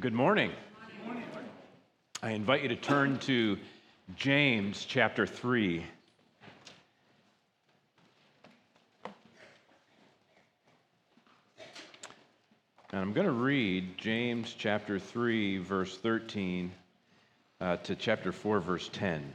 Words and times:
Good 0.00 0.12
morning. 0.12 0.52
I 2.22 2.30
invite 2.30 2.62
you 2.62 2.68
to 2.68 2.76
turn 2.76 3.18
to 3.20 3.58
James 4.14 4.84
chapter 4.84 5.26
3. 5.26 5.84
And 12.92 13.00
I'm 13.00 13.12
going 13.12 13.26
to 13.26 13.32
read 13.32 13.98
James 13.98 14.54
chapter 14.56 15.00
3, 15.00 15.58
verse 15.58 15.98
13 15.98 16.70
uh, 17.60 17.78
to 17.78 17.96
chapter 17.96 18.30
4, 18.30 18.60
verse 18.60 18.88
10. 18.92 19.34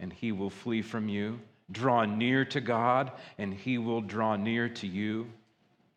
and 0.00 0.12
he 0.12 0.32
will 0.32 0.50
flee 0.50 0.82
from 0.82 1.08
you. 1.08 1.38
Draw 1.70 2.06
near 2.06 2.44
to 2.46 2.60
God, 2.60 3.12
and 3.36 3.52
he 3.52 3.78
will 3.78 4.00
draw 4.00 4.36
near 4.36 4.68
to 4.70 4.86
you. 4.86 5.26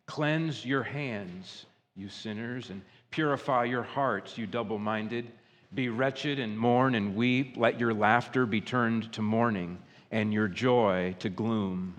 Cleanse 0.06 0.64
your 0.64 0.82
hands, 0.82 1.66
you 1.96 2.08
sinners, 2.08 2.70
and 2.70 2.82
purify 3.10 3.64
your 3.64 3.82
hearts, 3.82 4.36
you 4.36 4.46
double 4.46 4.78
minded. 4.78 5.30
Be 5.74 5.88
wretched 5.88 6.38
and 6.38 6.58
mourn 6.58 6.94
and 6.94 7.16
weep. 7.16 7.56
Let 7.56 7.80
your 7.80 7.94
laughter 7.94 8.44
be 8.44 8.60
turned 8.60 9.12
to 9.14 9.22
mourning, 9.22 9.78
and 10.10 10.32
your 10.32 10.48
joy 10.48 11.16
to 11.20 11.30
gloom. 11.30 11.94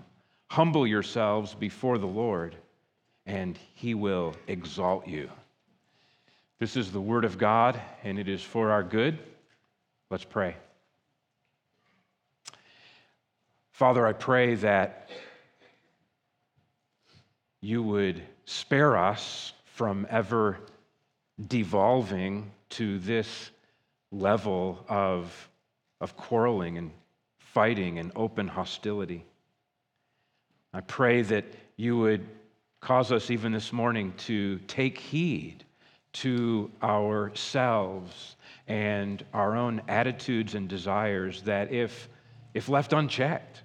Humble 0.48 0.86
yourselves 0.86 1.54
before 1.54 1.98
the 1.98 2.06
Lord, 2.06 2.54
and 3.26 3.58
he 3.74 3.94
will 3.94 4.36
exalt 4.46 5.08
you. 5.08 5.28
This 6.60 6.76
is 6.76 6.92
the 6.92 7.00
word 7.00 7.24
of 7.24 7.38
God, 7.38 7.80
and 8.04 8.18
it 8.18 8.28
is 8.28 8.42
for 8.42 8.70
our 8.70 8.84
good. 8.84 9.18
Let's 10.10 10.24
pray. 10.24 10.54
Father, 13.74 14.06
I 14.06 14.12
pray 14.12 14.54
that 14.54 15.10
you 17.60 17.82
would 17.82 18.22
spare 18.44 18.96
us 18.96 19.52
from 19.64 20.06
ever 20.10 20.60
devolving 21.48 22.52
to 22.68 23.00
this 23.00 23.50
level 24.12 24.84
of, 24.88 25.48
of 26.00 26.16
quarreling 26.16 26.78
and 26.78 26.92
fighting 27.38 27.98
and 27.98 28.12
open 28.14 28.46
hostility. 28.46 29.24
I 30.72 30.80
pray 30.80 31.22
that 31.22 31.44
you 31.76 31.98
would 31.98 32.24
cause 32.80 33.10
us 33.10 33.28
even 33.28 33.50
this 33.50 33.72
morning 33.72 34.14
to 34.18 34.60
take 34.68 34.98
heed 34.98 35.64
to 36.12 36.70
ourselves 36.80 38.36
and 38.68 39.24
our 39.34 39.56
own 39.56 39.82
attitudes 39.88 40.54
and 40.54 40.68
desires 40.68 41.42
that 41.42 41.72
if, 41.72 42.08
if 42.54 42.68
left 42.68 42.92
unchecked, 42.92 43.62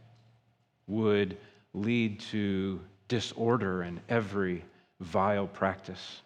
would 0.89 1.37
lead 1.73 2.19
to 2.19 2.81
disorder 3.07 3.83
and 3.83 4.01
every 4.09 4.63
vile 4.99 5.47
practice. 5.47 6.21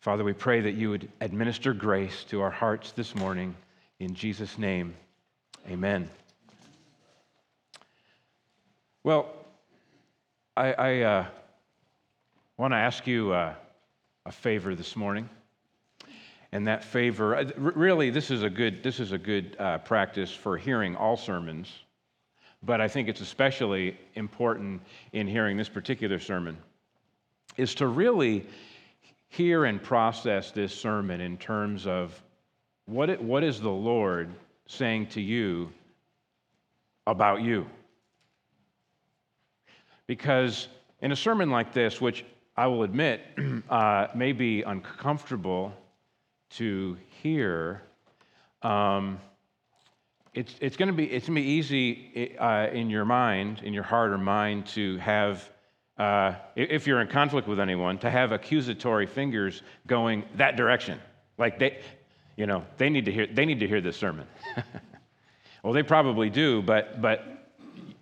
Father, 0.00 0.24
we 0.24 0.34
pray 0.34 0.60
that 0.60 0.72
you 0.72 0.90
would 0.90 1.08
administer 1.22 1.72
grace 1.72 2.24
to 2.24 2.42
our 2.42 2.50
hearts 2.50 2.92
this 2.92 3.14
morning. 3.14 3.54
In 4.00 4.14
Jesus' 4.14 4.58
name, 4.58 4.94
amen. 5.70 6.10
Well, 9.02 9.30
I, 10.56 10.72
I 10.72 11.00
uh, 11.00 11.26
want 12.58 12.72
to 12.72 12.76
ask 12.76 13.06
you 13.06 13.32
uh, 13.32 13.54
a 14.26 14.32
favor 14.32 14.74
this 14.74 14.94
morning. 14.94 15.28
And 16.52 16.68
that 16.68 16.84
favor, 16.84 17.34
uh, 17.34 17.50
really, 17.56 18.10
this 18.10 18.30
is 18.30 18.42
a 18.42 18.50
good, 18.50 18.82
this 18.82 19.00
is 19.00 19.12
a 19.12 19.18
good 19.18 19.56
uh, 19.58 19.78
practice 19.78 20.32
for 20.32 20.56
hearing 20.56 20.94
all 20.96 21.16
sermons 21.16 21.68
but 22.64 22.80
I 22.80 22.88
think 22.88 23.08
it's 23.08 23.20
especially 23.20 23.96
important 24.14 24.80
in 25.12 25.26
hearing 25.26 25.56
this 25.56 25.68
particular 25.68 26.18
sermon, 26.18 26.56
is 27.56 27.74
to 27.76 27.86
really 27.86 28.46
hear 29.28 29.64
and 29.64 29.82
process 29.82 30.50
this 30.50 30.74
sermon 30.74 31.20
in 31.20 31.36
terms 31.36 31.86
of 31.86 32.22
what, 32.86 33.10
it, 33.10 33.20
what 33.20 33.42
is 33.42 33.60
the 33.60 33.70
Lord 33.70 34.30
saying 34.66 35.08
to 35.08 35.20
you 35.20 35.70
about 37.06 37.42
you? 37.42 37.66
Because 40.06 40.68
in 41.00 41.12
a 41.12 41.16
sermon 41.16 41.50
like 41.50 41.72
this, 41.72 42.00
which 42.00 42.24
I 42.56 42.66
will 42.66 42.82
admit 42.82 43.22
uh, 43.70 44.08
may 44.14 44.32
be 44.32 44.62
uncomfortable 44.62 45.72
to 46.50 46.96
hear, 47.22 47.82
um, 48.62 49.18
it's, 50.34 50.56
it's 50.60 50.76
going 50.76 50.88
to 50.88 50.92
be 50.92 51.04
it's 51.04 51.26
going 51.26 51.36
to 51.36 51.42
be 51.42 51.48
easy 51.48 52.36
uh, 52.38 52.68
in 52.72 52.90
your 52.90 53.04
mind, 53.04 53.60
in 53.62 53.72
your 53.72 53.84
heart 53.84 54.10
or 54.10 54.18
mind, 54.18 54.66
to 54.66 54.98
have, 54.98 55.48
uh, 55.96 56.34
if 56.56 56.86
you're 56.86 57.00
in 57.00 57.08
conflict 57.08 57.46
with 57.46 57.60
anyone, 57.60 57.98
to 57.98 58.10
have 58.10 58.32
accusatory 58.32 59.06
fingers 59.06 59.62
going 59.86 60.24
that 60.36 60.56
direction. 60.56 60.98
Like 61.38 61.58
they, 61.58 61.78
you 62.36 62.46
know, 62.46 62.64
they 62.78 62.90
need 62.90 63.04
to 63.04 63.12
hear 63.12 63.26
they 63.26 63.46
need 63.46 63.60
to 63.60 63.68
hear 63.68 63.80
this 63.80 63.96
sermon. 63.96 64.26
well, 65.62 65.72
they 65.72 65.82
probably 65.82 66.30
do, 66.30 66.62
but 66.62 67.00
but 67.00 67.52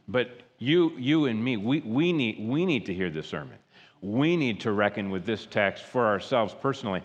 but 0.09 0.41
you 0.59 0.93
you 0.97 1.27
and 1.27 1.43
me, 1.43 1.59
we, 1.59 1.81
we 1.81 2.13
need 2.13 2.49
we 2.49 2.65
need 2.65 2.87
to 2.87 2.95
hear 2.95 3.11
this 3.11 3.27
sermon. 3.27 3.59
We 4.01 4.37
need 4.37 4.59
to 4.61 4.73
reckon 4.73 5.11
with 5.11 5.27
this 5.27 5.47
text 5.47 5.85
for 5.85 6.07
ourselves 6.07 6.57
personally. 6.61 7.03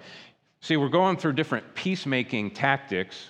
See, 0.61 0.77
we're 0.77 0.89
going 0.89 1.17
through 1.17 1.33
different 1.33 1.75
peacemaking 1.75 2.51
tactics 2.51 3.29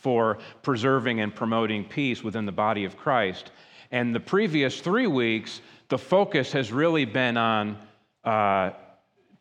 for 0.00 0.38
preserving 0.62 1.20
and 1.20 1.34
promoting 1.34 1.84
peace 1.84 2.22
within 2.22 2.46
the 2.46 2.52
body 2.52 2.84
of 2.84 2.96
Christ. 2.96 3.50
And 3.90 4.14
the 4.14 4.20
previous 4.20 4.80
three 4.80 5.06
weeks, 5.06 5.60
the 5.88 5.98
focus 5.98 6.52
has 6.52 6.72
really 6.72 7.04
been 7.04 7.36
on 7.36 7.78
uh, 8.24 8.70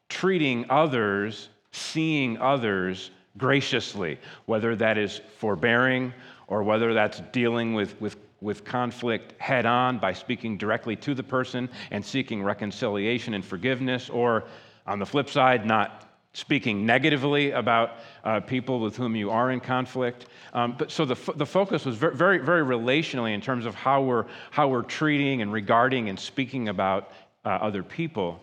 treating 0.09 0.65
others, 0.69 1.50
seeing 1.71 2.38
others 2.38 3.12
graciously, 3.38 4.18
whether 4.45 4.75
that 4.75 4.98
is 4.98 5.21
forbearing 5.38 6.13
or 6.48 6.63
whether 6.63 6.94
that's 6.94 7.21
dealing 7.31 7.74
with, 7.74 8.00
with, 8.00 8.18
with 8.39 8.63
conflict 8.63 9.39
head 9.39 9.65
on 9.65 10.00
by 10.00 10.13
speaking 10.13 10.57
directly 10.57 10.95
to 10.95 11.13
the 11.13 11.24
person 11.24 11.69
and 11.92 12.03
seeking 12.03 12.42
reconciliation 12.42 13.33
and 13.33 13.44
forgiveness, 13.44 14.10
or 14.10 14.45
on 14.86 14.98
the 14.98 15.06
flip 15.06 15.30
side, 15.30 15.65
not 15.65 16.06
speaking 16.38 16.86
negatively 16.86 17.50
about 17.50 17.95
uh, 18.24 18.39
people 18.39 18.80
with 18.80 18.95
whom 18.95 19.16
you 19.16 19.31
are 19.31 19.50
in 19.50 19.60
conflict. 19.60 20.28
Um, 20.54 20.75
but 20.78 20.92
so 20.92 21.04
the, 21.04 21.16
f- 21.16 21.36
the 21.36 21.48
focus 21.48 21.84
was 21.84 21.95
very, 21.95 22.16
very, 22.16 22.38
very 22.38 22.63
relationally 22.63 23.34
in 23.34 23.42
terms 23.42 23.66
of 23.66 23.74
how 23.74 24.04
we're, 24.04 24.25
how 24.51 24.68
we're 24.68 24.84
treating 24.84 25.42
and 25.42 25.51
regarding 25.51 26.10
and 26.10 26.19
speaking 26.19 26.69
about 26.69 27.12
uh, 27.44 27.50
other 27.50 27.81
people. 27.81 28.39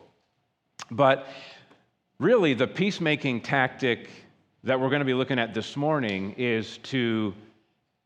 But 0.90 1.28
really, 2.18 2.52
the 2.52 2.66
peacemaking 2.66 3.42
tactic 3.42 4.10
that 4.64 4.80
we're 4.80 4.88
going 4.88 4.98
to 4.98 5.06
be 5.06 5.14
looking 5.14 5.38
at 5.38 5.54
this 5.54 5.76
morning 5.76 6.34
is 6.36 6.78
to 6.78 7.32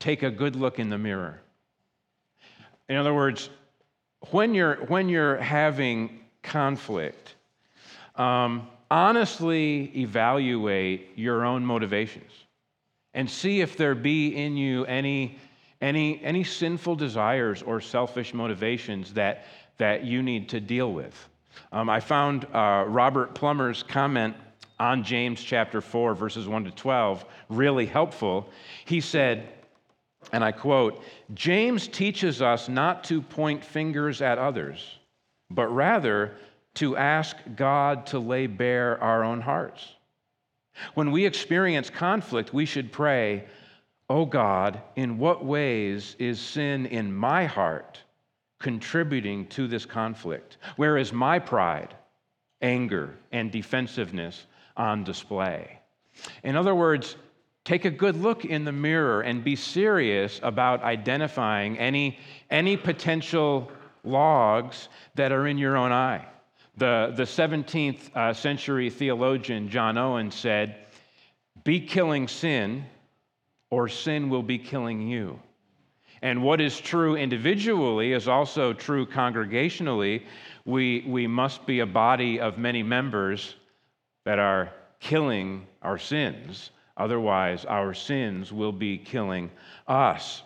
take 0.00 0.22
a 0.22 0.30
good 0.30 0.54
look 0.54 0.78
in 0.78 0.90
the 0.90 0.98
mirror. 0.98 1.40
In 2.90 2.96
other 2.96 3.14
words, 3.14 3.48
when 4.32 4.52
you're, 4.52 4.84
when 4.88 5.08
you're 5.08 5.38
having 5.38 6.20
conflict, 6.42 7.36
um, 8.16 8.68
honestly 8.90 9.92
evaluate 9.96 11.10
your 11.16 11.44
own 11.44 11.64
motivations 11.64 12.32
and 13.14 13.28
see 13.28 13.60
if 13.60 13.76
there 13.76 13.94
be 13.94 14.36
in 14.36 14.56
you 14.56 14.84
any, 14.86 15.38
any, 15.80 16.22
any 16.22 16.44
sinful 16.44 16.96
desires 16.96 17.62
or 17.62 17.80
selfish 17.80 18.34
motivations 18.34 19.12
that, 19.14 19.46
that 19.78 20.04
you 20.04 20.22
need 20.22 20.48
to 20.48 20.60
deal 20.60 20.92
with. 20.92 21.28
Um, 21.72 21.90
I 21.90 22.00
found 22.00 22.46
uh, 22.52 22.84
Robert 22.86 23.34
Plummer's 23.34 23.82
comment 23.82 24.36
on 24.78 25.02
James 25.02 25.42
chapter 25.42 25.80
4, 25.80 26.14
verses 26.14 26.46
1 26.46 26.64
to 26.64 26.70
12, 26.70 27.24
really 27.48 27.86
helpful. 27.86 28.48
He 28.84 29.00
said, 29.00 29.48
and 30.32 30.44
I 30.44 30.52
quote, 30.52 31.02
James 31.34 31.88
teaches 31.88 32.42
us 32.42 32.68
not 32.68 33.04
to 33.04 33.20
point 33.20 33.64
fingers 33.64 34.22
at 34.22 34.38
others, 34.38 34.98
but 35.50 35.66
rather 35.68 36.36
to 36.78 36.96
ask 36.96 37.36
God 37.56 38.06
to 38.06 38.18
lay 38.18 38.46
bare 38.46 39.02
our 39.02 39.24
own 39.24 39.40
hearts. 39.40 39.94
When 40.94 41.10
we 41.10 41.26
experience 41.26 41.90
conflict, 41.90 42.54
we 42.54 42.66
should 42.66 42.92
pray, 42.92 43.44
Oh 44.08 44.24
God, 44.24 44.80
in 44.96 45.18
what 45.18 45.44
ways 45.44 46.14
is 46.18 46.40
sin 46.40 46.86
in 46.86 47.12
my 47.12 47.46
heart 47.46 48.00
contributing 48.60 49.46
to 49.48 49.66
this 49.66 49.84
conflict? 49.84 50.56
Where 50.76 50.96
is 50.96 51.12
my 51.12 51.40
pride, 51.40 51.94
anger, 52.62 53.16
and 53.32 53.50
defensiveness 53.50 54.46
on 54.76 55.02
display? 55.02 55.80
In 56.44 56.56
other 56.56 56.76
words, 56.76 57.16
take 57.64 57.86
a 57.86 57.90
good 57.90 58.16
look 58.16 58.44
in 58.44 58.64
the 58.64 58.72
mirror 58.72 59.22
and 59.22 59.42
be 59.42 59.56
serious 59.56 60.40
about 60.44 60.82
identifying 60.84 61.76
any, 61.78 62.18
any 62.50 62.76
potential 62.76 63.70
logs 64.04 64.88
that 65.16 65.32
are 65.32 65.48
in 65.48 65.58
your 65.58 65.76
own 65.76 65.92
eye. 65.92 66.24
The, 66.78 67.12
the 67.16 67.24
17th 67.24 68.14
uh, 68.14 68.32
century 68.32 68.88
theologian 68.88 69.68
John 69.68 69.98
Owen 69.98 70.30
said, 70.30 70.76
Be 71.64 71.80
killing 71.80 72.28
sin, 72.28 72.84
or 73.68 73.88
sin 73.88 74.30
will 74.30 74.44
be 74.44 74.58
killing 74.58 75.08
you. 75.08 75.40
And 76.22 76.40
what 76.40 76.60
is 76.60 76.80
true 76.80 77.16
individually 77.16 78.12
is 78.12 78.28
also 78.28 78.72
true 78.72 79.06
congregationally. 79.06 80.22
We, 80.64 81.04
we 81.04 81.26
must 81.26 81.66
be 81.66 81.80
a 81.80 81.86
body 81.86 82.38
of 82.38 82.58
many 82.58 82.84
members 82.84 83.56
that 84.24 84.38
are 84.38 84.72
killing 85.00 85.66
our 85.82 85.98
sins. 85.98 86.70
Otherwise, 86.96 87.64
our 87.64 87.92
sins 87.92 88.52
will 88.52 88.72
be 88.72 88.98
killing 88.98 89.50
us. 89.88 90.42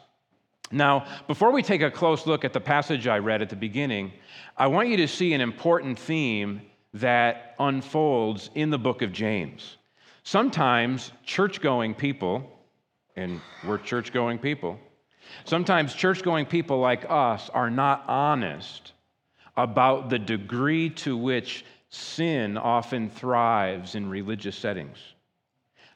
Now, 0.73 1.07
before 1.27 1.53
we 1.53 1.63
take 1.63 1.83
a 1.83 1.91
close 1.91 2.27
look 2.27 2.45
at 2.45 2.55
the 2.55 2.61
passage 2.61 3.07
I 3.07 3.19
read 3.19 3.43
at 3.43 3.51
the 3.51 3.57
beginning, 3.57 4.13
I 4.57 4.67
want 4.69 4.89
you 4.89 4.97
to 4.97 5.09
see 5.09 5.35
an 5.35 5.43
important 5.43 5.99
theme 5.99 6.63
that 6.95 7.55
unfolds 7.59 8.51
in 8.55 8.71
the 8.71 8.79
book 8.79 9.03
of 9.03 9.13
James. 9.13 9.77
Sometimes 10.25 11.13
church 11.25 11.61
going 11.61 11.95
people, 11.95 12.49
and 13.17 13.41
we're 13.67 13.79
church 13.79 14.13
going 14.13 14.39
people, 14.39 14.79
sometimes 15.45 15.95
church 15.95 16.23
going 16.23 16.47
people 16.47 16.79
like 16.79 17.05
us 17.09 17.51
are 17.51 17.71
not 17.71 18.05
honest 18.09 18.93
about 19.57 20.09
the 20.09 20.19
degree 20.19 20.89
to 20.89 21.17
which 21.17 21.67
sin 21.91 22.57
often 22.57 23.11
thrives 23.11 23.95
in 23.95 24.09
religious 24.09 24.57
settings. 24.57 24.97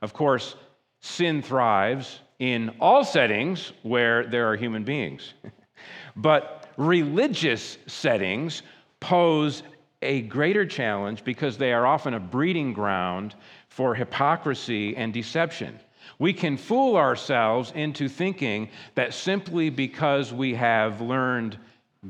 Of 0.02 0.12
course, 0.12 0.54
sin 1.00 1.40
thrives 1.40 2.20
in 2.38 2.74
all 2.80 3.04
settings 3.04 3.72
where 3.82 4.26
there 4.26 4.50
are 4.50 4.56
human 4.56 4.84
beings. 4.84 5.34
but 6.16 6.68
religious 6.76 7.78
settings 7.86 8.62
pose 9.00 9.62
a 10.02 10.22
greater 10.22 10.66
challenge 10.66 11.24
because 11.24 11.56
they 11.56 11.72
are 11.72 11.86
often 11.86 12.14
a 12.14 12.20
breeding 12.20 12.72
ground 12.72 13.34
for 13.68 13.94
hypocrisy 13.94 14.96
and 14.96 15.12
deception. 15.12 15.78
We 16.18 16.32
can 16.32 16.56
fool 16.56 16.96
ourselves 16.96 17.72
into 17.74 18.08
thinking 18.08 18.70
that 18.94 19.14
simply 19.14 19.70
because 19.70 20.32
we 20.32 20.54
have 20.54 21.00
learned 21.00 21.58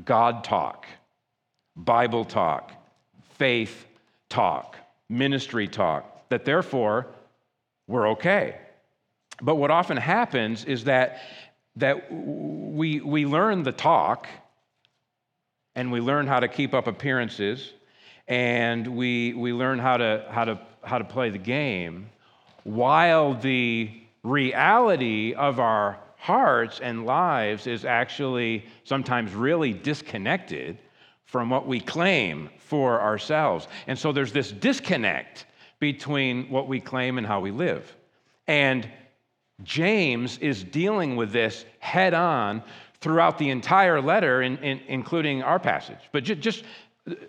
God 0.05 0.43
talk, 0.43 0.85
Bible 1.75 2.25
talk, 2.25 2.71
faith 3.37 3.85
talk, 4.29 4.77
ministry 5.09 5.67
talk, 5.67 6.29
that 6.29 6.45
therefore 6.45 7.07
we're 7.87 8.09
okay. 8.09 8.59
But 9.41 9.55
what 9.55 9.71
often 9.71 9.97
happens 9.97 10.65
is 10.65 10.85
that, 10.85 11.19
that 11.75 12.11
we, 12.11 13.01
we 13.01 13.25
learn 13.25 13.63
the 13.63 13.71
talk 13.71 14.27
and 15.75 15.91
we 15.91 15.99
learn 15.99 16.27
how 16.27 16.39
to 16.39 16.47
keep 16.47 16.73
up 16.73 16.87
appearances 16.87 17.73
and 18.27 18.87
we, 18.87 19.33
we 19.33 19.53
learn 19.53 19.79
how 19.79 19.97
to, 19.97 20.25
how, 20.29 20.45
to, 20.45 20.59
how 20.83 20.97
to 20.97 21.03
play 21.03 21.29
the 21.29 21.37
game 21.37 22.09
while 22.63 23.33
the 23.33 24.01
reality 24.23 25.33
of 25.33 25.59
our 25.59 25.99
hearts 26.17 26.79
and 26.81 27.05
lives 27.05 27.67
is 27.67 27.85
actually 27.85 28.65
sometimes 28.83 29.33
really 29.33 29.71
disconnected 29.71 30.77
from 31.23 31.49
what 31.49 31.67
we 31.67 31.79
claim 31.79 32.49
for 32.57 32.99
ourselves. 32.99 33.67
And 33.85 33.97
so 33.97 34.11
there's 34.11 34.33
this 34.33 34.51
disconnect 34.51 35.45
between 35.79 36.49
what 36.49 36.67
we 36.67 36.79
claim 36.79 37.17
and 37.17 37.27
how 37.27 37.39
we 37.39 37.51
live. 37.51 37.95
And 38.47 38.89
James 39.63 40.37
is 40.37 40.63
dealing 40.63 41.15
with 41.15 41.31
this 41.31 41.65
head 41.79 42.13
on 42.13 42.61
throughout 43.01 43.37
the 43.37 43.49
entire 43.49 44.01
letter, 44.01 44.41
in, 44.41 44.57
in, 44.57 44.79
including 44.87 45.43
our 45.43 45.59
passage. 45.59 45.99
But 46.11 46.23
just, 46.23 46.63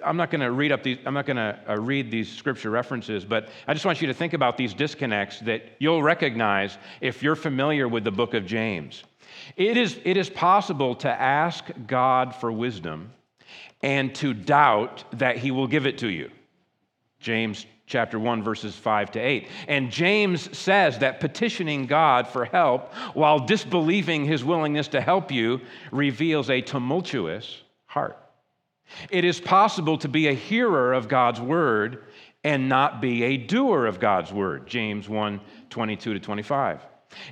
I'm 0.05 0.17
not 0.17 0.31
going 0.31 0.41
to 0.41 0.51
read 0.51 0.73
up 0.73 0.83
these. 0.83 0.99
I'm 1.07 1.15
not 1.15 1.27
going 1.27 1.37
to 1.37 1.59
uh, 1.69 1.77
read 1.77 2.11
these 2.11 2.31
scripture 2.31 2.71
references, 2.71 3.25
but 3.25 3.49
I 3.67 3.75
just 3.75 3.87
want 3.87 4.01
you 4.01 4.07
to 4.09 4.15
think 4.15 4.33
about 4.33 4.57
these 4.57 4.75
disconnects 4.75 5.41
that 5.41 5.63
you'll 5.79 6.03
recognize 6.03 6.79
if 7.01 7.23
you're 7.23 7.37
familiar 7.37 7.89
with 7.89 8.05
the 8.05 8.11
book 8.11 8.35
of 8.35 8.45
James. 8.45 9.05
It 9.57 9.77
is, 9.77 9.99
it 10.05 10.17
is 10.17 10.29
possible 10.29 10.95
to 10.97 11.09
ask 11.09 11.65
God 11.87 12.35
for 12.35 12.51
wisdom 12.51 13.13
and 13.83 14.15
to 14.17 14.35
doubt 14.35 15.05
that 15.19 15.39
He 15.39 15.51
will 15.51 15.67
give 15.67 15.87
it 15.87 15.99
to 15.99 16.09
you. 16.09 16.31
James 17.21 17.67
chapter 17.89 18.19
1 18.19 18.43
verses 18.43 18.77
5 18.77 19.11
to 19.13 19.19
8. 19.19 19.49
And 19.67 19.91
James 19.91 20.57
says 20.57 20.99
that 20.99 21.21
petitioning 21.21 21.87
God 21.87 22.29
for 22.29 22.45
help 22.45 22.95
while 23.15 23.41
disbelieving 23.41 24.25
his 24.25 24.45
willingness 24.45 24.89
to 24.89 25.01
help 25.01 25.33
you 25.33 25.61
reveals 25.91 26.51
a 26.51 26.61
tumultuous 26.61 27.63
heart. 27.87 28.19
It 29.11 29.25
is 29.25 29.41
possible 29.41 29.99
to 29.99 30.09
be 30.09 30.29
a 30.29 30.35
hearer 30.35 30.93
of 30.93 31.09
God's 31.09 31.41
word 31.41 32.05
and 32.45 32.69
not 32.69 33.01
be 33.01 33.25
a 33.25 33.37
doer 33.37 33.87
of 33.87 33.99
God's 33.99 34.33
word. 34.33 34.67
James 34.67 35.09
1 35.09 35.41
22 35.71 36.15
to 36.15 36.21
25. 36.21 36.81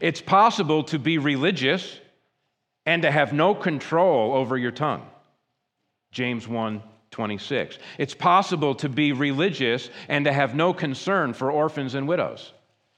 It's 0.00 0.20
possible 0.20 0.82
to 0.84 0.98
be 0.98 1.18
religious 1.18 2.00
and 2.84 3.02
to 3.02 3.10
have 3.10 3.32
no 3.32 3.54
control 3.54 4.34
over 4.34 4.56
your 4.56 4.70
tongue. 4.70 5.06
James 6.12 6.48
1 6.48 6.82
26. 7.16 7.78
It's 7.96 8.12
possible 8.12 8.74
to 8.74 8.90
be 8.90 9.12
religious 9.12 9.88
and 10.10 10.26
to 10.26 10.32
have 10.34 10.54
no 10.54 10.74
concern 10.74 11.32
for 11.32 11.50
orphans 11.50 11.94
and 11.94 12.06
widows. 12.06 12.52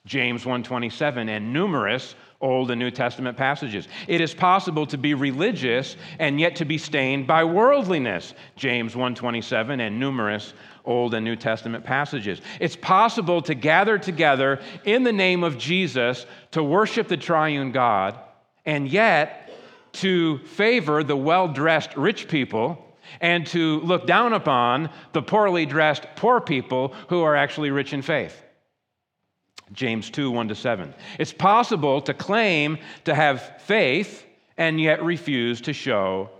James 0.06 0.44
1:27 0.44 1.28
and 1.28 1.52
numerous 1.52 2.16
Old 2.40 2.72
and 2.72 2.80
New 2.80 2.90
Testament 2.90 3.37
passages. 3.37 3.87
It 4.08 4.20
is 4.20 4.34
possible 4.34 4.87
to 4.87 4.98
be 4.98 5.14
religious 5.14 5.96
and 6.18 6.40
yet 6.40 6.56
to 6.56 6.64
be 6.64 6.78
stained 6.78 7.28
by 7.28 7.44
worldliness. 7.44 8.34
James 8.56 8.96
1:27 8.96 9.78
and 9.78 10.00
numerous 10.00 10.52
Old 10.84 11.14
and 11.14 11.25
New 11.25 11.37
Testament 11.37 11.84
passages. 11.84 12.40
It's 12.58 12.75
possible 12.75 13.40
to 13.42 13.54
gather 13.54 13.98
together 13.98 14.58
in 14.84 15.04
the 15.04 15.12
name 15.12 15.44
of 15.44 15.58
Jesus 15.58 16.26
to 16.50 16.62
worship 16.64 17.06
the 17.06 17.16
triune 17.16 17.70
God 17.70 18.18
and 18.66 18.88
yet 18.88 19.48
to 19.92 20.38
favor 20.38 21.04
the 21.04 21.16
well-dressed 21.16 21.96
rich 21.96 22.26
people 22.26 22.84
and 23.20 23.46
to 23.48 23.80
look 23.80 24.06
down 24.06 24.32
upon 24.32 24.90
the 25.12 25.22
poorly 25.22 25.66
dressed 25.66 26.06
poor 26.16 26.40
people 26.40 26.94
who 27.08 27.22
are 27.22 27.36
actually 27.36 27.70
rich 27.70 27.92
in 27.92 28.02
faith. 28.02 28.42
James 29.72 30.10
2 30.10 30.30
1 30.30 30.48
to 30.48 30.54
7. 30.54 30.94
It's 31.18 31.32
possible 31.32 32.00
to 32.02 32.14
claim 32.14 32.78
to 33.04 33.14
have 33.14 33.60
faith 33.62 34.24
and 34.56 34.80
yet 34.80 35.02
refuse 35.02 35.60
to 35.62 35.72
show 35.72 36.30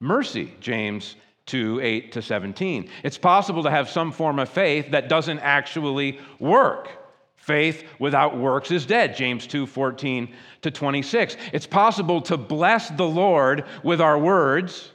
mercy. 0.00 0.54
James 0.60 1.16
2 1.46 1.80
8 1.82 2.12
to 2.12 2.22
17. 2.22 2.88
It's 3.02 3.18
possible 3.18 3.62
to 3.62 3.70
have 3.70 3.88
some 3.88 4.12
form 4.12 4.38
of 4.38 4.48
faith 4.48 4.90
that 4.92 5.08
doesn't 5.08 5.40
actually 5.40 6.18
work. 6.38 6.88
Faith 7.36 7.84
without 7.98 8.38
works 8.38 8.70
is 8.70 8.86
dead. 8.86 9.14
James 9.14 9.46
2 9.46 9.66
14 9.66 10.32
to 10.62 10.70
26. 10.70 11.36
It's 11.52 11.66
possible 11.66 12.22
to 12.22 12.38
bless 12.38 12.88
the 12.90 13.06
Lord 13.06 13.66
with 13.82 14.00
our 14.00 14.18
words 14.18 14.90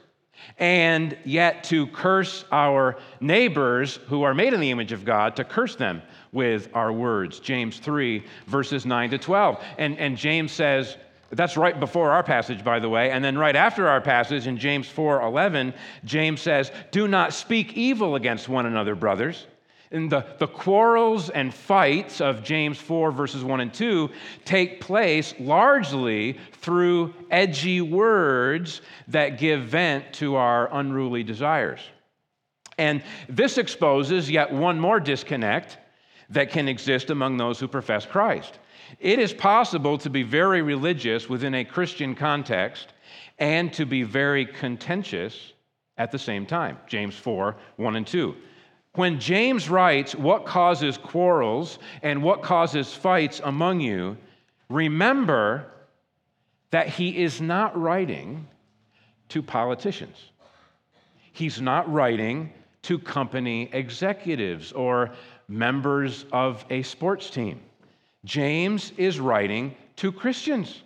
and 0.58 1.16
yet 1.24 1.64
to 1.64 1.86
curse 1.88 2.44
our 2.52 2.96
neighbors 3.20 3.96
who 4.08 4.22
are 4.22 4.34
made 4.34 4.52
in 4.52 4.60
the 4.60 4.70
image 4.70 4.92
of 4.92 5.04
God, 5.04 5.36
to 5.36 5.44
curse 5.44 5.76
them 5.76 6.02
with 6.32 6.68
our 6.74 6.92
words. 6.92 7.40
James 7.40 7.78
3, 7.78 8.24
verses 8.46 8.86
9 8.86 9.10
to 9.10 9.18
12. 9.18 9.62
And, 9.78 9.98
and 9.98 10.16
James 10.16 10.52
says, 10.52 10.96
that's 11.32 11.56
right 11.56 11.78
before 11.78 12.10
our 12.10 12.22
passage, 12.22 12.64
by 12.64 12.80
the 12.80 12.88
way. 12.88 13.10
And 13.12 13.24
then 13.24 13.38
right 13.38 13.54
after 13.54 13.88
our 13.88 14.00
passage 14.00 14.46
in 14.46 14.58
James 14.58 14.88
4 14.88 15.22
11, 15.22 15.72
James 16.04 16.40
says, 16.40 16.72
Do 16.90 17.06
not 17.06 17.32
speak 17.32 17.74
evil 17.74 18.16
against 18.16 18.48
one 18.48 18.66
another, 18.66 18.96
brothers. 18.96 19.46
And 19.92 20.10
the, 20.10 20.24
the 20.38 20.46
quarrels 20.46 21.30
and 21.30 21.52
fights 21.52 22.20
of 22.20 22.44
James 22.44 22.78
4, 22.78 23.10
verses 23.10 23.42
1 23.42 23.60
and 23.60 23.74
2, 23.74 24.08
take 24.44 24.80
place 24.80 25.34
largely 25.40 26.38
through 26.52 27.12
edgy 27.30 27.80
words 27.80 28.82
that 29.08 29.38
give 29.38 29.64
vent 29.64 30.12
to 30.14 30.36
our 30.36 30.72
unruly 30.72 31.24
desires. 31.24 31.80
And 32.78 33.02
this 33.28 33.58
exposes 33.58 34.30
yet 34.30 34.52
one 34.52 34.78
more 34.78 35.00
disconnect 35.00 35.78
that 36.30 36.50
can 36.50 36.68
exist 36.68 37.10
among 37.10 37.36
those 37.36 37.58
who 37.58 37.66
profess 37.66 38.06
Christ. 38.06 38.60
It 39.00 39.18
is 39.18 39.32
possible 39.32 39.98
to 39.98 40.08
be 40.08 40.22
very 40.22 40.62
religious 40.62 41.28
within 41.28 41.54
a 41.54 41.64
Christian 41.64 42.14
context 42.14 42.92
and 43.38 43.72
to 43.72 43.84
be 43.84 44.04
very 44.04 44.46
contentious 44.46 45.52
at 45.98 46.12
the 46.12 46.18
same 46.18 46.46
time. 46.46 46.78
James 46.86 47.16
4 47.16 47.56
1 47.76 47.96
and 47.96 48.06
2. 48.06 48.36
When 48.94 49.20
James 49.20 49.70
writes 49.70 50.14
what 50.14 50.46
causes 50.46 50.98
quarrels 50.98 51.78
and 52.02 52.22
what 52.22 52.42
causes 52.42 52.92
fights 52.92 53.40
among 53.44 53.80
you, 53.80 54.16
remember 54.68 55.66
that 56.70 56.88
he 56.88 57.22
is 57.22 57.40
not 57.40 57.80
writing 57.80 58.48
to 59.28 59.42
politicians. 59.42 60.16
He's 61.32 61.60
not 61.60 61.90
writing 61.92 62.52
to 62.82 62.98
company 62.98 63.70
executives 63.72 64.72
or 64.72 65.10
members 65.48 66.24
of 66.32 66.64
a 66.70 66.82
sports 66.82 67.30
team. 67.30 67.60
James 68.24 68.92
is 68.96 69.20
writing 69.20 69.76
to 69.96 70.10
Christians 70.10 70.82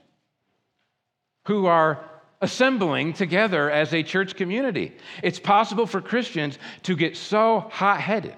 who 1.47 1.67
are 1.67 2.05
assembling 2.45 3.15
together 3.15 3.71
as 3.71 3.93
a 3.95 4.03
church 4.03 4.37
community. 4.37 4.93
It's 5.23 5.41
possible 5.41 5.87
for 5.87 6.01
Christians 6.01 6.59
to 6.83 6.95
get 6.95 7.17
so 7.17 7.61
hot 7.71 8.01
headed 8.01 8.37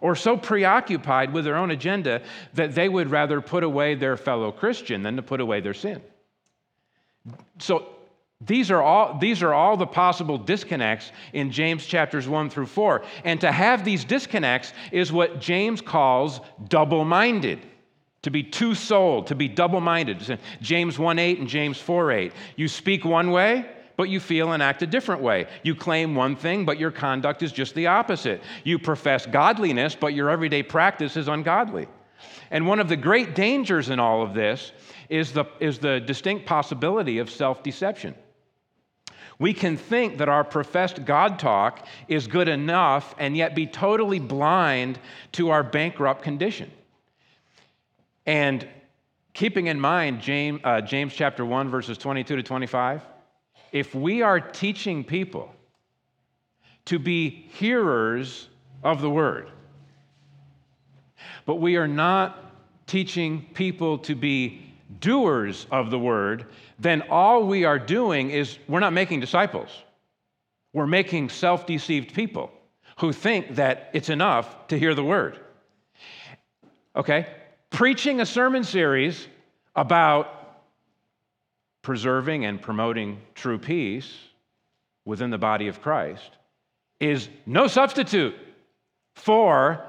or 0.00 0.16
so 0.16 0.36
preoccupied 0.36 1.32
with 1.32 1.44
their 1.44 1.56
own 1.56 1.70
agenda 1.70 2.20
that 2.54 2.74
they 2.74 2.88
would 2.88 3.10
rather 3.10 3.40
put 3.40 3.62
away 3.62 3.94
their 3.94 4.16
fellow 4.16 4.50
Christian 4.50 5.02
than 5.02 5.16
to 5.16 5.22
put 5.22 5.40
away 5.40 5.60
their 5.60 5.72
sin. 5.72 6.02
So 7.60 7.86
these 8.40 8.70
are 8.72 8.82
all 8.82 9.18
these 9.18 9.40
are 9.42 9.54
all 9.54 9.76
the 9.76 9.86
possible 9.86 10.36
disconnects 10.36 11.12
in 11.32 11.50
James 11.52 11.86
chapters 11.86 12.28
1 12.28 12.50
through 12.50 12.66
4. 12.66 13.04
And 13.24 13.40
to 13.40 13.52
have 13.52 13.84
these 13.84 14.04
disconnects 14.04 14.72
is 14.90 15.12
what 15.12 15.40
James 15.40 15.80
calls 15.80 16.40
double-minded 16.68 17.60
to 18.22 18.30
be 18.30 18.42
two 18.42 18.74
souled, 18.74 19.28
to 19.28 19.34
be 19.34 19.48
double 19.48 19.80
minded. 19.80 20.38
James 20.60 20.98
1:8 20.98 21.38
and 21.38 21.48
James 21.48 21.78
4:8. 21.78 22.32
You 22.56 22.68
speak 22.68 23.04
one 23.04 23.30
way, 23.30 23.66
but 23.96 24.08
you 24.08 24.20
feel 24.20 24.52
and 24.52 24.62
act 24.62 24.82
a 24.82 24.86
different 24.86 25.22
way. 25.22 25.46
You 25.62 25.74
claim 25.74 26.14
one 26.14 26.36
thing, 26.36 26.64
but 26.64 26.78
your 26.78 26.90
conduct 26.90 27.42
is 27.42 27.52
just 27.52 27.74
the 27.74 27.86
opposite. 27.86 28.42
You 28.64 28.78
profess 28.78 29.26
godliness, 29.26 29.94
but 29.94 30.14
your 30.14 30.28
everyday 30.28 30.62
practice 30.62 31.16
is 31.16 31.28
ungodly. 31.28 31.88
And 32.50 32.66
one 32.66 32.80
of 32.80 32.88
the 32.88 32.96
great 32.96 33.34
dangers 33.34 33.88
in 33.90 33.98
all 33.98 34.22
of 34.22 34.34
this 34.34 34.72
is 35.08 35.32
the, 35.32 35.44
is 35.60 35.78
the 35.78 36.00
distinct 36.00 36.46
possibility 36.46 37.18
of 37.18 37.30
self 37.30 37.62
deception. 37.62 38.14
We 39.38 39.52
can 39.52 39.76
think 39.76 40.18
that 40.18 40.28
our 40.28 40.44
professed 40.44 41.04
God 41.04 41.38
talk 41.38 41.86
is 42.08 42.26
good 42.26 42.48
enough 42.48 43.14
and 43.18 43.36
yet 43.36 43.54
be 43.54 43.66
totally 43.66 44.18
blind 44.18 44.98
to 45.32 45.50
our 45.50 45.62
bankrupt 45.62 46.22
condition. 46.22 46.70
And 48.26 48.68
keeping 49.32 49.68
in 49.68 49.80
mind 49.80 50.20
James, 50.20 50.60
uh, 50.64 50.80
James 50.80 51.14
chapter 51.14 51.44
1, 51.44 51.68
verses 51.70 51.96
22 51.96 52.36
to 52.36 52.42
25, 52.42 53.02
if 53.72 53.94
we 53.94 54.22
are 54.22 54.40
teaching 54.40 55.04
people 55.04 55.54
to 56.86 56.98
be 56.98 57.46
hearers 57.50 58.48
of 58.82 59.00
the 59.00 59.10
word, 59.10 59.50
but 61.44 61.56
we 61.56 61.76
are 61.76 61.88
not 61.88 62.42
teaching 62.86 63.46
people 63.54 63.98
to 63.98 64.14
be 64.14 64.62
doers 65.00 65.66
of 65.70 65.90
the 65.90 65.98
word, 65.98 66.46
then 66.78 67.02
all 67.10 67.46
we 67.46 67.64
are 67.64 67.78
doing 67.78 68.30
is 68.30 68.58
we're 68.68 68.80
not 68.80 68.92
making 68.92 69.20
disciples. 69.20 69.70
We're 70.72 70.86
making 70.86 71.30
self 71.30 71.66
deceived 71.66 72.14
people 72.14 72.50
who 72.98 73.12
think 73.12 73.56
that 73.56 73.90
it's 73.92 74.08
enough 74.08 74.68
to 74.68 74.78
hear 74.78 74.94
the 74.94 75.04
word. 75.04 75.40
Okay? 76.94 77.26
Preaching 77.70 78.20
a 78.20 78.26
sermon 78.26 78.64
series 78.64 79.26
about 79.74 80.28
preserving 81.82 82.44
and 82.44 82.60
promoting 82.60 83.20
true 83.34 83.58
peace 83.58 84.12
within 85.04 85.30
the 85.30 85.38
body 85.38 85.68
of 85.68 85.80
Christ 85.80 86.30
is 86.98 87.28
no 87.46 87.66
substitute 87.66 88.34
for 89.14 89.84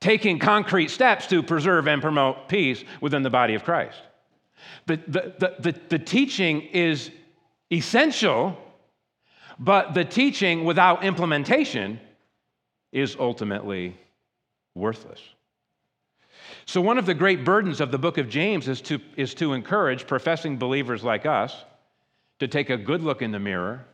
taking 0.00 0.38
concrete 0.38 0.90
steps 0.90 1.26
to 1.28 1.42
preserve 1.42 1.86
and 1.86 2.00
promote 2.02 2.48
peace 2.48 2.84
within 3.00 3.22
the 3.22 3.30
body 3.30 3.54
of 3.54 3.64
Christ. 3.64 3.98
The, 4.86 4.96
the, 4.96 5.34
the, 5.38 5.54
the, 5.58 5.80
the 5.90 5.98
teaching 5.98 6.62
is 6.62 7.10
essential, 7.70 8.56
but 9.58 9.94
the 9.94 10.04
teaching 10.04 10.64
without 10.64 11.04
implementation 11.04 12.00
is 12.92 13.16
ultimately 13.18 13.96
worthless. 14.74 15.20
So, 16.66 16.80
one 16.80 16.98
of 16.98 17.06
the 17.06 17.14
great 17.14 17.44
burdens 17.44 17.80
of 17.80 17.90
the 17.90 17.98
book 17.98 18.18
of 18.18 18.28
James 18.28 18.68
is 18.68 18.80
to, 18.82 19.00
is 19.16 19.34
to 19.34 19.52
encourage 19.52 20.06
professing 20.06 20.56
believers 20.56 21.04
like 21.04 21.26
us 21.26 21.64
to 22.38 22.48
take 22.48 22.70
a 22.70 22.76
good 22.76 23.02
look 23.02 23.22
in 23.22 23.32
the 23.32 23.38
mirror, 23.38 23.84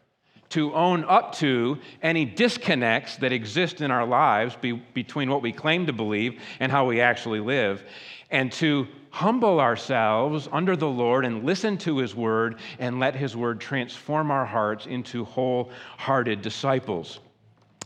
to 0.50 0.72
own 0.74 1.04
up 1.04 1.34
to 1.36 1.78
any 2.02 2.24
disconnects 2.24 3.16
that 3.16 3.32
exist 3.32 3.80
in 3.80 3.90
our 3.90 4.06
lives 4.06 4.56
be, 4.60 4.72
between 4.72 5.30
what 5.30 5.42
we 5.42 5.52
claim 5.52 5.86
to 5.86 5.92
believe 5.92 6.40
and 6.58 6.72
how 6.72 6.86
we 6.86 7.00
actually 7.00 7.40
live, 7.40 7.82
and 8.30 8.50
to 8.52 8.86
humble 9.10 9.60
ourselves 9.60 10.48
under 10.52 10.76
the 10.76 10.88
Lord 10.88 11.24
and 11.24 11.44
listen 11.44 11.76
to 11.78 11.98
His 11.98 12.14
word 12.14 12.60
and 12.78 13.00
let 13.00 13.14
His 13.14 13.36
word 13.36 13.60
transform 13.60 14.30
our 14.30 14.46
hearts 14.46 14.86
into 14.86 15.24
wholehearted 15.24 16.40
disciples. 16.42 17.20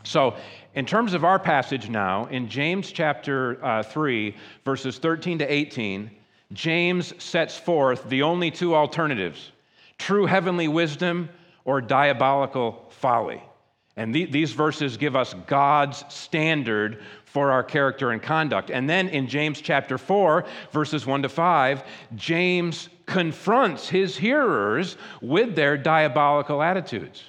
So, 0.04 0.36
in 0.74 0.86
terms 0.86 1.14
of 1.14 1.24
our 1.24 1.38
passage 1.38 1.88
now, 1.88 2.26
in 2.26 2.48
James 2.48 2.90
chapter 2.90 3.64
uh, 3.64 3.82
3, 3.82 4.34
verses 4.64 4.98
13 4.98 5.38
to 5.38 5.52
18, 5.52 6.10
James 6.52 7.14
sets 7.22 7.56
forth 7.56 8.08
the 8.08 8.22
only 8.22 8.50
two 8.50 8.74
alternatives 8.74 9.52
true 9.96 10.26
heavenly 10.26 10.66
wisdom 10.66 11.28
or 11.64 11.80
diabolical 11.80 12.86
folly. 12.90 13.40
And 13.96 14.12
the, 14.12 14.24
these 14.24 14.52
verses 14.52 14.96
give 14.96 15.14
us 15.14 15.34
God's 15.46 16.04
standard 16.08 17.00
for 17.24 17.52
our 17.52 17.62
character 17.62 18.10
and 18.10 18.20
conduct. 18.20 18.72
And 18.72 18.90
then 18.90 19.08
in 19.08 19.28
James 19.28 19.60
chapter 19.60 19.96
4, 19.96 20.44
verses 20.72 21.06
1 21.06 21.22
to 21.22 21.28
5, 21.28 21.84
James 22.16 22.88
confronts 23.06 23.88
his 23.88 24.16
hearers 24.16 24.96
with 25.22 25.54
their 25.54 25.78
diabolical 25.78 26.60
attitudes 26.60 27.22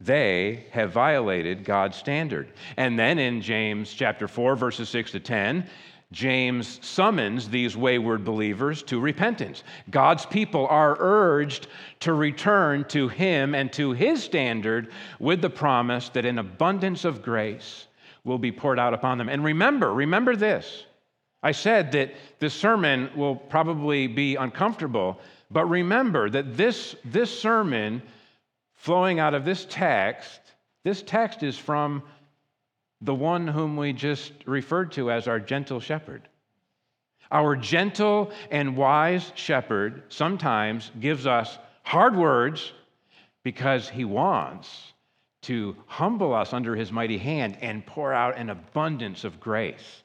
they 0.00 0.66
have 0.70 0.92
violated 0.92 1.64
God's 1.64 1.96
standard. 1.96 2.52
And 2.76 2.98
then 2.98 3.18
in 3.18 3.42
James 3.42 3.92
chapter 3.92 4.26
4 4.26 4.56
verses 4.56 4.88
6 4.88 5.12
to 5.12 5.20
10, 5.20 5.68
James 6.12 6.80
summons 6.84 7.48
these 7.48 7.76
wayward 7.76 8.24
believers 8.24 8.82
to 8.84 8.98
repentance. 8.98 9.62
God's 9.90 10.26
people 10.26 10.66
are 10.66 10.96
urged 10.98 11.68
to 12.00 12.14
return 12.14 12.84
to 12.86 13.06
Him 13.08 13.54
and 13.54 13.72
to 13.74 13.92
His 13.92 14.22
standard 14.22 14.90
with 15.20 15.40
the 15.40 15.50
promise 15.50 16.08
that 16.08 16.26
an 16.26 16.38
abundance 16.38 17.04
of 17.04 17.22
grace 17.22 17.86
will 18.24 18.38
be 18.38 18.50
poured 18.50 18.78
out 18.78 18.92
upon 18.92 19.18
them. 19.18 19.28
And 19.28 19.44
remember, 19.44 19.92
remember 19.94 20.34
this. 20.34 20.84
I 21.42 21.52
said 21.52 21.92
that 21.92 22.14
this 22.38 22.54
sermon 22.54 23.10
will 23.14 23.36
probably 23.36 24.06
be 24.06 24.36
uncomfortable, 24.36 25.20
but 25.50 25.66
remember 25.66 26.28
that 26.28 26.56
this, 26.56 26.96
this 27.04 27.40
sermon 27.40 28.02
flowing 28.80 29.20
out 29.20 29.34
of 29.34 29.44
this 29.44 29.66
text, 29.68 30.40
this 30.84 31.02
text 31.02 31.42
is 31.42 31.58
from 31.58 32.02
the 33.02 33.14
one 33.14 33.46
whom 33.46 33.76
we 33.76 33.92
just 33.92 34.32
referred 34.46 34.92
to 34.92 35.10
as 35.10 35.28
our 35.28 35.38
gentle 35.38 35.80
shepherd. 35.80 36.26
Our 37.30 37.56
gentle 37.56 38.32
and 38.50 38.78
wise 38.78 39.32
shepherd 39.34 40.04
sometimes 40.08 40.90
gives 40.98 41.26
us 41.26 41.58
hard 41.82 42.16
words 42.16 42.72
because 43.42 43.86
he 43.86 44.06
wants 44.06 44.94
to 45.42 45.76
humble 45.86 46.34
us 46.34 46.54
under 46.54 46.74
his 46.74 46.90
mighty 46.90 47.18
hand 47.18 47.58
and 47.60 47.84
pour 47.84 48.14
out 48.14 48.38
an 48.38 48.48
abundance 48.48 49.24
of 49.24 49.40
grace 49.40 50.02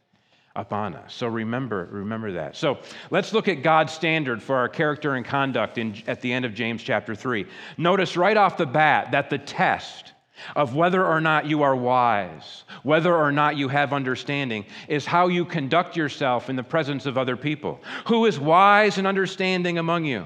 upon 0.56 0.96
us. 0.96 1.14
So 1.14 1.28
remember, 1.28 1.88
remember 1.92 2.32
that. 2.34 2.56
So 2.56 2.80
let's 3.12 3.34
look 3.34 3.48
at 3.48 3.62
God's 3.62 3.94
standard 3.94 4.42
for 4.42 4.56
our 4.56 4.70
character 4.70 5.16
and 5.16 5.26
conduct 5.26 5.78
in, 5.78 6.02
at 6.08 6.22
the 6.22 6.32
end 6.32 6.46
of 6.46 6.54
James 6.54 6.82
chapter 6.82 7.14
3. 7.14 7.46
Notice 7.78 8.16
right 8.16 8.38
off 8.38 8.58
the 8.58 8.66
bat 8.66 9.12
that 9.12 9.30
the 9.30 9.38
test 9.38 10.14
of 10.56 10.76
whether 10.76 11.06
or 11.06 11.22
not 11.22 11.46
you 11.46 11.64
are 11.64 11.76
wise, 11.76 12.64
whether 12.84 13.16
or 13.16 13.32
not 13.32 13.58
you 13.58 13.68
have 13.68 13.94
understanding, 13.94 14.66
is 14.88 15.06
how 15.06 15.28
you 15.28 15.46
conduct 15.46 15.96
yourself 15.96 16.50
in 16.50 16.56
the 16.56 16.64
presence 16.64 17.06
of 17.06 17.18
other 17.18 17.38
people. 17.38 17.82
Who 18.08 18.26
is 18.26 18.40
wise 18.40 18.98
and 18.98 19.08
understanding 19.08 19.78
among 19.78 20.06
you? 20.06 20.26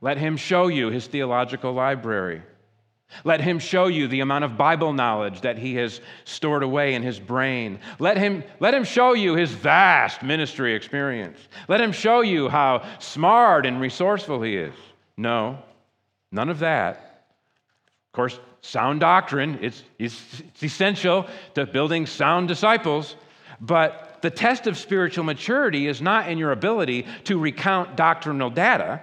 Let 0.00 0.18
him 0.18 0.36
show 0.36 0.66
you 0.66 0.90
his 0.90 1.06
theological 1.06 1.72
library. 1.72 2.42
Let 3.24 3.40
him 3.40 3.58
show 3.58 3.86
you 3.86 4.08
the 4.08 4.20
amount 4.20 4.44
of 4.44 4.56
Bible 4.56 4.92
knowledge 4.92 5.42
that 5.42 5.58
he 5.58 5.74
has 5.76 6.00
stored 6.24 6.62
away 6.62 6.94
in 6.94 7.02
his 7.02 7.20
brain. 7.20 7.78
Let 7.98 8.16
him, 8.16 8.42
let 8.60 8.74
him 8.74 8.84
show 8.84 9.12
you 9.12 9.34
his 9.34 9.52
vast 9.52 10.22
ministry 10.22 10.74
experience. 10.74 11.38
Let 11.68 11.80
him 11.80 11.92
show 11.92 12.22
you 12.22 12.48
how 12.48 12.86
smart 12.98 13.66
and 13.66 13.80
resourceful 13.80 14.42
he 14.42 14.56
is. 14.56 14.74
No, 15.16 15.58
none 16.30 16.48
of 16.48 16.60
that. 16.60 17.26
Of 18.08 18.16
course, 18.16 18.40
sound 18.60 19.00
doctrine, 19.00 19.58
it's, 19.60 19.82
it's, 19.98 20.40
it's 20.40 20.62
essential 20.62 21.26
to 21.54 21.66
building 21.66 22.06
sound 22.06 22.48
disciples, 22.48 23.16
but 23.60 24.18
the 24.22 24.30
test 24.30 24.66
of 24.66 24.78
spiritual 24.78 25.24
maturity 25.24 25.86
is 25.86 26.00
not 26.00 26.28
in 26.28 26.38
your 26.38 26.52
ability 26.52 27.06
to 27.24 27.38
recount 27.38 27.96
doctrinal 27.96 28.50
data, 28.50 29.00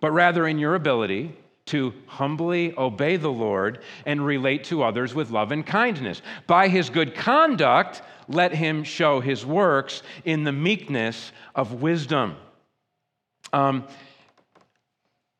but 0.00 0.10
rather 0.12 0.46
in 0.46 0.58
your 0.58 0.74
ability 0.74 1.36
to 1.66 1.92
humbly 2.06 2.72
obey 2.78 3.16
the 3.16 3.30
Lord 3.30 3.80
and 4.04 4.24
relate 4.24 4.64
to 4.64 4.82
others 4.82 5.14
with 5.14 5.30
love 5.30 5.52
and 5.52 5.66
kindness. 5.66 6.22
By 6.46 6.68
his 6.68 6.90
good 6.90 7.14
conduct, 7.14 8.02
let 8.28 8.52
him 8.52 8.84
show 8.84 9.20
his 9.20 9.44
works 9.44 10.02
in 10.24 10.44
the 10.44 10.52
meekness 10.52 11.32
of 11.54 11.82
wisdom. 11.82 12.36
Um, 13.52 13.84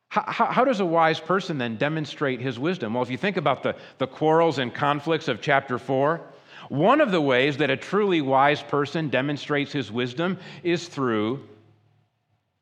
how, 0.08 0.46
how, 0.46 0.64
does 0.64 0.80
a 0.80 0.86
wise 0.86 1.20
person 1.20 1.58
then 1.58 1.76
demonstrate 1.76 2.40
his 2.40 2.58
wisdom? 2.58 2.94
Well, 2.94 3.02
if 3.02 3.10
you 3.10 3.18
think 3.18 3.36
about 3.36 3.62
the, 3.62 3.76
the 3.98 4.06
quarrels 4.06 4.58
and 4.58 4.72
conflicts 4.72 5.28
of 5.28 5.42
chapter 5.42 5.78
4, 5.78 6.22
one 6.68 7.00
of 7.00 7.10
the 7.10 7.20
ways 7.20 7.58
that 7.58 7.70
a 7.70 7.76
truly 7.76 8.22
wise 8.22 8.62
person 8.62 9.10
demonstrates 9.10 9.72
his 9.72 9.92
wisdom 9.92 10.38
is 10.62 10.88
through 10.88 11.46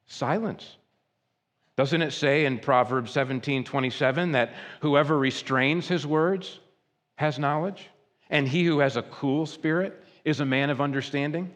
silence. 0.07 0.77
Doesn't 1.77 2.03
it 2.03 2.13
say 2.13 2.45
in 2.45 2.59
Proverbs 2.59 3.11
17 3.13 3.65
27 3.65 4.33
that 4.33 4.55
whoever 4.81 5.19
restrains 5.19 5.89
his 5.89 6.07
words 6.07 6.61
has 7.17 7.39
knowledge? 7.39 7.89
And 8.31 8.49
he 8.49 8.65
who 8.65 8.79
has 8.79 8.97
a 8.97 9.03
cool 9.03 9.47
spirit 9.47 10.03
is 10.25 10.41
a 10.41 10.47
man 10.47 10.71
of 10.71 10.81
understanding? 10.81 11.55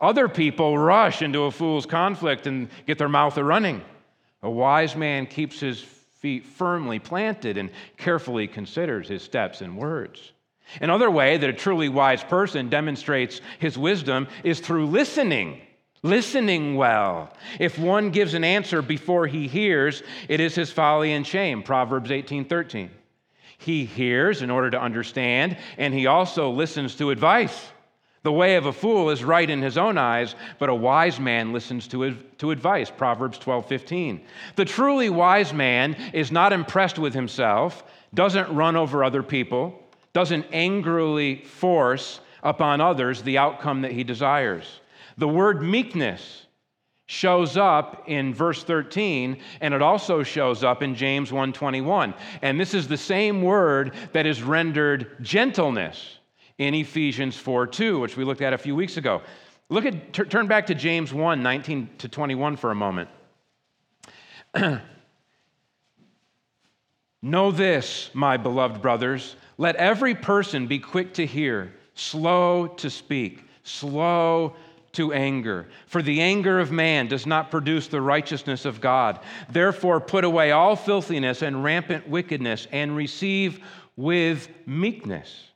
Other 0.00 0.28
people 0.28 0.76
rush 0.76 1.22
into 1.22 1.44
a 1.44 1.50
fool's 1.50 1.86
conflict 1.86 2.46
and 2.46 2.68
get 2.86 2.98
their 2.98 3.08
mouth 3.08 3.36
a 3.36 3.44
running. 3.44 3.82
A 4.42 4.50
wise 4.50 4.96
man 4.96 5.26
keeps 5.26 5.60
his 5.60 5.80
feet 5.80 6.44
firmly 6.44 6.98
planted 6.98 7.56
and 7.56 7.70
carefully 7.96 8.48
considers 8.48 9.08
his 9.08 9.22
steps 9.22 9.60
and 9.60 9.76
words. 9.76 10.32
Another 10.80 11.10
way 11.10 11.36
that 11.36 11.50
a 11.50 11.52
truly 11.52 11.88
wise 11.88 12.24
person 12.24 12.68
demonstrates 12.68 13.40
his 13.58 13.76
wisdom 13.76 14.26
is 14.42 14.60
through 14.60 14.86
listening. 14.86 15.60
Listening 16.04 16.74
well. 16.74 17.32
If 17.60 17.78
one 17.78 18.10
gives 18.10 18.34
an 18.34 18.42
answer 18.42 18.82
before 18.82 19.28
he 19.28 19.46
hears, 19.46 20.02
it 20.28 20.40
is 20.40 20.54
his 20.54 20.72
folly 20.72 21.12
and 21.12 21.24
shame. 21.24 21.62
Proverbs 21.62 22.10
18 22.10 22.44
13. 22.46 22.90
He 23.58 23.84
hears 23.84 24.42
in 24.42 24.50
order 24.50 24.70
to 24.70 24.80
understand, 24.80 25.56
and 25.78 25.94
he 25.94 26.06
also 26.08 26.50
listens 26.50 26.96
to 26.96 27.10
advice. 27.10 27.68
The 28.24 28.32
way 28.32 28.56
of 28.56 28.66
a 28.66 28.72
fool 28.72 29.10
is 29.10 29.22
right 29.22 29.48
in 29.48 29.62
his 29.62 29.78
own 29.78 29.96
eyes, 29.96 30.34
but 30.58 30.68
a 30.68 30.74
wise 30.74 31.20
man 31.20 31.52
listens 31.52 31.86
to, 31.88 32.14
to 32.38 32.50
advice. 32.50 32.90
Proverbs 32.90 33.38
12, 33.38 33.66
15. 33.66 34.20
The 34.56 34.64
truly 34.64 35.10
wise 35.10 35.52
man 35.52 35.94
is 36.12 36.32
not 36.32 36.52
impressed 36.52 36.98
with 36.98 37.14
himself, 37.14 37.84
doesn't 38.14 38.54
run 38.54 38.74
over 38.74 39.04
other 39.04 39.22
people, 39.22 39.80
doesn't 40.12 40.46
angrily 40.52 41.36
force 41.44 42.20
upon 42.42 42.80
others 42.80 43.22
the 43.22 43.38
outcome 43.38 43.82
that 43.82 43.92
he 43.92 44.02
desires. 44.02 44.80
The 45.16 45.28
word 45.28 45.62
meekness 45.62 46.46
shows 47.06 47.56
up 47.56 48.04
in 48.06 48.32
verse 48.32 48.64
13 48.64 49.38
and 49.60 49.74
it 49.74 49.82
also 49.82 50.22
shows 50.22 50.64
up 50.64 50.82
in 50.82 50.94
James 50.94 51.30
1:21. 51.30 52.14
And 52.40 52.58
this 52.58 52.74
is 52.74 52.88
the 52.88 52.96
same 52.96 53.42
word 53.42 53.94
that 54.12 54.26
is 54.26 54.42
rendered 54.42 55.22
gentleness 55.22 56.18
in 56.58 56.74
Ephesians 56.74 57.36
4 57.36 57.66
2, 57.66 58.00
which 58.00 58.16
we 58.16 58.24
looked 58.24 58.40
at 58.40 58.52
a 58.52 58.58
few 58.58 58.74
weeks 58.74 58.96
ago. 58.96 59.20
Look 59.68 59.84
at, 59.84 60.12
t- 60.12 60.24
turn 60.24 60.46
back 60.46 60.66
to 60.66 60.74
James 60.74 61.12
1 61.12 61.42
19 61.42 61.90
to 61.98 62.08
21 62.08 62.56
for 62.56 62.70
a 62.70 62.74
moment. 62.74 63.08
know 67.22 67.50
this, 67.50 68.10
my 68.14 68.36
beloved 68.36 68.80
brothers. 68.82 69.36
Let 69.58 69.76
every 69.76 70.14
person 70.14 70.66
be 70.66 70.78
quick 70.78 71.14
to 71.14 71.26
hear, 71.26 71.74
slow 71.94 72.66
to 72.68 72.90
speak, 72.90 73.44
slow 73.62 74.56
to 74.92 75.12
anger. 75.12 75.68
For 75.86 76.02
the 76.02 76.20
anger 76.20 76.60
of 76.60 76.70
man 76.70 77.08
does 77.08 77.26
not 77.26 77.50
produce 77.50 77.88
the 77.88 78.00
righteousness 78.00 78.64
of 78.64 78.80
God. 78.80 79.20
Therefore, 79.50 80.00
put 80.00 80.24
away 80.24 80.52
all 80.52 80.76
filthiness 80.76 81.42
and 81.42 81.64
rampant 81.64 82.08
wickedness 82.08 82.66
and 82.72 82.96
receive 82.96 83.60
with 83.96 84.48
meekness 84.66 85.48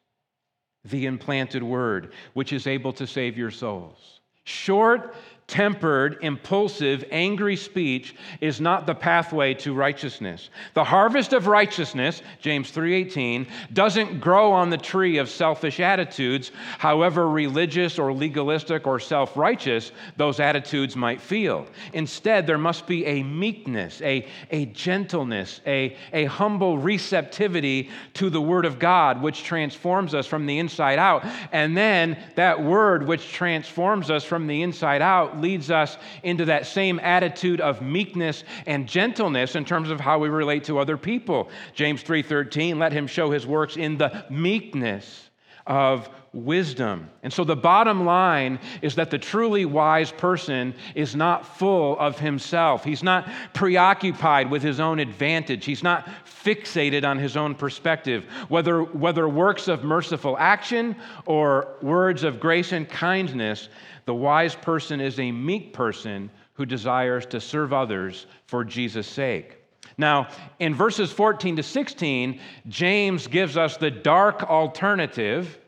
the 0.85 1.07
implanted 1.07 1.62
word, 1.62 2.12
which 2.35 2.53
is 2.53 2.66
able 2.66 2.92
to 2.94 3.07
save 3.07 3.37
your 3.37 3.51
souls. 3.51 4.20
Short 4.44 5.14
tempered, 5.48 6.18
impulsive, 6.22 7.04
angry 7.11 7.54
speech 7.54 8.16
is 8.40 8.61
not 8.61 8.85
the 8.85 8.94
pathway 8.94 9.54
to 9.54 9.72
righteousness. 9.74 10.50
The 10.74 10.82
harvest 10.82 11.32
of 11.32 11.46
righteousness, 11.46 12.22
James 12.40 12.72
3:18, 12.72 13.46
doesn't 13.72 14.20
grow 14.20 14.50
on 14.52 14.70
the 14.70 14.76
tree 14.76 15.18
of 15.18 15.28
selfish 15.28 15.78
attitudes, 15.78 16.50
however 16.78 17.28
religious 17.28 17.96
or 17.96 18.12
legalistic 18.12 18.88
or 18.88 18.98
self-righteous 18.98 19.92
those 20.16 20.40
attitudes 20.40 20.96
might 20.96 21.20
feel. 21.20 21.66
Instead, 21.92 22.46
there 22.46 22.59
must 22.59 22.87
be 22.88 23.06
a 23.06 23.22
meekness, 23.22 24.02
a, 24.02 24.26
a 24.50 24.66
gentleness, 24.66 25.61
a, 25.64 25.96
a 26.12 26.24
humble 26.24 26.76
receptivity 26.76 27.88
to 28.14 28.30
the 28.30 28.40
word 28.40 28.64
of 28.64 28.80
God 28.80 29.22
which 29.22 29.44
transforms 29.44 30.12
us 30.12 30.26
from 30.26 30.46
the 30.46 30.59
inside 30.59 30.98
out. 30.98 31.24
And 31.52 31.76
then 31.76 32.18
that 32.35 32.61
word 32.62 33.06
which 33.06 33.32
transforms 33.32 34.11
us 34.11 34.24
from 34.24 34.48
the 34.48 34.62
inside 34.62 35.02
out 35.02 35.36
leads 35.40 35.70
us 35.70 35.96
into 36.22 36.44
that 36.46 36.66
same 36.66 36.99
attitude 37.01 37.61
of 37.61 37.83
meekness 37.83 38.44
and 38.66 38.88
gentleness 38.88 39.55
in 39.57 39.64
terms 39.64 39.90
of 39.90 40.01
how 40.01 40.18
we 40.18 40.29
relate 40.29 40.64
to 40.64 40.79
other 40.79 40.96
people. 40.96 41.49
James 41.75 42.03
3:13, 42.03 42.79
let 42.79 42.92
him 42.92 43.07
show 43.07 43.31
his 43.31 43.46
works 43.46 43.77
in 43.77 43.99
the 43.99 44.25
meekness 44.31 45.31
of 45.66 46.09
wisdom. 46.33 47.09
And 47.22 47.33
so 47.33 47.44
the 47.44 47.57
bottom 47.57 48.05
line 48.05 48.61
is 48.83 48.94
that 48.96 49.11
the 49.11 49.18
truly 49.18 49.64
wise 49.64 50.12
person 50.12 50.74
is 50.94 51.16
not 51.16 51.46
full 51.59 51.98
of 51.98 52.18
himself. 52.18 52.85
He's 52.85 53.02
not 53.02 53.29
preoccupied 53.55 54.50
with 54.50 54.62
his 54.62 54.79
own 54.79 54.98
advantage. 54.98 55.64
He's 55.64 55.83
not 55.83 56.09
fixated 56.24 57.05
on 57.05 57.18
his 57.18 57.37
own 57.37 57.55
perspective. 57.55 58.24
Whether, 58.48 58.83
whether 58.83 59.29
works 59.29 59.66
of 59.66 59.83
merciful 59.83 60.37
action 60.38 60.96
or 61.24 61.76
words 61.81 62.22
of 62.22 62.38
grace 62.38 62.72
and 62.72 62.88
kindness, 62.88 63.68
the 64.05 64.14
wise 64.14 64.55
person 64.55 65.00
is 65.00 65.18
a 65.18 65.33
meek 65.33 65.72
person 65.72 66.31
who 66.52 66.66
desires 66.66 67.26
to 67.26 67.40
serve 67.40 67.72
others 67.72 68.26
for 68.46 68.64
Jesus' 68.64 69.07
sake. 69.07 69.65
Now, 69.98 70.28
in 70.59 70.74
verses 70.74 71.11
14 71.11 71.56
to 71.56 71.62
16, 71.62 72.40
James 72.68 73.26
gives 73.26 73.56
us 73.56 73.76
the 73.76 73.90
dark 73.90 74.42
alternative 74.42 75.59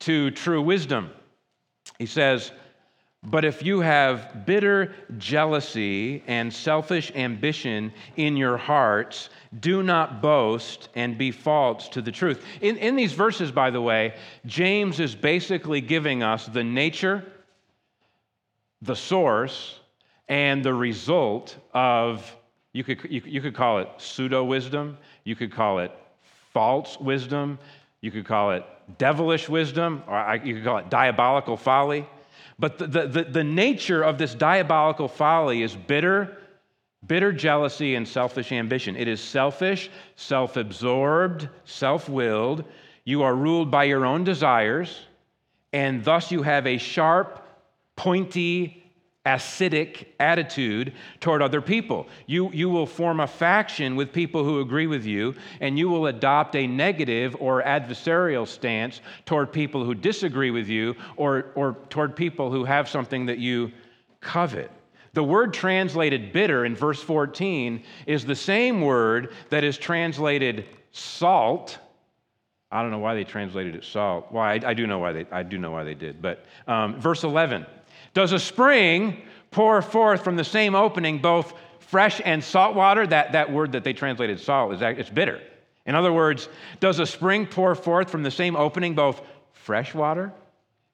to 0.00 0.30
true 0.32 0.60
wisdom. 0.60 1.10
He 1.98 2.06
says, 2.06 2.50
But 3.22 3.44
if 3.44 3.62
you 3.62 3.80
have 3.80 4.44
bitter 4.44 4.94
jealousy 5.18 6.22
and 6.26 6.52
selfish 6.52 7.12
ambition 7.14 7.92
in 8.16 8.36
your 8.36 8.56
hearts, 8.56 9.30
do 9.60 9.82
not 9.82 10.20
boast 10.20 10.88
and 10.94 11.16
be 11.16 11.30
false 11.30 11.88
to 11.90 12.02
the 12.02 12.12
truth. 12.12 12.44
In, 12.60 12.76
in 12.78 12.96
these 12.96 13.12
verses, 13.12 13.52
by 13.52 13.70
the 13.70 13.80
way, 13.80 14.14
James 14.46 14.98
is 14.98 15.14
basically 15.14 15.80
giving 15.80 16.22
us 16.22 16.46
the 16.46 16.64
nature, 16.64 17.24
the 18.82 18.96
source, 18.96 19.78
and 20.28 20.64
the 20.64 20.74
result 20.74 21.56
of, 21.72 22.36
you 22.76 22.84
could, 22.84 23.10
you, 23.10 23.22
you 23.24 23.40
could 23.40 23.54
call 23.54 23.78
it 23.78 23.88
pseudo 23.96 24.44
wisdom, 24.44 24.98
you 25.24 25.34
could 25.34 25.50
call 25.50 25.78
it 25.78 25.90
false 26.52 27.00
wisdom, 27.00 27.58
you 28.02 28.10
could 28.10 28.26
call 28.26 28.52
it 28.52 28.64
devilish 28.98 29.48
wisdom, 29.48 30.02
or 30.06 30.38
you 30.44 30.56
could 30.56 30.64
call 30.64 30.76
it 30.78 30.90
diabolical 30.90 31.56
folly. 31.56 32.06
But 32.58 32.78
the, 32.78 33.06
the, 33.06 33.24
the, 33.24 33.44
nature 33.44 34.02
of 34.02 34.18
this 34.18 34.34
diabolical 34.34 35.08
folly 35.08 35.62
is 35.62 35.74
bitter, 35.74 36.36
bitter 37.06 37.32
jealousy 37.32 37.94
and 37.94 38.06
selfish 38.06 38.52
ambition. 38.52 38.94
It 38.94 39.08
is 39.08 39.22
selfish, 39.22 39.90
self 40.16 40.58
absorbed, 40.58 41.48
self 41.64 42.10
willed. 42.10 42.64
You 43.04 43.22
are 43.22 43.34
ruled 43.34 43.70
by 43.70 43.84
your 43.84 44.04
own 44.04 44.22
desires, 44.22 45.00
and 45.72 46.04
thus 46.04 46.30
you 46.30 46.42
have 46.42 46.66
a 46.66 46.76
sharp, 46.76 47.42
pointy, 47.96 48.85
acidic 49.26 50.06
attitude 50.20 50.92
toward 51.20 51.42
other 51.42 51.60
people. 51.60 52.06
You, 52.26 52.50
you 52.52 52.70
will 52.70 52.86
form 52.86 53.20
a 53.20 53.26
faction 53.26 53.96
with 53.96 54.12
people 54.12 54.44
who 54.44 54.60
agree 54.60 54.86
with 54.86 55.04
you, 55.04 55.34
and 55.60 55.78
you 55.78 55.88
will 55.88 56.06
adopt 56.06 56.54
a 56.54 56.66
negative 56.66 57.36
or 57.40 57.62
adversarial 57.62 58.46
stance 58.46 59.00
toward 59.26 59.52
people 59.52 59.84
who 59.84 59.94
disagree 59.94 60.52
with 60.52 60.68
you 60.68 60.94
or, 61.16 61.46
or 61.56 61.76
toward 61.90 62.14
people 62.14 62.50
who 62.50 62.64
have 62.64 62.88
something 62.88 63.26
that 63.26 63.38
you 63.38 63.72
covet. 64.20 64.70
The 65.12 65.24
word 65.24 65.54
translated 65.54 66.32
bitter 66.32 66.64
in 66.64 66.76
verse 66.76 67.02
14 67.02 67.82
is 68.06 68.24
the 68.24 68.36
same 68.36 68.82
word 68.82 69.32
that 69.50 69.64
is 69.64 69.78
translated 69.78 70.66
salt. 70.92 71.78
I 72.70 72.82
don't 72.82 72.90
know 72.90 72.98
why 72.98 73.14
they 73.14 73.24
translated 73.24 73.74
it 73.74 73.84
salt. 73.84 74.26
Why 74.30 74.54
I, 74.54 74.70
I 74.70 74.74
do 74.74 74.86
know 74.86 74.98
why 74.98 75.12
they 75.12 75.26
I 75.32 75.42
do 75.42 75.56
know 75.56 75.70
why 75.70 75.84
they 75.84 75.94
did. 75.94 76.20
But 76.20 76.44
um, 76.66 77.00
verse 77.00 77.24
11 77.24 77.64
does 78.16 78.32
a 78.32 78.38
spring 78.38 79.20
pour 79.50 79.82
forth 79.82 80.24
from 80.24 80.36
the 80.36 80.42
same 80.42 80.74
opening 80.74 81.18
both 81.18 81.52
fresh 81.80 82.18
and 82.24 82.42
salt 82.42 82.74
water? 82.74 83.06
That, 83.06 83.32
that 83.32 83.52
word 83.52 83.72
that 83.72 83.84
they 83.84 83.92
translated 83.92 84.40
salt 84.40 84.72
is 84.72 84.80
it's 84.80 85.10
bitter. 85.10 85.38
In 85.84 85.94
other 85.94 86.14
words, 86.14 86.48
does 86.80 86.98
a 86.98 87.04
spring 87.04 87.44
pour 87.44 87.74
forth 87.74 88.08
from 88.08 88.22
the 88.22 88.30
same 88.30 88.56
opening 88.56 88.94
both 88.94 89.20
fresh 89.52 89.92
water 89.92 90.32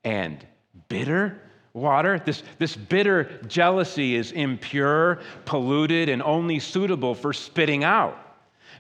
and 0.02 0.44
bitter 0.88 1.40
water? 1.74 2.18
This, 2.18 2.42
this 2.58 2.74
bitter 2.74 3.40
jealousy 3.46 4.16
is 4.16 4.32
impure, 4.32 5.20
polluted, 5.44 6.08
and 6.08 6.24
only 6.24 6.58
suitable 6.58 7.14
for 7.14 7.32
spitting 7.32 7.84
out. 7.84 8.18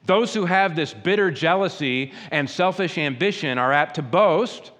Those 0.06 0.34
who 0.34 0.46
have 0.46 0.74
this 0.74 0.92
bitter 0.92 1.30
jealousy 1.30 2.12
and 2.32 2.50
selfish 2.50 2.98
ambition 2.98 3.56
are 3.56 3.72
apt 3.72 3.94
to 3.94 4.02
boast 4.02 4.72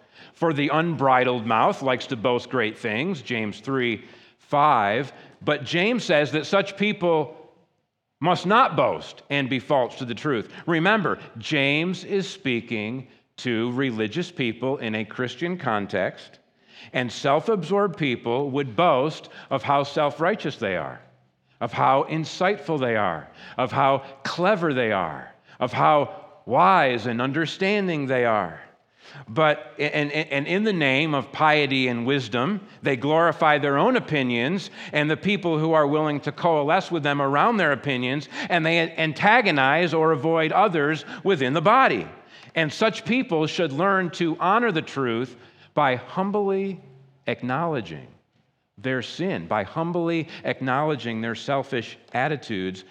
for 0.43 0.53
the 0.53 0.71
unbridled 0.71 1.47
mouth 1.47 1.83
likes 1.83 2.09
to 2.09 2.17
boast 2.17 2.51
great 2.51 2.77
things, 2.77 3.23
James 3.23 3.61
3 3.61 4.05
5. 4.39 5.13
But 5.41 5.63
James 5.63 6.03
says 6.03 6.33
that 6.33 6.47
such 6.47 6.77
people 6.77 7.37
must 8.19 8.45
not 8.45 8.75
boast 8.75 9.23
and 9.31 9.49
be 9.49 9.61
false 9.61 9.95
to 9.99 10.05
the 10.05 10.17
truth. 10.17 10.53
Remember, 10.67 11.21
James 11.39 12.03
is 12.03 12.29
speaking 12.29 13.07
to 13.37 13.71
religious 13.71 14.33
people 14.33 14.79
in 14.79 14.97
a 14.97 15.05
Christian 15.05 15.57
context, 15.57 16.41
and 16.93 17.13
self 17.13 17.49
absorbed 17.49 17.97
people 17.97 18.51
would 18.51 18.75
boast 18.75 19.29
of 19.49 19.63
how 19.63 19.85
self 19.85 20.21
righteous 20.21 20.57
they 20.57 20.77
are, 20.77 21.01
of 21.61 21.73
how 21.73 22.03
insightful 22.11 22.81
they 22.81 22.97
are, 22.97 23.29
of 23.59 23.71
how 23.71 23.99
clever 24.25 24.75
they 24.75 24.91
are, 24.91 25.33
of 25.61 25.73
how 25.73 26.41
wise 26.47 27.07
and 27.07 27.23
understanding 27.23 28.09
they 28.09 28.25
are. 28.25 28.61
But, 29.29 29.75
and, 29.79 30.11
and 30.13 30.47
in 30.47 30.65
the 30.65 30.73
name 30.73 31.15
of 31.15 31.33
piety 31.33 31.89
and 31.89 32.07
wisdom, 32.07 32.61
they 32.83 32.97
glorify 32.97 33.59
their 33.59 33.79
own 33.79 33.97
opinions 33.97 34.71
and 34.93 35.11
the 35.11 35.17
people 35.17 35.59
who 35.59 35.73
are 35.73 35.87
willing 35.87 36.21
to 36.21 36.33
coalesce 36.33 36.91
with 36.91 37.03
them 37.03 37.23
around 37.23 37.57
their 37.57 37.73
opinions, 37.73 38.29
and 38.49 38.65
they 38.65 38.81
antagonize 38.97 39.95
or 39.95 40.13
avoid 40.13 40.53
others 40.53 41.05
within 41.25 41.53
the 41.53 41.61
body. 41.61 42.09
And 42.55 42.73
such 42.73 43.05
people 43.05 43.47
should 43.47 43.73
learn 43.73 44.11
to 44.11 44.37
honor 44.39 44.73
the 44.73 44.83
truth 44.83 45.37
by 45.75 45.97
humbly 45.97 46.81
acknowledging 47.27 48.09
their 48.79 49.03
sin, 49.03 49.47
by 49.47 49.63
humbly 49.63 50.29
acknowledging 50.45 51.21
their 51.21 51.35
selfish 51.35 51.97
attitudes, 52.13 52.85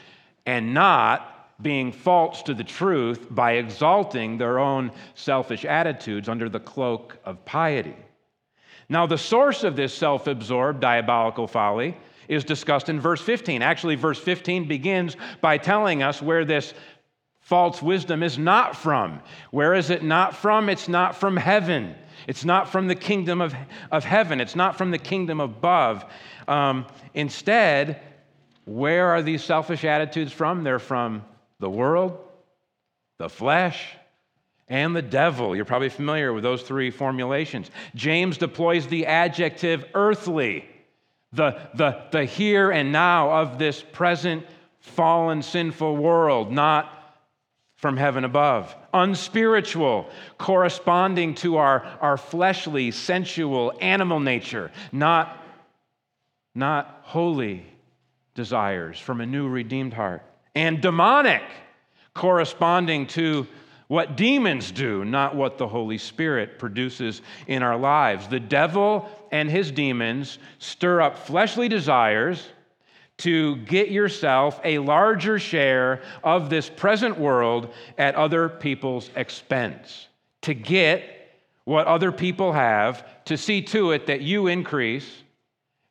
and 0.46 0.74
not 0.74 1.41
being 1.62 1.92
false 1.92 2.42
to 2.44 2.54
the 2.54 2.64
truth 2.64 3.28
by 3.30 3.54
exalting 3.54 4.38
their 4.38 4.60
own 4.60 4.92
selfish 5.16 5.66
attitudes 5.66 6.30
under 6.30 6.50
the 6.50 6.60
cloak 6.60 7.18
of 7.26 7.44
piety. 7.46 7.96
Now, 8.90 9.06
the 9.06 9.18
source 9.18 9.64
of 9.64 9.76
this 9.76 9.94
self 9.94 10.28
absorbed 10.28 10.82
diabolical 10.82 11.48
folly 11.48 11.98
is 12.28 12.44
discussed 12.44 12.90
in 12.90 13.00
verse 13.00 13.22
15. 13.22 13.62
Actually, 13.62 13.96
verse 13.96 14.20
15 14.20 14.68
begins 14.68 15.16
by 15.42 15.58
telling 15.58 16.04
us 16.04 16.22
where 16.22 16.46
this 16.46 16.74
false 17.40 17.82
wisdom 17.82 18.24
is 18.24 18.38
not 18.38 18.76
from. 18.76 19.22
Where 19.52 19.74
is 19.74 19.90
it 19.90 20.04
not 20.04 20.36
from? 20.36 20.70
It's 20.70 20.88
not 20.88 21.16
from 21.16 21.36
heaven. 21.38 21.96
It's 22.28 22.46
not 22.46 22.70
from 22.70 22.88
the 22.88 22.96
kingdom 22.96 23.42
of, 23.42 23.56
of 23.92 24.04
heaven. 24.04 24.40
It's 24.40 24.56
not 24.56 24.78
from 24.78 24.92
the 24.92 24.98
kingdom 24.98 25.40
above. 25.40 26.06
Um, 26.48 26.86
instead, 27.14 28.02
where 28.66 29.08
are 29.10 29.22
these 29.22 29.44
selfish 29.44 29.84
attitudes 29.84 30.32
from? 30.32 30.64
They're 30.64 30.80
from 30.80 31.24
the 31.62 31.70
world, 31.70 32.18
the 33.20 33.30
flesh, 33.30 33.96
and 34.68 34.96
the 34.96 35.02
devil. 35.02 35.56
You're 35.56 35.64
probably 35.64 35.90
familiar 35.90 36.34
with 36.34 36.44
those 36.44 36.64
three 36.64 36.90
formulations. 36.90 37.70
James 37.96 38.38
deploys 38.38 38.88
the 38.88 39.06
adjective 39.06 39.86
earthly, 39.94 40.66
the, 41.32 41.60
the, 41.76 42.04
the 42.12 42.26
here 42.26 42.72
and 42.72 42.92
now 42.92 43.32
of 43.32 43.60
this 43.60 43.82
present 43.82 44.46
fallen, 44.80 45.44
sinful 45.44 45.96
world, 45.96 46.52
not 46.52 46.98
from 47.76 47.96
heaven 47.96 48.26
above. 48.26 48.76
Unspiritual, 48.94 50.10
corresponding 50.40 51.36
to 51.36 51.58
our, 51.58 51.84
our 52.02 52.18
fleshly, 52.18 52.90
sensual, 52.90 53.74
animal 53.82 54.20
nature, 54.20 54.72
not, 54.92 55.38
not 56.56 57.02
holy 57.04 57.66
desires 58.34 59.00
from 59.00 59.22
a 59.22 59.26
new, 59.26 59.48
redeemed 59.48 59.94
heart 59.94 60.24
and 60.56 60.82
demonic, 60.82 61.44
corresponding 62.14 63.08
to 63.08 63.48
what 63.88 64.16
demons 64.16 64.72
do, 64.72 65.04
not 65.04 65.36
what 65.36 65.58
the 65.58 65.68
Holy 65.68 65.98
Spirit 65.98 66.58
produces 66.58 67.22
in 67.48 67.62
our 67.62 67.78
lives. 67.78 68.28
The 68.28 68.40
devil 68.40 69.10
and 69.32 69.50
his 69.50 69.70
demons 69.70 70.40
stir 70.60 71.02
up 71.02 71.18
fleshly 71.18 71.68
desires 71.68 72.48
to 73.18 73.58
get 73.58 73.92
yourself 73.92 74.60
a 74.64 74.80
larger 74.80 75.38
share 75.38 76.02
of 76.24 76.50
this 76.50 76.70
present 76.70 77.20
world 77.20 77.74
at 77.98 78.16
other 78.16 78.50
people's 78.50 79.12
expense, 79.16 80.08
to 80.42 80.54
get 80.54 81.04
what 81.66 81.86
other 81.86 82.12
people 82.12 82.54
have, 82.54 83.06
to 83.26 83.38
see 83.38 83.62
to 83.62 83.92
it 83.92 84.08
that 84.08 84.22
you 84.22 84.48
increase 84.48 85.24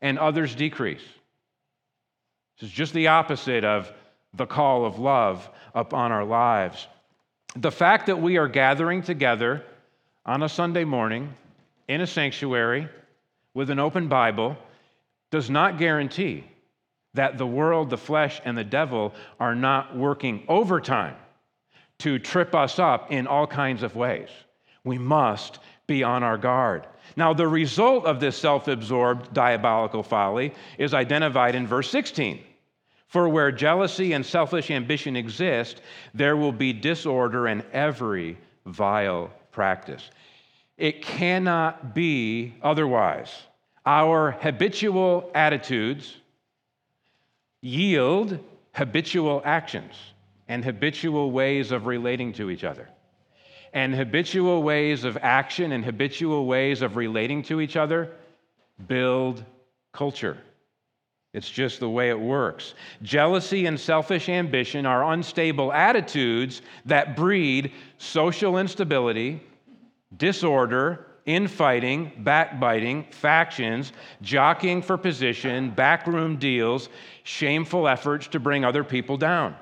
and 0.00 0.18
others 0.18 0.54
decrease. 0.54 1.04
This 2.58 2.70
is 2.70 2.74
just 2.74 2.94
the 2.94 3.08
opposite 3.08 3.64
of 3.64 3.92
the 4.34 4.46
call 4.46 4.84
of 4.84 4.98
love 4.98 5.48
upon 5.74 6.12
our 6.12 6.24
lives. 6.24 6.86
The 7.56 7.72
fact 7.72 8.06
that 8.06 8.20
we 8.20 8.36
are 8.36 8.48
gathering 8.48 9.02
together 9.02 9.64
on 10.24 10.42
a 10.42 10.48
Sunday 10.48 10.84
morning 10.84 11.34
in 11.88 12.00
a 12.00 12.06
sanctuary 12.06 12.88
with 13.54 13.70
an 13.70 13.78
open 13.78 14.08
Bible 14.08 14.56
does 15.30 15.50
not 15.50 15.78
guarantee 15.78 16.44
that 17.14 17.38
the 17.38 17.46
world, 17.46 17.90
the 17.90 17.98
flesh, 17.98 18.40
and 18.44 18.56
the 18.56 18.64
devil 18.64 19.12
are 19.40 19.54
not 19.54 19.96
working 19.96 20.44
overtime 20.48 21.16
to 21.98 22.18
trip 22.18 22.54
us 22.54 22.78
up 22.78 23.10
in 23.10 23.26
all 23.26 23.46
kinds 23.46 23.82
of 23.82 23.96
ways. 23.96 24.28
We 24.84 24.98
must 24.98 25.58
be 25.86 26.02
on 26.02 26.22
our 26.22 26.38
guard. 26.38 26.86
Now, 27.16 27.34
the 27.34 27.48
result 27.48 28.06
of 28.06 28.20
this 28.20 28.36
self 28.36 28.68
absorbed 28.68 29.34
diabolical 29.34 30.02
folly 30.02 30.54
is 30.78 30.94
identified 30.94 31.54
in 31.54 31.66
verse 31.66 31.90
16. 31.90 32.40
For 33.10 33.28
where 33.28 33.50
jealousy 33.50 34.12
and 34.12 34.24
selfish 34.24 34.70
ambition 34.70 35.16
exist, 35.16 35.82
there 36.14 36.36
will 36.36 36.52
be 36.52 36.72
disorder 36.72 37.48
and 37.48 37.64
every 37.72 38.38
vile 38.66 39.32
practice. 39.50 40.10
It 40.78 41.02
cannot 41.02 41.92
be 41.92 42.54
otherwise. 42.62 43.30
Our 43.84 44.30
habitual 44.30 45.28
attitudes 45.34 46.18
yield 47.62 48.38
habitual 48.74 49.42
actions 49.44 49.94
and 50.46 50.64
habitual 50.64 51.32
ways 51.32 51.72
of 51.72 51.86
relating 51.86 52.32
to 52.34 52.48
each 52.48 52.62
other. 52.62 52.88
And 53.72 53.92
habitual 53.92 54.62
ways 54.62 55.02
of 55.02 55.18
action 55.20 55.72
and 55.72 55.84
habitual 55.84 56.46
ways 56.46 56.80
of 56.80 56.94
relating 56.94 57.42
to 57.44 57.60
each 57.60 57.74
other 57.76 58.12
build 58.86 59.44
culture. 59.92 60.38
It's 61.32 61.50
just 61.50 61.78
the 61.78 61.88
way 61.88 62.10
it 62.10 62.18
works. 62.18 62.74
Jealousy 63.02 63.66
and 63.66 63.78
selfish 63.78 64.28
ambition 64.28 64.84
are 64.84 65.12
unstable 65.12 65.72
attitudes 65.72 66.62
that 66.86 67.14
breed 67.14 67.72
social 67.98 68.58
instability, 68.58 69.40
disorder, 70.16 71.06
infighting, 71.26 72.10
backbiting, 72.18 73.04
factions, 73.10 73.92
jockeying 74.22 74.82
for 74.82 74.96
position, 74.96 75.70
backroom 75.70 76.36
deals, 76.36 76.88
shameful 77.22 77.86
efforts 77.86 78.26
to 78.28 78.40
bring 78.40 78.64
other 78.64 78.82
people 78.82 79.16
down. 79.16 79.54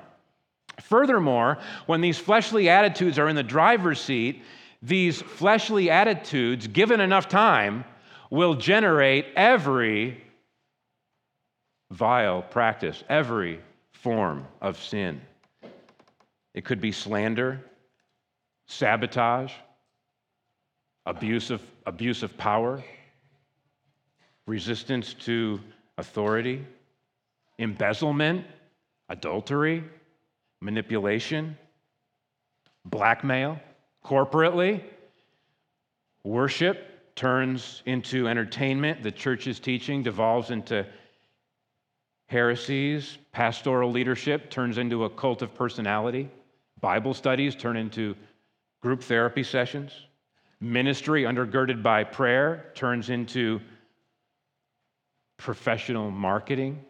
Furthermore, 0.81 1.59
when 1.85 2.01
these 2.01 2.17
fleshly 2.17 2.69
attitudes 2.69 3.19
are 3.19 3.27
in 3.27 3.35
the 3.35 3.43
driver's 3.43 4.01
seat, 4.01 4.41
these 4.81 5.21
fleshly 5.21 5.89
attitudes, 5.89 6.65
given 6.67 6.99
enough 6.99 7.27
time, 7.27 7.83
will 8.31 8.55
generate 8.55 9.25
every 9.35 10.23
vile 11.91 12.41
practice, 12.41 13.03
every 13.09 13.59
form 13.91 14.45
of 14.61 14.81
sin. 14.81 15.21
It 16.53 16.65
could 16.65 16.81
be 16.81 16.91
slander, 16.91 17.63
sabotage, 18.67 19.53
abuse 21.05 21.49
of, 21.49 21.61
abuse 21.85 22.23
of 22.23 22.37
power, 22.37 22.83
resistance 24.45 25.13
to 25.13 25.59
authority, 25.97 26.65
embezzlement, 27.57 28.45
adultery, 29.09 29.83
manipulation, 30.61 31.57
blackmail, 32.85 33.59
corporately. 34.03 34.83
Worship 36.23 37.15
turns 37.15 37.81
into 37.85 38.27
entertainment. 38.27 39.03
The 39.03 39.11
church's 39.11 39.59
teaching 39.59 40.03
devolves 40.03 40.51
into 40.51 40.85
heresies. 42.29 43.17
Pastoral 43.31 43.91
leadership 43.91 44.49
turns 44.49 44.77
into 44.77 45.03
a 45.03 45.09
cult 45.09 45.41
of 45.41 45.53
personality. 45.53 46.29
Bible 46.79 47.13
studies 47.13 47.55
turn 47.55 47.75
into 47.75 48.15
group 48.81 49.03
therapy 49.03 49.43
sessions. 49.43 49.91
Ministry, 50.61 51.23
undergirded 51.23 51.81
by 51.81 52.03
prayer, 52.03 52.71
turns 52.75 53.09
into 53.09 53.59
professional 55.37 56.11
marketing. 56.11 56.83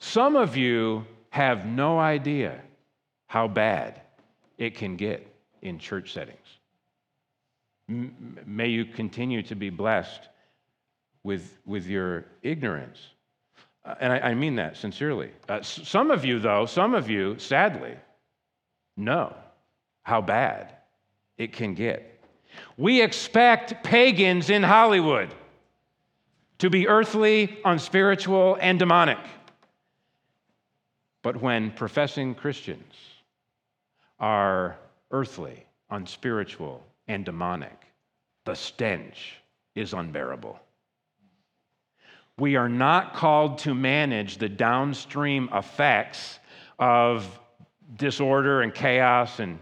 Some 0.00 0.36
of 0.36 0.56
you 0.56 1.06
have 1.30 1.66
no 1.66 1.98
idea 1.98 2.60
how 3.26 3.46
bad 3.46 4.00
it 4.58 4.74
can 4.74 4.96
get 4.96 5.26
in 5.62 5.78
church 5.78 6.12
settings. 6.12 6.46
M- 7.88 8.40
may 8.44 8.68
you 8.68 8.84
continue 8.84 9.42
to 9.42 9.54
be 9.54 9.70
blessed 9.70 10.28
with, 11.26 11.58
with 11.66 11.88
your 11.88 12.24
ignorance. 12.42 13.00
Uh, 13.84 13.96
and 13.98 14.12
I, 14.12 14.18
I, 14.18 14.34
mean 14.34 14.54
that 14.54 14.76
sincerely. 14.76 15.32
Uh, 15.48 15.60
some 15.60 16.12
of 16.12 16.24
you, 16.24 16.38
though, 16.38 16.66
some 16.66 16.94
of 16.94 17.10
you, 17.10 17.36
sadly, 17.40 17.94
know 18.96 19.34
how 20.04 20.20
bad 20.20 20.72
it 21.36 21.52
can 21.52 21.74
get. 21.74 22.22
We 22.76 23.02
expect 23.02 23.82
pagans 23.82 24.50
in 24.50 24.62
Hollywood 24.62 25.34
to 26.58 26.70
be 26.70 26.86
earthly, 26.86 27.58
unspiritual, 27.64 28.56
and 28.60 28.78
demonic. 28.78 29.18
But 31.22 31.42
when 31.42 31.72
professing 31.72 32.36
Christians 32.36 32.94
are 34.20 34.78
earthly, 35.10 35.66
unspiritual, 35.90 36.86
and 37.08 37.24
demonic, 37.24 37.82
the 38.44 38.54
stench 38.54 39.38
is 39.74 39.92
unbearable. 39.92 40.60
We 42.38 42.56
are 42.56 42.68
not 42.68 43.14
called 43.14 43.58
to 43.60 43.74
manage 43.74 44.36
the 44.36 44.48
downstream 44.48 45.48
effects 45.54 46.38
of 46.78 47.26
disorder 47.96 48.60
and 48.60 48.74
chaos 48.74 49.40
and 49.40 49.58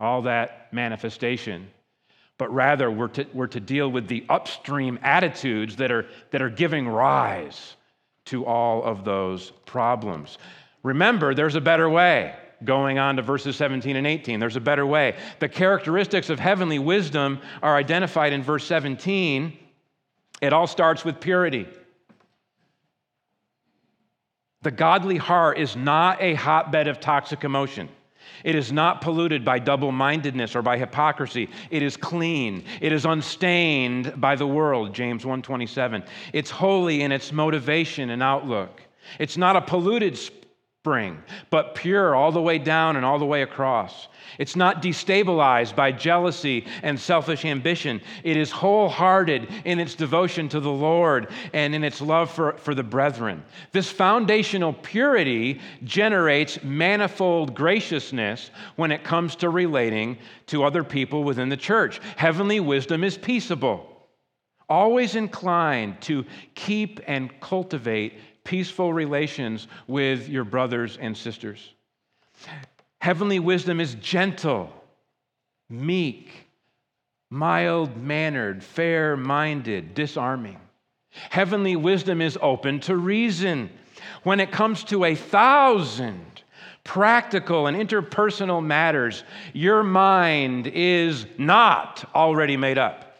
all 0.00 0.22
that 0.22 0.72
manifestation, 0.72 1.68
but 2.38 2.52
rather 2.52 2.90
we're 2.90 3.06
to, 3.08 3.26
we're 3.32 3.46
to 3.46 3.60
deal 3.60 3.88
with 3.88 4.08
the 4.08 4.24
upstream 4.28 4.98
attitudes 5.02 5.76
that 5.76 5.92
are, 5.92 6.06
that 6.32 6.42
are 6.42 6.50
giving 6.50 6.88
rise 6.88 7.76
to 8.24 8.44
all 8.46 8.82
of 8.82 9.04
those 9.04 9.52
problems. 9.64 10.38
Remember, 10.82 11.34
there's 11.34 11.54
a 11.54 11.60
better 11.60 11.88
way 11.88 12.34
going 12.64 12.98
on 12.98 13.14
to 13.14 13.22
verses 13.22 13.54
17 13.54 13.94
and 13.94 14.06
18. 14.08 14.40
There's 14.40 14.56
a 14.56 14.60
better 14.60 14.86
way. 14.86 15.16
The 15.38 15.48
characteristics 15.48 16.30
of 16.30 16.40
heavenly 16.40 16.80
wisdom 16.80 17.40
are 17.62 17.76
identified 17.76 18.32
in 18.32 18.42
verse 18.42 18.64
17. 18.64 19.56
It 20.40 20.52
all 20.52 20.66
starts 20.66 21.04
with 21.04 21.20
purity. 21.20 21.68
The 24.62 24.70
godly 24.70 25.16
heart 25.16 25.58
is 25.58 25.76
not 25.76 26.20
a 26.22 26.34
hotbed 26.34 26.88
of 26.88 27.00
toxic 27.00 27.44
emotion. 27.44 27.88
It 28.44 28.54
is 28.54 28.72
not 28.72 29.00
polluted 29.00 29.44
by 29.44 29.58
double 29.58 29.92
mindedness 29.92 30.56
or 30.56 30.62
by 30.62 30.78
hypocrisy. 30.78 31.48
It 31.70 31.82
is 31.82 31.96
clean. 31.96 32.64
It 32.80 32.92
is 32.92 33.04
unstained 33.04 34.20
by 34.20 34.36
the 34.36 34.46
world, 34.46 34.94
James 34.94 35.24
1:27. 35.24 36.04
It's 36.32 36.50
holy 36.50 37.02
in 37.02 37.12
its 37.12 37.32
motivation 37.32 38.10
and 38.10 38.22
outlook. 38.22 38.82
It's 39.18 39.36
not 39.36 39.56
a 39.56 39.60
polluted 39.60 40.18
but 40.84 41.76
pure 41.76 42.12
all 42.12 42.32
the 42.32 42.42
way 42.42 42.58
down 42.58 42.96
and 42.96 43.04
all 43.04 43.20
the 43.20 43.24
way 43.24 43.42
across. 43.42 44.08
It's 44.36 44.56
not 44.56 44.82
destabilized 44.82 45.76
by 45.76 45.92
jealousy 45.92 46.66
and 46.82 46.98
selfish 46.98 47.44
ambition. 47.44 48.00
It 48.24 48.36
is 48.36 48.50
wholehearted 48.50 49.48
in 49.64 49.78
its 49.78 49.94
devotion 49.94 50.48
to 50.48 50.58
the 50.58 50.72
Lord 50.72 51.28
and 51.52 51.72
in 51.72 51.84
its 51.84 52.00
love 52.00 52.32
for, 52.32 52.54
for 52.54 52.74
the 52.74 52.82
brethren. 52.82 53.44
This 53.70 53.92
foundational 53.92 54.72
purity 54.72 55.60
generates 55.84 56.60
manifold 56.64 57.54
graciousness 57.54 58.50
when 58.74 58.90
it 58.90 59.04
comes 59.04 59.36
to 59.36 59.50
relating 59.50 60.18
to 60.46 60.64
other 60.64 60.82
people 60.82 61.22
within 61.22 61.48
the 61.48 61.56
church. 61.56 62.00
Heavenly 62.16 62.58
wisdom 62.58 63.04
is 63.04 63.16
peaceable, 63.16 63.88
always 64.68 65.14
inclined 65.14 66.00
to 66.02 66.24
keep 66.56 66.98
and 67.06 67.38
cultivate 67.40 68.14
peaceful 68.44 68.92
relations 68.92 69.68
with 69.86 70.28
your 70.28 70.44
brothers 70.44 70.98
and 71.00 71.16
sisters. 71.16 71.74
Heavenly 73.00 73.38
wisdom 73.38 73.80
is 73.80 73.94
gentle, 73.96 74.72
meek, 75.68 76.46
mild 77.30 77.96
mannered, 77.96 78.62
fair 78.62 79.16
minded, 79.16 79.94
disarming. 79.94 80.58
Heavenly 81.30 81.76
wisdom 81.76 82.20
is 82.20 82.38
open 82.40 82.80
to 82.80 82.96
reason. 82.96 83.70
When 84.22 84.40
it 84.40 84.50
comes 84.50 84.84
to 84.84 85.04
a 85.04 85.14
thousand 85.14 86.42
practical 86.84 87.66
and 87.66 87.76
interpersonal 87.76 88.64
matters, 88.64 89.24
your 89.52 89.82
mind 89.82 90.66
is 90.66 91.26
not 91.38 92.04
already 92.14 92.56
made 92.56 92.78
up. 92.78 93.11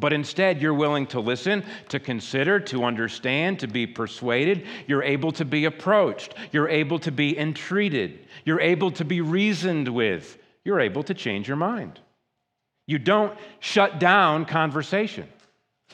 But 0.00 0.14
instead, 0.14 0.62
you're 0.62 0.74
willing 0.74 1.06
to 1.08 1.20
listen, 1.20 1.62
to 1.90 2.00
consider, 2.00 2.58
to 2.60 2.84
understand, 2.84 3.60
to 3.60 3.66
be 3.66 3.86
persuaded. 3.86 4.66
You're 4.86 5.02
able 5.02 5.30
to 5.32 5.44
be 5.44 5.66
approached. 5.66 6.34
You're 6.52 6.70
able 6.70 6.98
to 7.00 7.12
be 7.12 7.38
entreated. 7.38 8.26
You're 8.46 8.60
able 8.60 8.90
to 8.92 9.04
be 9.04 9.20
reasoned 9.20 9.88
with. 9.88 10.38
You're 10.64 10.80
able 10.80 11.02
to 11.04 11.14
change 11.14 11.46
your 11.46 11.58
mind. 11.58 12.00
You 12.86 12.98
don't 12.98 13.38
shut 13.60 14.00
down 14.00 14.46
conversation, 14.46 15.28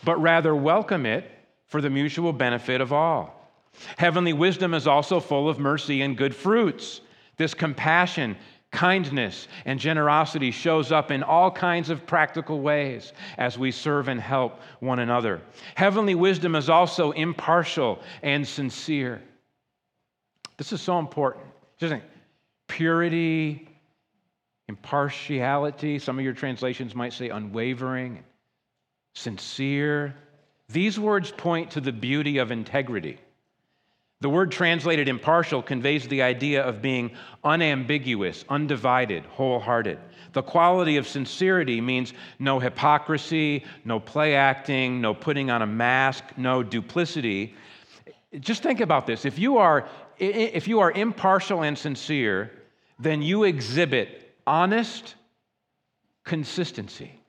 but 0.05 0.21
rather 0.23 0.55
welcome 0.55 1.05
it 1.05 1.31
for 1.67 1.81
the 1.81 1.91
mutual 1.91 2.33
benefit 2.33 2.81
of 2.81 2.93
all. 2.93 3.51
Heavenly 3.99 4.33
wisdom 4.33 4.73
is 4.73 4.87
also 4.87 5.21
full 5.21 5.49
of 5.49 5.59
mercy 5.59 6.03
and 6.03 6.17
good 6.17 6.35
fruits. 6.35 7.01
This 7.37 7.55
compassion 7.55 8.37
Kindness 8.77 9.49
and 9.65 9.81
generosity 9.81 10.51
shows 10.51 10.93
up 10.93 11.11
in 11.11 11.23
all 11.23 11.51
kinds 11.51 11.89
of 11.89 12.07
practical 12.07 12.61
ways 12.61 13.15
as 13.39 13.59
we 13.59 13.71
serve 13.71 14.09
and 14.09 14.21
help 14.21 14.61
one 14.81 14.99
another. 14.99 15.41
Heavenly 15.77 16.15
wisdom 16.15 16.55
is 16.55 16.69
also 16.69 17.13
impartial 17.13 18.01
and 18.23 18.47
sincere. 18.47 19.23
This 20.59 20.75
is 20.75 20.83
so 20.83 20.99
important. 20.99 21.47
Just 21.79 21.91
think, 21.91 22.05
purity, 22.69 23.67
impartiality, 24.69 25.99
some 25.99 26.19
of 26.19 26.25
your 26.27 26.35
translations 26.35 26.95
might 26.95 27.15
say 27.15 27.31
unwavering, 27.31 28.23
sincere. 29.15 30.15
These 30.69 31.01
words 31.01 31.31
point 31.31 31.71
to 31.71 31.81
the 31.81 31.93
beauty 31.93 32.37
of 32.37 32.51
integrity. 32.51 33.17
The 34.21 34.31
word 34.31 34.51
translated 34.51 35.09
impartial 35.09 35.63
conveys 35.63 36.09
the 36.09 36.23
idea 36.23 36.63
of 36.63 36.81
being 36.81 37.11
unambiguous, 37.45 38.47
undivided, 38.49 39.25
wholehearted. 39.27 39.99
The 40.33 40.43
quality 40.43 40.97
of 40.97 41.07
sincerity 41.07 41.83
means 41.83 42.15
no 42.39 42.59
hypocrisy, 42.59 43.65
no 43.85 44.01
play 44.01 44.35
acting, 44.35 45.03
no 45.03 45.13
putting 45.13 45.51
on 45.51 45.61
a 45.61 45.67
mask, 45.67 46.25
no 46.37 46.63
duplicity. 46.63 47.55
Just 48.41 48.63
think 48.63 48.81
about 48.81 49.07
this. 49.07 49.27
If 49.27 49.39
you 49.39 49.59
are, 49.59 49.87
if 50.19 50.67
you 50.67 50.81
are 50.81 50.93
impartial 50.93 51.63
and 51.63 51.77
sincere, 51.77 52.51
then 52.99 53.21
you 53.21 53.45
exhibit 53.45 54.35
honest 54.47 55.15
consistency 56.25 57.21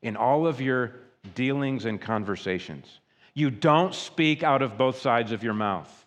in 0.00 0.16
all 0.16 0.46
of 0.46 0.60
your 0.60 0.92
dealings 1.34 1.84
and 1.84 2.00
conversations. 2.00 3.00
You 3.34 3.50
don't 3.50 3.94
speak 3.94 4.42
out 4.42 4.62
of 4.62 4.78
both 4.78 4.98
sides 4.98 5.30
of 5.30 5.42
your 5.42 5.54
mouth. 5.54 6.03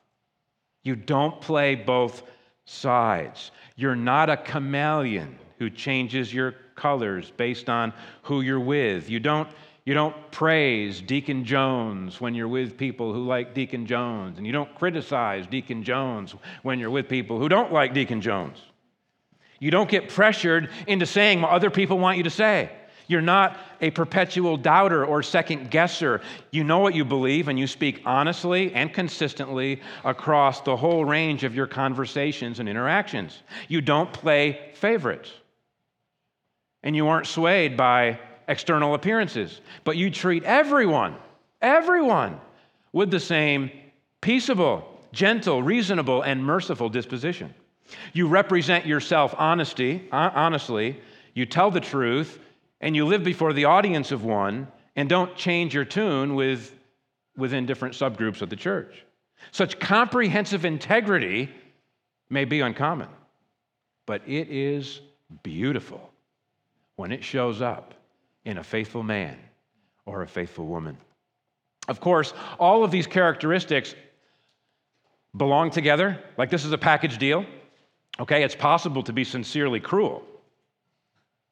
You 0.87 0.95
don't 0.95 1.41
play 1.41 1.75
both 1.75 2.23
sides. 2.63 3.51
You're 3.75 3.93
not 3.93 4.29
a 4.29 4.37
chameleon 4.37 5.37
who 5.59 5.69
changes 5.69 6.33
your 6.33 6.55
colors 6.75 7.29
based 7.35 7.67
on 7.69 7.91
who 8.21 8.39
you're 8.39 8.57
with. 8.57 9.09
You 9.09 9.19
don't, 9.19 9.49
you 9.85 9.93
don't 9.93 10.15
praise 10.31 11.01
Deacon 11.01 11.43
Jones 11.43 12.21
when 12.21 12.33
you're 12.33 12.47
with 12.47 12.77
people 12.77 13.11
who 13.13 13.25
like 13.25 13.53
Deacon 13.53 13.85
Jones, 13.85 14.37
and 14.37 14.47
you 14.47 14.53
don't 14.53 14.73
criticize 14.75 15.45
Deacon 15.45 15.83
Jones 15.83 16.33
when 16.63 16.79
you're 16.79 16.89
with 16.89 17.09
people 17.09 17.37
who 17.37 17.49
don't 17.49 17.73
like 17.73 17.93
Deacon 17.93 18.21
Jones. 18.21 18.57
You 19.59 19.71
don't 19.71 19.89
get 19.89 20.07
pressured 20.07 20.69
into 20.87 21.05
saying 21.05 21.41
what 21.41 21.51
other 21.51 21.69
people 21.69 21.99
want 21.99 22.15
you 22.15 22.23
to 22.23 22.29
say. 22.29 22.71
You're 23.07 23.21
not 23.21 23.59
a 23.81 23.91
perpetual 23.91 24.57
doubter 24.57 25.05
or 25.05 25.21
second 25.23 25.71
guesser. 25.71 26.21
You 26.51 26.63
know 26.63 26.79
what 26.79 26.95
you 26.95 27.05
believe 27.05 27.47
and 27.47 27.59
you 27.59 27.67
speak 27.67 28.01
honestly 28.05 28.73
and 28.73 28.93
consistently 28.93 29.81
across 30.03 30.61
the 30.61 30.75
whole 30.75 31.05
range 31.05 31.43
of 31.43 31.55
your 31.55 31.67
conversations 31.67 32.59
and 32.59 32.67
interactions. 32.67 33.43
You 33.67 33.81
don't 33.81 34.11
play 34.11 34.71
favorites. 34.75 35.31
And 36.83 36.95
you 36.95 37.07
aren't 37.07 37.27
swayed 37.27 37.75
by 37.75 38.19
external 38.47 38.93
appearances, 38.93 39.61
but 39.83 39.97
you 39.97 40.09
treat 40.09 40.43
everyone, 40.43 41.15
everyone, 41.61 42.39
with 42.93 43.11
the 43.11 43.19
same 43.19 43.69
peaceable, 44.21 44.87
gentle, 45.11 45.61
reasonable, 45.61 46.21
and 46.21 46.43
merciful 46.43 46.89
disposition. 46.89 47.53
You 48.13 48.27
represent 48.27 48.85
yourself 48.85 49.33
honesty, 49.37 50.07
honestly, 50.11 50.99
you 51.33 51.45
tell 51.45 51.71
the 51.71 51.79
truth, 51.79 52.39
and 52.81 52.95
you 52.95 53.05
live 53.05 53.23
before 53.23 53.53
the 53.53 53.65
audience 53.65 54.11
of 54.11 54.23
one 54.23 54.67
and 54.95 55.09
don't 55.09 55.35
change 55.35 55.73
your 55.73 55.85
tune 55.85 56.35
with, 56.35 56.73
within 57.35 57.65
different 57.65 57.95
subgroups 57.95 58.41
of 58.41 58.49
the 58.49 58.55
church. 58.55 59.03
Such 59.51 59.79
comprehensive 59.79 60.65
integrity 60.65 61.49
may 62.29 62.45
be 62.45 62.61
uncommon, 62.61 63.09
but 64.05 64.21
it 64.27 64.49
is 64.49 65.01
beautiful 65.43 66.11
when 66.95 67.11
it 67.11 67.23
shows 67.23 67.61
up 67.61 67.93
in 68.45 68.57
a 68.57 68.63
faithful 68.63 69.03
man 69.03 69.37
or 70.05 70.23
a 70.23 70.27
faithful 70.27 70.65
woman. 70.65 70.97
Of 71.87 71.99
course, 71.99 72.33
all 72.59 72.83
of 72.83 72.91
these 72.91 73.07
characteristics 73.07 73.95
belong 75.35 75.69
together, 75.69 76.19
like 76.37 76.49
this 76.49 76.65
is 76.65 76.71
a 76.71 76.77
package 76.77 77.17
deal. 77.17 77.45
Okay, 78.19 78.43
it's 78.43 78.55
possible 78.55 79.03
to 79.03 79.13
be 79.13 79.23
sincerely 79.23 79.79
cruel, 79.79 80.23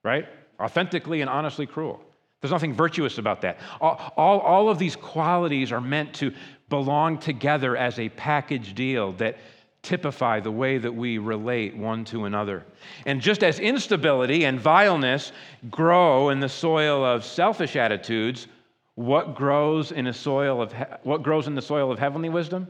right? 0.03 0.27
Authentically 0.59 1.21
and 1.21 1.29
honestly 1.29 1.65
cruel. 1.65 2.01
There's 2.41 2.51
nothing 2.51 2.73
virtuous 2.73 3.17
about 3.17 3.41
that. 3.41 3.59
All, 3.81 4.13
all, 4.15 4.39
all, 4.39 4.69
of 4.69 4.77
these 4.77 4.95
qualities 4.95 5.71
are 5.71 5.81
meant 5.81 6.13
to 6.15 6.31
belong 6.69 7.17
together 7.17 7.75
as 7.75 7.97
a 7.97 8.09
package 8.09 8.75
deal 8.75 9.13
that 9.13 9.37
typify 9.81 10.39
the 10.39 10.51
way 10.51 10.77
that 10.77 10.93
we 10.93 11.17
relate 11.17 11.75
one 11.75 12.03
to 12.05 12.25
another. 12.25 12.65
And 13.05 13.21
just 13.21 13.43
as 13.43 13.59
instability 13.59 14.45
and 14.45 14.59
vileness 14.59 15.31
grow 15.69 16.29
in 16.29 16.39
the 16.39 16.49
soil 16.49 17.05
of 17.05 17.23
selfish 17.23 17.75
attitudes, 17.75 18.47
what 18.95 19.35
grows 19.35 19.91
in 19.91 20.07
a 20.07 20.13
soil 20.13 20.61
of 20.61 20.73
what 21.03 21.21
grows 21.21 21.47
in 21.47 21.55
the 21.55 21.61
soil 21.61 21.91
of 21.91 21.99
heavenly 21.99 22.29
wisdom? 22.29 22.67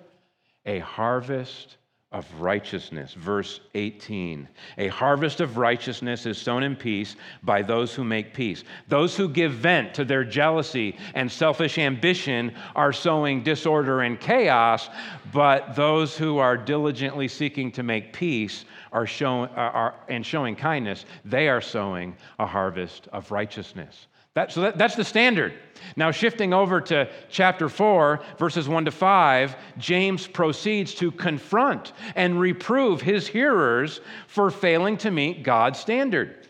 A 0.65 0.80
harvest 0.80 1.78
of 2.15 2.25
righteousness. 2.39 3.13
Verse 3.13 3.60
18 3.73 4.47
A 4.78 4.88
harvest 4.88 5.41
of 5.41 5.58
righteousness 5.58 6.25
is 6.25 6.38
sown 6.38 6.63
in 6.63 6.73
peace 6.73 7.17
by 7.43 7.62
those 7.62 7.93
who 7.93 8.06
make 8.06 8.34
peace. 8.34 8.63
Those 8.88 9.17
who 9.17 9.28
give 9.28 9.51
vent 9.51 9.93
to 9.95 10.06
their 10.06 10.23
jealousy 10.23 10.97
and 11.13 11.30
selfish 11.30 11.78
ambition 11.78 12.56
are 12.73 12.93
sowing 12.93 13.43
disorder 13.43 13.99
and 14.04 14.17
chaos, 14.17 14.89
but 15.34 15.75
those 15.75 16.17
who 16.17 16.38
are 16.38 16.56
diligently 16.56 17.28
seeking 17.28 17.69
to 17.73 17.84
make 17.84 18.13
peace 18.13 18.63
are 18.93 19.06
showing, 19.06 19.49
are, 19.49 19.93
and 20.08 20.25
showing 20.25 20.56
kindness, 20.56 21.04
they 21.25 21.49
are 21.49 21.60
sowing 21.60 22.15
a 22.39 22.45
harvest 22.45 23.10
of 23.12 23.30
righteousness. 23.30 24.08
That, 24.36 24.52
so 24.52 24.62
that, 24.62 24.78
that's 24.78 24.95
the 24.95 25.04
standard. 25.06 25.54
Now, 25.95 26.12
shifting 26.12 26.54
over 26.54 26.82
to 26.82 27.10
chapter 27.30 27.69
4, 27.69 28.19
verses 28.38 28.67
1 28.67 28.86
to 28.86 28.91
5, 28.91 29.56
James 29.78 30.28
proceeds 30.28 30.93
to 30.95 31.10
confront 31.12 31.93
and 32.15 32.39
reprove 32.39 33.02
his 33.02 33.28
hearers 33.28 34.02
for 34.28 34.52
failing 34.52 34.98
to 34.98 35.12
meet 35.12 35.43
God's 35.43 35.80
standard. 35.80 36.48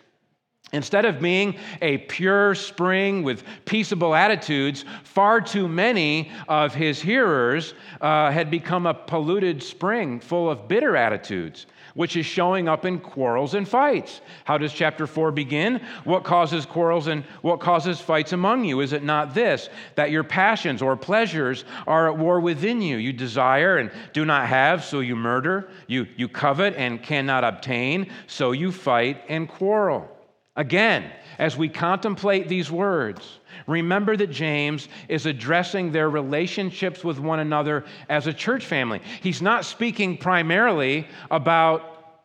Instead 0.74 1.06
of 1.06 1.20
being 1.20 1.58
a 1.84 2.00
pure 2.00 2.56
spring 2.56 3.22
with 3.22 3.44
peaceable 3.66 4.16
attitudes, 4.16 4.84
far 5.04 5.40
too 5.40 5.68
many 5.68 6.32
of 6.48 6.74
his 6.74 7.00
hearers 7.00 7.76
uh, 8.02 8.32
had 8.32 8.50
become 8.50 8.88
a 8.88 8.94
polluted 8.94 9.62
spring 9.62 10.20
full 10.20 10.50
of 10.50 10.68
bitter 10.68 10.98
attitudes 10.98 11.68
which 11.96 12.16
is 12.16 12.26
showing 12.26 12.70
up 12.70 12.86
in 12.86 13.00
quarrels 13.00 13.56
and 13.56 13.68
fights. 13.68 14.22
How 14.44 14.58
does 14.58 14.72
chapter 14.72 15.08
4 15.08 15.32
begin? 15.32 15.82
What 16.04 16.24
causes 16.24 16.66
quarrels 16.66 17.08
and 17.08 17.24
what 17.42 17.60
causes 17.60 18.00
fights 18.00 18.34
among 18.34 18.66
you? 18.66 18.82
Is 18.82 18.94
it 18.94 19.04
not 19.04 19.34
this, 19.34 19.70
that 19.96 20.12
your 20.12 20.24
passions 20.24 20.82
or 20.82 20.96
pleasures 20.96 21.66
are 21.88 22.10
at 22.10 22.18
war 22.18 22.40
within 22.40 22.82
you? 22.82 22.98
You 22.98 23.14
desire 23.14 23.78
and 23.78 23.92
do 24.14 24.26
not 24.26 24.48
have, 24.48 24.84
so 24.84 25.00
you 25.00 25.16
murder. 25.16 25.70
You, 25.88 26.06
you 26.16 26.28
covet 26.28 26.76
and 26.76 27.02
cannot 27.02 27.44
obtain, 27.44 28.12
so 28.28 28.52
you 28.52 28.72
fight 28.72 29.24
and 29.28 29.50
quarrel. 29.50 30.15
Again, 30.56 31.12
as 31.38 31.58
we 31.58 31.68
contemplate 31.68 32.48
these 32.48 32.72
words, 32.72 33.40
remember 33.68 34.16
that 34.16 34.32
James 34.32 34.88
is 35.10 35.26
addressing 35.26 35.92
their 35.92 36.10
relationships 36.10 37.04
with 37.04 37.20
one 37.20 37.40
another 37.40 37.84
as 38.08 38.28
a 38.28 38.34
church 38.34 38.66
family. 38.66 39.02
He's 39.22 39.42
not 39.42 39.66
speaking 39.66 40.18
primarily 40.18 41.08
about 41.30 42.22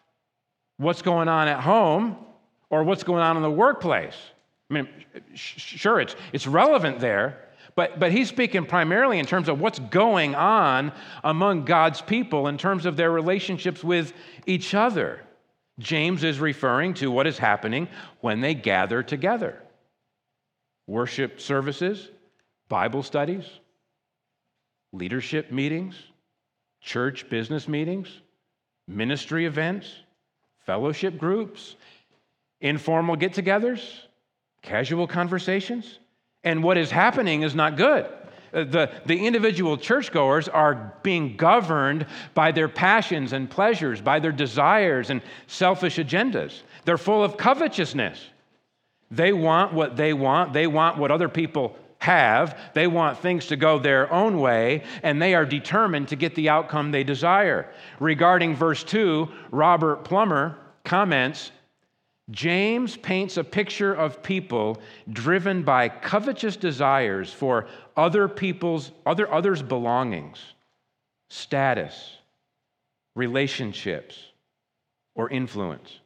what's 0.77 1.03
going 1.03 1.29
on 1.29 1.49
at 1.49 1.61
home 1.61 2.17
or 2.71 2.85
what's 2.85 3.03
going 3.03 3.23
on 3.23 3.37
in 3.37 3.43
the 3.43 3.51
workplace. 3.51 4.15
I 4.71 4.75
mean, 4.75 4.89
sure, 5.35 6.01
it's, 6.01 6.15
it's 6.33 6.47
relevant 6.47 7.01
there, 7.01 7.49
but, 7.75 7.99
but 7.99 8.13
he's 8.13 8.29
speaking 8.29 8.65
primarily 8.65 9.19
in 9.19 9.27
terms 9.27 9.49
of 9.49 9.61
what's 9.61 9.81
going 9.81 10.37
on 10.37 10.93
among 11.25 11.65
God's 11.65 12.01
people 12.01 12.47
in 12.47 12.57
terms 12.57 12.87
of 12.87 12.97
their 12.97 13.11
relationships 13.11 13.83
with 13.83 14.13
each 14.47 14.73
other. 14.73 15.21
James 15.81 16.23
is 16.23 16.39
referring 16.39 16.95
to 16.95 17.11
what 17.11 17.27
is 17.27 17.39
happening 17.39 17.89
when 18.21 18.41
they 18.41 18.55
gather 18.55 19.03
together 19.03 19.61
worship 20.87 21.41
services, 21.41 22.09
Bible 22.69 23.03
studies, 23.03 23.45
leadership 24.93 25.53
meetings, 25.53 25.95
church 26.81 27.29
business 27.31 27.69
meetings, 27.69 28.09
ministry 28.89 29.47
events, 29.47 29.89
fellowship 30.67 31.17
groups, 31.17 31.77
informal 32.61 33.17
get 33.17 33.33
togethers, 33.33 34.01
casual 34.63 35.07
conversations. 35.07 35.99
And 36.43 36.63
what 36.65 36.77
is 36.77 36.91
happening 36.91 37.43
is 37.43 37.55
not 37.55 37.77
good. 37.77 38.07
The, 38.53 38.91
the 39.07 39.27
individual 39.27 39.77
churchgoers 39.77 40.49
are 40.49 40.93
being 41.03 41.37
governed 41.37 42.07
by 42.35 42.53
their 42.53 42.69
passions 42.69 43.33
and 43.33 43.49
pleasures, 43.49 44.01
by 44.01 44.19
their 44.19 44.33
desires 44.33 45.11
and 45.11 45.23
selfish 45.47 45.97
agendas. 45.97 46.63
They're 46.85 46.99
full 46.99 47.23
of 47.23 47.37
covetousness. 47.37 48.21
They 49.11 49.33
want 49.33 49.73
what 49.73 49.97
they 49.97 50.13
want, 50.13 50.53
they 50.53 50.67
want 50.67 50.99
what 50.99 51.11
other 51.11 51.29
people 51.29 51.77
have, 51.99 52.59
they 52.75 52.87
want 52.87 53.19
things 53.19 53.47
to 53.47 53.57
go 53.57 53.79
their 53.79 54.11
own 54.13 54.39
way, 54.41 54.85
and 55.03 55.21
they 55.21 55.35
are 55.35 55.45
determined 55.45 56.09
to 56.09 56.17
get 56.17 56.35
the 56.35 56.49
outcome 56.49 56.91
they 56.91 57.05
desire. 57.05 57.71
Regarding 57.99 58.55
verse 58.55 58.83
2, 58.85 59.29
Robert 59.51 60.05
Plummer 60.05 60.59
comments 60.85 61.53
James 62.31 62.97
paints 62.97 63.37
a 63.37 63.45
picture 63.45 63.93
of 63.93 64.23
people 64.23 64.81
driven 65.11 65.63
by 65.63 65.89
covetous 65.89 66.57
desires 66.57 67.33
for 67.33 67.67
other 67.97 68.29
people's 68.29 68.93
other 69.05 69.33
others 69.33 69.63
belongings, 69.63 70.39
status, 71.29 72.17
relationships, 73.17 74.17
or 75.15 75.29
influence. 75.29 75.99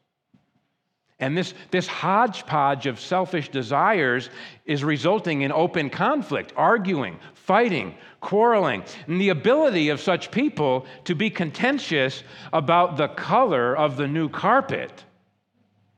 And 1.20 1.36
this, 1.36 1.54
this 1.70 1.86
hodgepodge 1.86 2.86
of 2.86 2.98
selfish 2.98 3.48
desires 3.48 4.30
is 4.66 4.82
resulting 4.82 5.42
in 5.42 5.52
open 5.52 5.88
conflict, 5.88 6.52
arguing, 6.56 7.18
fighting, 7.34 7.94
quarreling, 8.20 8.82
and 9.06 9.20
the 9.20 9.28
ability 9.28 9.90
of 9.90 10.00
such 10.00 10.30
people 10.30 10.86
to 11.04 11.14
be 11.14 11.30
contentious 11.30 12.24
about 12.52 12.96
the 12.96 13.08
color 13.08 13.76
of 13.76 13.96
the 13.96 14.08
new 14.08 14.28
carpet 14.28 15.04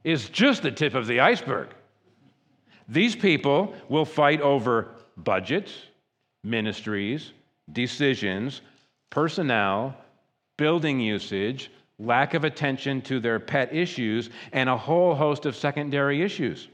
is 0.07 0.29
just 0.29 0.63
the 0.63 0.71
tip 0.71 0.95
of 0.95 1.09
the 1.09 1.19
iceberg. 1.19 1.67
These 2.89 3.17
people 3.17 3.75
will 3.89 4.05
fight 4.05 4.41
over 4.41 4.95
budgets, 5.17 5.73
ministries, 6.45 7.33
decisions, 7.73 8.61
personnel, 9.11 9.97
building 10.57 11.01
usage, 11.01 11.73
lack 11.99 12.35
of 12.35 12.45
attention 12.45 13.03
to 13.03 13.19
their 13.19 13.41
pet 13.41 13.75
issues, 13.75 14.31
and 14.53 14.69
a 14.69 14.77
whole 14.77 15.13
host 15.13 15.45
of 15.45 15.57
secondary 15.57 16.23
issues. 16.23 16.69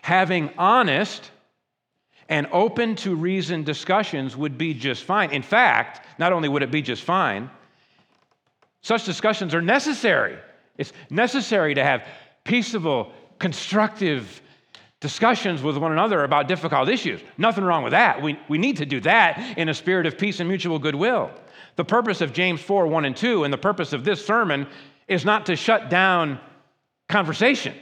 Having 0.00 0.50
honest 0.56 1.30
and 2.30 2.48
open 2.52 2.96
to 2.96 3.14
reason 3.14 3.64
discussions 3.64 4.34
would 4.34 4.56
be 4.56 4.72
just 4.72 5.04
fine. 5.04 5.30
In 5.30 5.42
fact, 5.42 6.06
not 6.18 6.32
only 6.32 6.48
would 6.48 6.62
it 6.62 6.70
be 6.70 6.80
just 6.80 7.02
fine, 7.02 7.50
such 8.80 9.04
discussions 9.04 9.54
are 9.54 9.60
necessary. 9.60 10.38
It's 10.78 10.94
necessary 11.10 11.74
to 11.74 11.84
have 11.84 12.06
peaceable, 12.44 13.12
constructive 13.38 14.42
discussions 15.00 15.62
with 15.62 15.76
one 15.78 15.92
another 15.92 16.24
about 16.24 16.46
difficult 16.46 16.88
issues. 16.88 17.20
Nothing 17.38 17.64
wrong 17.64 17.82
with 17.82 17.92
that. 17.92 18.20
We, 18.22 18.38
we 18.48 18.58
need 18.58 18.76
to 18.78 18.86
do 18.86 19.00
that 19.00 19.58
in 19.58 19.68
a 19.68 19.74
spirit 19.74 20.06
of 20.06 20.18
peace 20.18 20.40
and 20.40 20.48
mutual 20.48 20.78
goodwill. 20.78 21.30
The 21.76 21.84
purpose 21.84 22.20
of 22.20 22.32
James 22.32 22.60
4 22.60 22.86
1 22.86 23.04
and 23.06 23.16
2, 23.16 23.44
and 23.44 23.52
the 23.52 23.58
purpose 23.58 23.92
of 23.92 24.04
this 24.04 24.24
sermon, 24.24 24.66
is 25.08 25.24
not 25.24 25.46
to 25.46 25.56
shut 25.56 25.88
down 25.88 26.38
conversation. 27.08 27.74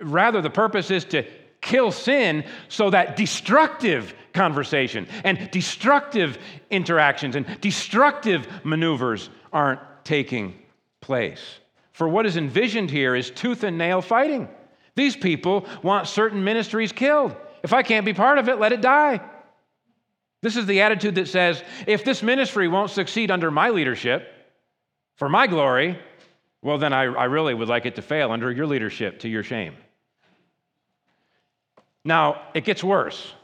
Rather, 0.00 0.42
the 0.42 0.50
purpose 0.50 0.90
is 0.90 1.04
to 1.06 1.24
kill 1.60 1.90
sin 1.90 2.44
so 2.68 2.90
that 2.90 3.16
destructive 3.16 4.14
conversation 4.32 5.06
and 5.24 5.50
destructive 5.50 6.38
interactions 6.70 7.36
and 7.36 7.60
destructive 7.60 8.46
maneuvers 8.64 9.30
aren't 9.52 9.80
taking 10.04 10.54
place. 11.00 11.40
For 11.92 12.08
what 12.08 12.26
is 12.26 12.36
envisioned 12.36 12.90
here 12.90 13.14
is 13.14 13.30
tooth 13.30 13.64
and 13.64 13.76
nail 13.76 14.00
fighting. 14.00 14.48
These 14.94 15.16
people 15.16 15.66
want 15.82 16.08
certain 16.08 16.44
ministries 16.44 16.92
killed. 16.92 17.34
If 17.62 17.72
I 17.72 17.82
can't 17.82 18.06
be 18.06 18.14
part 18.14 18.38
of 18.38 18.48
it, 18.48 18.58
let 18.58 18.72
it 18.72 18.80
die. 18.80 19.20
This 20.42 20.56
is 20.56 20.66
the 20.66 20.80
attitude 20.80 21.16
that 21.16 21.28
says 21.28 21.62
if 21.86 22.04
this 22.04 22.22
ministry 22.22 22.68
won't 22.68 22.90
succeed 22.90 23.30
under 23.30 23.50
my 23.50 23.70
leadership, 23.70 24.28
for 25.16 25.28
my 25.28 25.46
glory, 25.46 25.98
well, 26.62 26.78
then 26.78 26.92
I, 26.92 27.02
I 27.02 27.24
really 27.24 27.52
would 27.52 27.68
like 27.68 27.86
it 27.86 27.96
to 27.96 28.02
fail 28.02 28.32
under 28.32 28.50
your 28.50 28.66
leadership 28.66 29.20
to 29.20 29.28
your 29.28 29.42
shame. 29.42 29.76
Now, 32.04 32.42
it 32.54 32.64
gets 32.64 32.82
worse. 32.82 33.34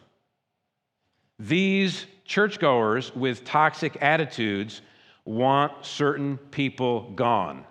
These 1.38 2.06
churchgoers 2.24 3.14
with 3.14 3.44
toxic 3.44 3.98
attitudes 4.00 4.80
want 5.26 5.84
certain 5.84 6.38
people 6.38 7.10
gone. 7.10 7.66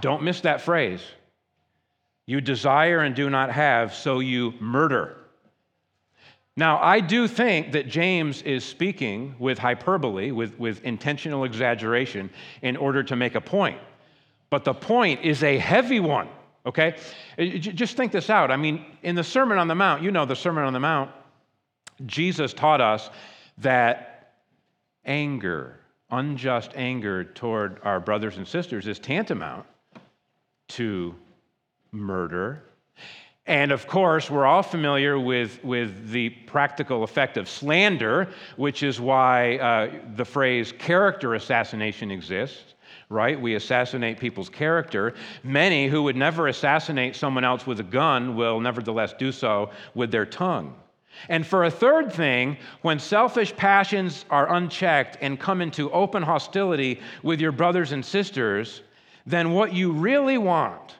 Don't 0.00 0.22
miss 0.22 0.40
that 0.42 0.60
phrase. 0.60 1.00
You 2.26 2.40
desire 2.40 3.00
and 3.00 3.14
do 3.14 3.30
not 3.30 3.50
have, 3.50 3.94
so 3.94 4.18
you 4.18 4.52
murder. 4.60 5.16
Now, 6.56 6.78
I 6.78 7.00
do 7.00 7.28
think 7.28 7.72
that 7.72 7.88
James 7.88 8.42
is 8.42 8.64
speaking 8.64 9.36
with 9.38 9.58
hyperbole, 9.58 10.30
with, 10.32 10.58
with 10.58 10.82
intentional 10.84 11.44
exaggeration, 11.44 12.30
in 12.62 12.76
order 12.76 13.02
to 13.04 13.14
make 13.14 13.34
a 13.34 13.40
point. 13.40 13.78
But 14.48 14.64
the 14.64 14.74
point 14.74 15.22
is 15.22 15.42
a 15.42 15.58
heavy 15.58 16.00
one, 16.00 16.28
okay? 16.64 16.96
Uh, 17.38 17.44
just 17.58 17.96
think 17.96 18.10
this 18.10 18.30
out. 18.30 18.50
I 18.50 18.56
mean, 18.56 18.84
in 19.02 19.14
the 19.14 19.24
Sermon 19.24 19.58
on 19.58 19.68
the 19.68 19.74
Mount, 19.74 20.02
you 20.02 20.10
know 20.10 20.24
the 20.24 20.36
Sermon 20.36 20.64
on 20.64 20.72
the 20.72 20.80
Mount, 20.80 21.10
Jesus 22.06 22.52
taught 22.52 22.80
us 22.80 23.10
that 23.58 24.32
anger, 25.04 25.78
unjust 26.10 26.72
anger 26.74 27.24
toward 27.24 27.80
our 27.82 28.00
brothers 28.00 28.38
and 28.38 28.48
sisters, 28.48 28.86
is 28.86 28.98
tantamount 28.98 29.66
to 30.68 31.14
murder. 31.92 32.62
And 33.46 33.70
of 33.70 33.86
course, 33.86 34.28
we're 34.28 34.44
all 34.44 34.62
familiar 34.62 35.20
with, 35.20 35.62
with 35.64 36.10
the 36.10 36.30
practical 36.30 37.04
effect 37.04 37.36
of 37.36 37.48
slander, 37.48 38.28
which 38.56 38.82
is 38.82 39.00
why 39.00 39.56
uh, 39.58 40.00
the 40.16 40.24
phrase 40.24 40.72
character 40.72 41.34
assassination 41.34 42.10
exists, 42.10 42.74
right? 43.08 43.40
We 43.40 43.54
assassinate 43.54 44.18
people's 44.18 44.48
character. 44.48 45.14
Many 45.44 45.86
who 45.86 46.02
would 46.02 46.16
never 46.16 46.48
assassinate 46.48 47.14
someone 47.14 47.44
else 47.44 47.68
with 47.68 47.78
a 47.78 47.84
gun 47.84 48.34
will 48.34 48.58
nevertheless 48.58 49.14
do 49.16 49.30
so 49.30 49.70
with 49.94 50.10
their 50.10 50.26
tongue. 50.26 50.74
And 51.28 51.46
for 51.46 51.64
a 51.64 51.70
third 51.70 52.12
thing, 52.12 52.56
when 52.82 52.98
selfish 52.98 53.54
passions 53.56 54.24
are 54.28 54.52
unchecked 54.54 55.18
and 55.20 55.38
come 55.38 55.62
into 55.62 55.90
open 55.92 56.22
hostility 56.22 57.00
with 57.22 57.40
your 57.40 57.52
brothers 57.52 57.92
and 57.92 58.04
sisters, 58.04 58.82
then 59.26 59.52
what 59.52 59.74
you 59.74 59.92
really 59.92 60.38
want 60.38 60.96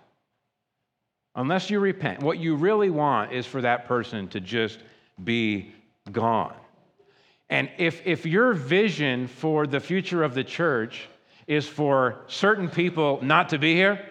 unless 1.36 1.70
you 1.70 1.78
repent, 1.78 2.20
what 2.20 2.38
you 2.38 2.56
really 2.56 2.90
want 2.90 3.32
is 3.32 3.46
for 3.46 3.60
that 3.60 3.86
person 3.86 4.26
to 4.28 4.40
just 4.40 4.80
be 5.22 5.72
gone. 6.10 6.54
And 7.48 7.70
if, 7.78 8.04
if 8.04 8.26
your 8.26 8.54
vision 8.54 9.28
for 9.28 9.66
the 9.66 9.78
future 9.78 10.24
of 10.24 10.34
the 10.34 10.42
church 10.42 11.08
is 11.46 11.68
for 11.68 12.24
certain 12.26 12.68
people 12.68 13.20
not 13.22 13.50
to 13.50 13.58
be 13.58 13.74
here, 13.74 14.04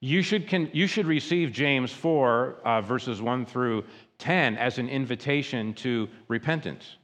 you 0.00 0.22
should, 0.22 0.46
can, 0.48 0.70
you 0.72 0.86
should 0.86 1.06
receive 1.06 1.52
James 1.52 1.92
4, 1.92 2.58
uh, 2.64 2.80
verses 2.80 3.20
1 3.20 3.44
through 3.44 3.84
10, 4.18 4.56
as 4.56 4.78
an 4.78 4.88
invitation 4.88 5.74
to 5.74 6.08
repentance. 6.28 6.96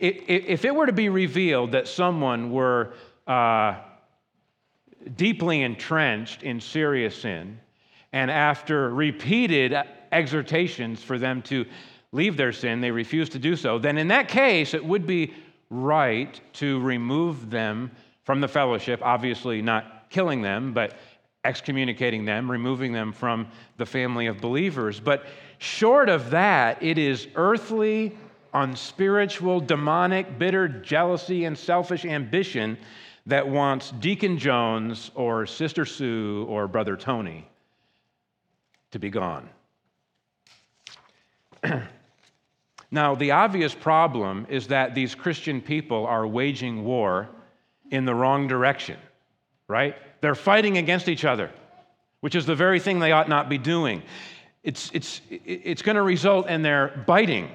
If 0.00 0.64
it 0.64 0.74
were 0.74 0.86
to 0.86 0.92
be 0.92 1.08
revealed 1.08 1.72
that 1.72 1.86
someone 1.86 2.50
were 2.50 2.94
uh, 3.26 3.76
deeply 5.16 5.62
entrenched 5.62 6.42
in 6.42 6.60
serious 6.60 7.20
sin, 7.22 7.58
and 8.12 8.30
after 8.30 8.90
repeated 8.90 9.74
exhortations 10.12 11.02
for 11.02 11.18
them 11.18 11.42
to 11.42 11.64
leave 12.12 12.36
their 12.36 12.52
sin, 12.52 12.80
they 12.80 12.90
refuse 12.90 13.28
to 13.28 13.38
do 13.38 13.54
so, 13.54 13.78
then 13.78 13.98
in 13.98 14.08
that 14.08 14.28
case, 14.28 14.74
it 14.74 14.84
would 14.84 15.06
be 15.06 15.34
right 15.70 16.40
to 16.54 16.80
remove 16.80 17.50
them 17.50 17.90
from 18.24 18.40
the 18.40 18.48
fellowship, 18.48 19.00
obviously 19.02 19.60
not 19.60 20.08
killing 20.10 20.40
them, 20.40 20.72
but 20.72 20.96
excommunicating 21.44 22.24
them, 22.24 22.50
removing 22.50 22.92
them 22.92 23.12
from 23.12 23.46
the 23.76 23.86
family 23.86 24.26
of 24.26 24.40
believers. 24.40 25.00
But 25.00 25.26
short 25.58 26.08
of 26.08 26.30
that, 26.30 26.82
it 26.82 26.98
is 26.98 27.28
earthly, 27.36 28.16
unspiritual, 28.54 29.60
demonic, 29.60 30.38
bitter 30.38 30.68
jealousy 30.68 31.44
and 31.44 31.56
selfish 31.56 32.04
ambition 32.04 32.76
that 33.28 33.46
wants 33.46 33.92
Deacon 34.00 34.38
Jones 34.38 35.10
or 35.14 35.46
Sister 35.46 35.84
Sue 35.84 36.46
or 36.48 36.66
Brother 36.66 36.96
Tony 36.96 37.46
to 38.90 38.98
be 38.98 39.10
gone. 39.10 39.48
now, 42.90 43.14
the 43.14 43.30
obvious 43.32 43.74
problem 43.74 44.46
is 44.48 44.68
that 44.68 44.94
these 44.94 45.14
Christian 45.14 45.60
people 45.60 46.06
are 46.06 46.26
waging 46.26 46.84
war 46.84 47.28
in 47.90 48.06
the 48.06 48.14
wrong 48.14 48.48
direction, 48.48 48.98
right? 49.68 49.94
They're 50.22 50.34
fighting 50.34 50.78
against 50.78 51.06
each 51.06 51.26
other, 51.26 51.50
which 52.20 52.34
is 52.34 52.46
the 52.46 52.56
very 52.56 52.80
thing 52.80 52.98
they 52.98 53.12
ought 53.12 53.28
not 53.28 53.50
be 53.50 53.58
doing. 53.58 54.02
It's, 54.62 54.90
it's, 54.94 55.20
it's 55.30 55.82
going 55.82 55.96
to 55.96 56.02
result 56.02 56.48
in 56.48 56.62
their 56.62 57.04
biting, 57.06 57.50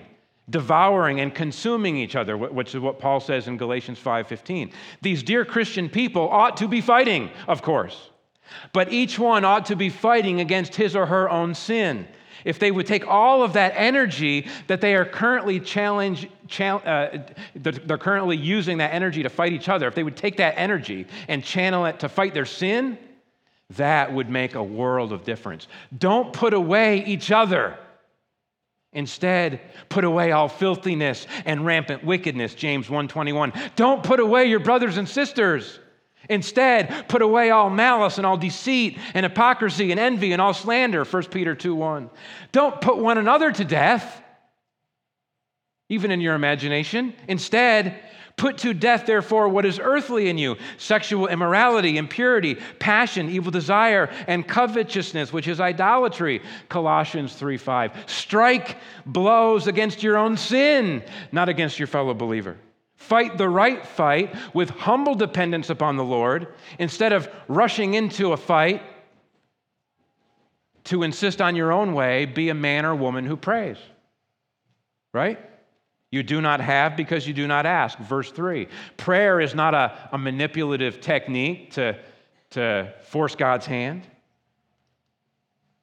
devouring, 0.49 1.19
and 1.21 1.33
consuming 1.33 1.97
each 1.97 2.15
other, 2.15 2.35
which 2.35 2.75
is 2.75 2.81
what 2.81 2.99
Paul 2.99 3.19
says 3.19 3.47
in 3.47 3.57
Galatians 3.57 3.99
5:15. 3.99 4.71
These 5.01 5.23
dear 5.23 5.45
Christian 5.45 5.89
people 5.89 6.27
ought 6.29 6.57
to 6.57 6.67
be 6.67 6.81
fighting, 6.81 7.29
of 7.47 7.61
course. 7.61 8.09
But 8.73 8.91
each 8.91 9.17
one 9.17 9.45
ought 9.45 9.65
to 9.67 9.75
be 9.75 9.89
fighting 9.89 10.41
against 10.41 10.75
his 10.75 10.95
or 10.95 11.05
her 11.05 11.29
own 11.29 11.55
sin. 11.55 12.07
If 12.45 12.59
they 12.59 12.71
would 12.71 12.85
take 12.85 13.07
all 13.07 13.41
of 13.41 13.53
that 13.53 13.73
energy 13.75 14.47
that 14.67 14.81
they 14.81 14.95
are 14.95 15.05
currently 15.05 15.59
challenge, 15.59 16.27
uh, 16.59 17.17
they're 17.55 17.97
currently 17.97 18.35
using 18.35 18.79
that 18.79 18.93
energy 18.93 19.23
to 19.23 19.29
fight 19.29 19.53
each 19.53 19.69
other, 19.69 19.87
if 19.87 19.95
they 19.95 20.03
would 20.03 20.17
take 20.17 20.37
that 20.37 20.55
energy 20.57 21.07
and 21.29 21.43
channel 21.43 21.85
it 21.85 21.99
to 21.99 22.09
fight 22.09 22.33
their 22.33 22.45
sin, 22.45 22.97
that 23.71 24.11
would 24.11 24.29
make 24.29 24.55
a 24.55 24.63
world 24.63 25.13
of 25.13 25.23
difference. 25.23 25.67
Don't 25.97 26.33
put 26.33 26.53
away 26.53 27.03
each 27.05 27.31
other. 27.31 27.77
Instead, 28.93 29.59
put 29.89 30.03
away 30.03 30.31
all 30.31 30.47
filthiness 30.47 31.25
and 31.45 31.65
rampant 31.65 32.03
wickedness, 32.03 32.53
James 32.53 32.87
1:21. 32.87 33.53
Don't 33.75 34.03
put 34.03 34.19
away 34.19 34.45
your 34.45 34.59
brothers 34.59 34.97
and 34.97 35.09
sisters. 35.09 35.79
Instead, 36.29 37.09
put 37.09 37.21
away 37.21 37.49
all 37.49 37.69
malice 37.69 38.17
and 38.17 38.25
all 38.25 38.37
deceit 38.37 38.97
and 39.13 39.25
hypocrisy 39.25 39.91
and 39.91 39.99
envy 39.99 40.31
and 40.31 40.41
all 40.41 40.53
slander, 40.53 41.03
1 41.03 41.23
Peter 41.23 41.53
2 41.53 41.75
1. 41.75 42.09
Don't 42.51 42.79
put 42.79 42.97
one 42.97 43.17
another 43.17 43.51
to 43.51 43.65
death, 43.65 44.21
even 45.89 46.11
in 46.11 46.21
your 46.21 46.35
imagination. 46.35 47.13
Instead, 47.27 47.99
put 48.37 48.57
to 48.59 48.73
death, 48.73 49.05
therefore, 49.05 49.49
what 49.49 49.65
is 49.65 49.79
earthly 49.81 50.29
in 50.29 50.37
you 50.37 50.57
sexual 50.77 51.27
immorality, 51.27 51.97
impurity, 51.97 52.55
passion, 52.79 53.29
evil 53.29 53.51
desire, 53.51 54.09
and 54.27 54.47
covetousness, 54.47 55.31
which 55.31 55.47
is 55.47 55.59
idolatry, 55.59 56.41
Colossians 56.69 57.35
3 57.35 57.57
5. 57.57 58.03
Strike 58.07 58.77
blows 59.05 59.67
against 59.67 60.03
your 60.03 60.17
own 60.17 60.37
sin, 60.37 61.03
not 61.31 61.49
against 61.49 61.79
your 61.79 61.87
fellow 61.87 62.13
believer. 62.13 62.57
Fight 62.95 63.37
the 63.37 63.49
right 63.49 63.85
fight 63.85 64.35
with 64.53 64.69
humble 64.69 65.15
dependence 65.15 65.69
upon 65.69 65.97
the 65.97 66.03
Lord 66.05 66.47
instead 66.79 67.11
of 67.11 67.27
rushing 67.47 67.95
into 67.95 68.31
a 68.31 68.37
fight 68.37 68.81
to 70.85 71.03
insist 71.03 71.41
on 71.41 71.55
your 71.55 71.71
own 71.71 71.93
way. 71.93 72.25
Be 72.25 72.49
a 72.49 72.53
man 72.53 72.85
or 72.85 72.95
woman 72.95 73.25
who 73.25 73.35
prays. 73.35 73.77
Right? 75.11 75.39
You 76.13 76.21
do 76.21 76.41
not 76.41 76.61
have 76.61 76.95
because 76.95 77.27
you 77.27 77.33
do 77.33 77.47
not 77.47 77.65
ask. 77.65 77.97
Verse 77.97 78.31
3. 78.31 78.67
Prayer 78.97 79.41
is 79.41 79.55
not 79.55 79.73
a, 79.73 80.09
a 80.11 80.17
manipulative 80.19 81.01
technique 81.01 81.71
to, 81.71 81.97
to 82.51 82.93
force 83.01 83.35
God's 83.35 83.65
hand. 83.65 84.03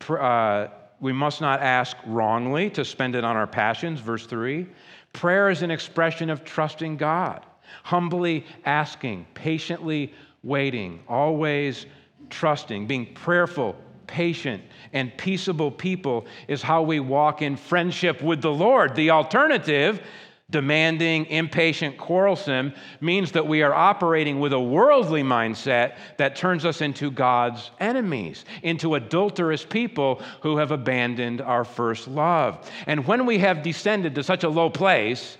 Uh, 0.09 0.68
we 1.01 1.12
must 1.12 1.41
not 1.41 1.59
ask 1.59 1.97
wrongly 2.07 2.70
to 2.70 2.85
spend 2.85 3.16
it 3.16 3.24
on 3.24 3.35
our 3.35 3.49
passions, 3.49 3.99
verse 3.99 4.24
3. 4.24 4.68
Prayer 5.12 5.51
is 5.51 5.62
an 5.62 5.72
expression 5.72 6.31
of 6.31 6.45
trusting 6.45 6.97
God, 6.97 7.45
humbly 7.83 8.47
asking, 8.64 9.26
patiently 9.35 10.14
waiting, 10.45 11.01
always 11.09 11.87
trusting, 12.28 12.87
being 12.87 13.14
prayerful, 13.14 13.74
patient, 14.11 14.62
and 14.92 15.16
peaceable 15.16 15.70
people 15.70 16.26
is 16.48 16.61
how 16.61 16.82
we 16.82 16.98
walk 16.98 17.42
in 17.42 17.56
friendship 17.56 18.20
with 18.20 18.42
the 18.42 18.50
Lord. 18.52 18.96
The 18.96 19.11
alternative 19.11 20.02
demanding, 20.50 21.26
impatient, 21.26 21.96
quarrelsome 21.96 22.74
means 23.00 23.30
that 23.32 23.46
we 23.46 23.62
are 23.62 23.72
operating 23.72 24.40
with 24.40 24.52
a 24.52 24.61
worldly 24.61 25.22
mindset 25.22 25.96
that 26.18 26.34
turns 26.34 26.64
us 26.64 26.80
into 26.80 27.11
God's 27.11 27.70
enemies, 27.78 28.44
into 28.62 28.96
adulterous 28.96 29.64
people 29.64 30.20
who 30.40 30.56
have 30.56 30.72
abandoned 30.72 31.40
our 31.40 31.64
first 31.64 32.08
love. 32.08 32.68
And 32.86 33.06
when 33.06 33.26
we 33.26 33.38
have 33.38 33.62
descended 33.62 34.16
to 34.16 34.24
such 34.24 34.42
a 34.42 34.48
low 34.48 34.70
place, 34.70 35.38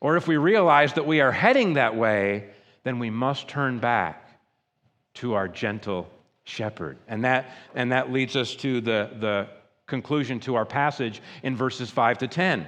or 0.00 0.16
if 0.16 0.26
we 0.26 0.38
realize 0.38 0.94
that 0.94 1.06
we 1.06 1.20
are 1.20 1.32
heading 1.32 1.74
that 1.74 1.94
way, 1.94 2.48
then 2.84 2.98
we 2.98 3.10
must 3.10 3.48
turn 3.48 3.78
back 3.78 4.40
to 5.14 5.34
our 5.34 5.48
gentle 5.48 6.08
shepherd. 6.46 6.96
And 7.08 7.24
that, 7.24 7.50
and 7.74 7.92
that 7.92 8.10
leads 8.10 8.36
us 8.36 8.54
to 8.56 8.80
the, 8.80 9.10
the 9.18 9.48
conclusion 9.86 10.40
to 10.40 10.54
our 10.54 10.64
passage 10.64 11.20
in 11.42 11.56
verses 11.56 11.90
5 11.90 12.18
to 12.18 12.28
10. 12.28 12.66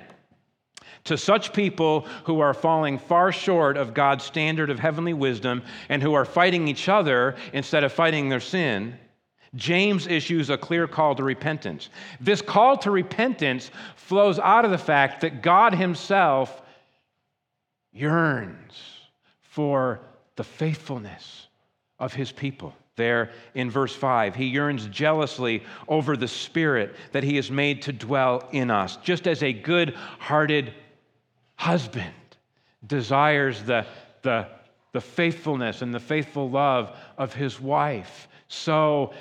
To 1.04 1.16
such 1.16 1.52
people 1.52 2.00
who 2.24 2.40
are 2.40 2.52
falling 2.52 2.98
far 2.98 3.32
short 3.32 3.76
of 3.76 3.94
God's 3.94 4.24
standard 4.24 4.68
of 4.68 4.78
heavenly 4.78 5.14
wisdom 5.14 5.62
and 5.88 6.02
who 6.02 6.14
are 6.14 6.24
fighting 6.24 6.68
each 6.68 6.88
other 6.88 7.36
instead 7.52 7.84
of 7.84 7.92
fighting 7.92 8.28
their 8.28 8.40
sin, 8.40 8.98
James 9.54 10.06
issues 10.06 10.50
a 10.50 10.58
clear 10.58 10.86
call 10.86 11.14
to 11.14 11.24
repentance. 11.24 11.88
This 12.20 12.42
call 12.42 12.76
to 12.78 12.90
repentance 12.90 13.70
flows 13.96 14.38
out 14.38 14.64
of 14.64 14.70
the 14.70 14.78
fact 14.78 15.22
that 15.22 15.40
God 15.40 15.74
Himself 15.74 16.62
yearns 17.92 18.74
for 19.40 20.00
the 20.36 20.44
faithfulness 20.44 21.46
of 21.98 22.12
His 22.12 22.32
people 22.32 22.74
there 22.98 23.30
in 23.54 23.70
verse 23.70 23.94
5. 23.94 24.34
He 24.34 24.44
yearns 24.44 24.86
jealously 24.88 25.62
over 25.88 26.18
the 26.18 26.28
Spirit 26.28 26.94
that 27.12 27.24
He 27.24 27.36
has 27.36 27.50
made 27.50 27.80
to 27.82 27.92
dwell 27.94 28.46
in 28.52 28.70
us, 28.70 28.98
just 28.98 29.26
as 29.26 29.42
a 29.42 29.54
good 29.54 29.94
hearted 30.18 30.74
husband 31.56 32.12
desires 32.86 33.62
the, 33.62 33.86
the, 34.22 34.46
the 34.92 35.00
faithfulness 35.00 35.82
and 35.82 35.94
the 35.94 36.00
faithful 36.00 36.48
love 36.50 36.96
of 37.16 37.34
his 37.34 37.60
wife. 37.60 38.28
So, 38.48 39.12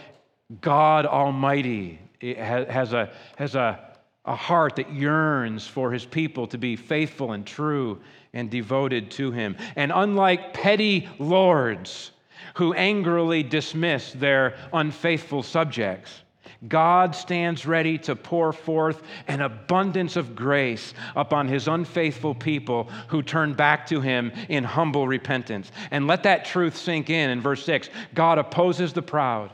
God 0.61 1.05
Almighty 1.05 1.99
eh, 2.21 2.35
has 2.71 2.93
a, 2.93 3.11
has 3.37 3.55
a, 3.55 3.79
a 4.25 4.35
heart 4.35 4.77
that 4.77 4.93
yearns 4.93 5.67
for 5.67 5.91
his 5.91 6.05
people 6.05 6.47
to 6.47 6.57
be 6.57 6.75
faithful 6.75 7.33
and 7.33 7.45
true 7.45 7.99
and 8.33 8.49
devoted 8.49 9.11
to 9.11 9.31
him. 9.31 9.57
And 9.75 9.91
unlike 9.93 10.53
petty 10.53 11.09
lords 11.19 12.11
who 12.57 12.73
angrily 12.73 13.43
dismiss 13.43 14.11
their 14.13 14.55
unfaithful 14.73 15.43
subjects, 15.43 16.23
God 16.67 17.15
stands 17.15 17.67
ready 17.67 17.99
to 17.99 18.15
pour 18.15 18.51
forth 18.51 19.03
an 19.27 19.41
abundance 19.41 20.15
of 20.15 20.35
grace 20.35 20.95
upon 21.15 21.47
his 21.47 21.67
unfaithful 21.67 22.33
people 22.33 22.89
who 23.09 23.21
turn 23.21 23.53
back 23.53 23.85
to 23.87 24.01
him 24.01 24.31
in 24.49 24.63
humble 24.63 25.07
repentance. 25.07 25.71
And 25.91 26.07
let 26.07 26.23
that 26.23 26.45
truth 26.45 26.75
sink 26.75 27.11
in 27.11 27.29
in 27.29 27.41
verse 27.41 27.63
6. 27.63 27.91
God 28.15 28.39
opposes 28.39 28.91
the 28.91 29.03
proud, 29.03 29.53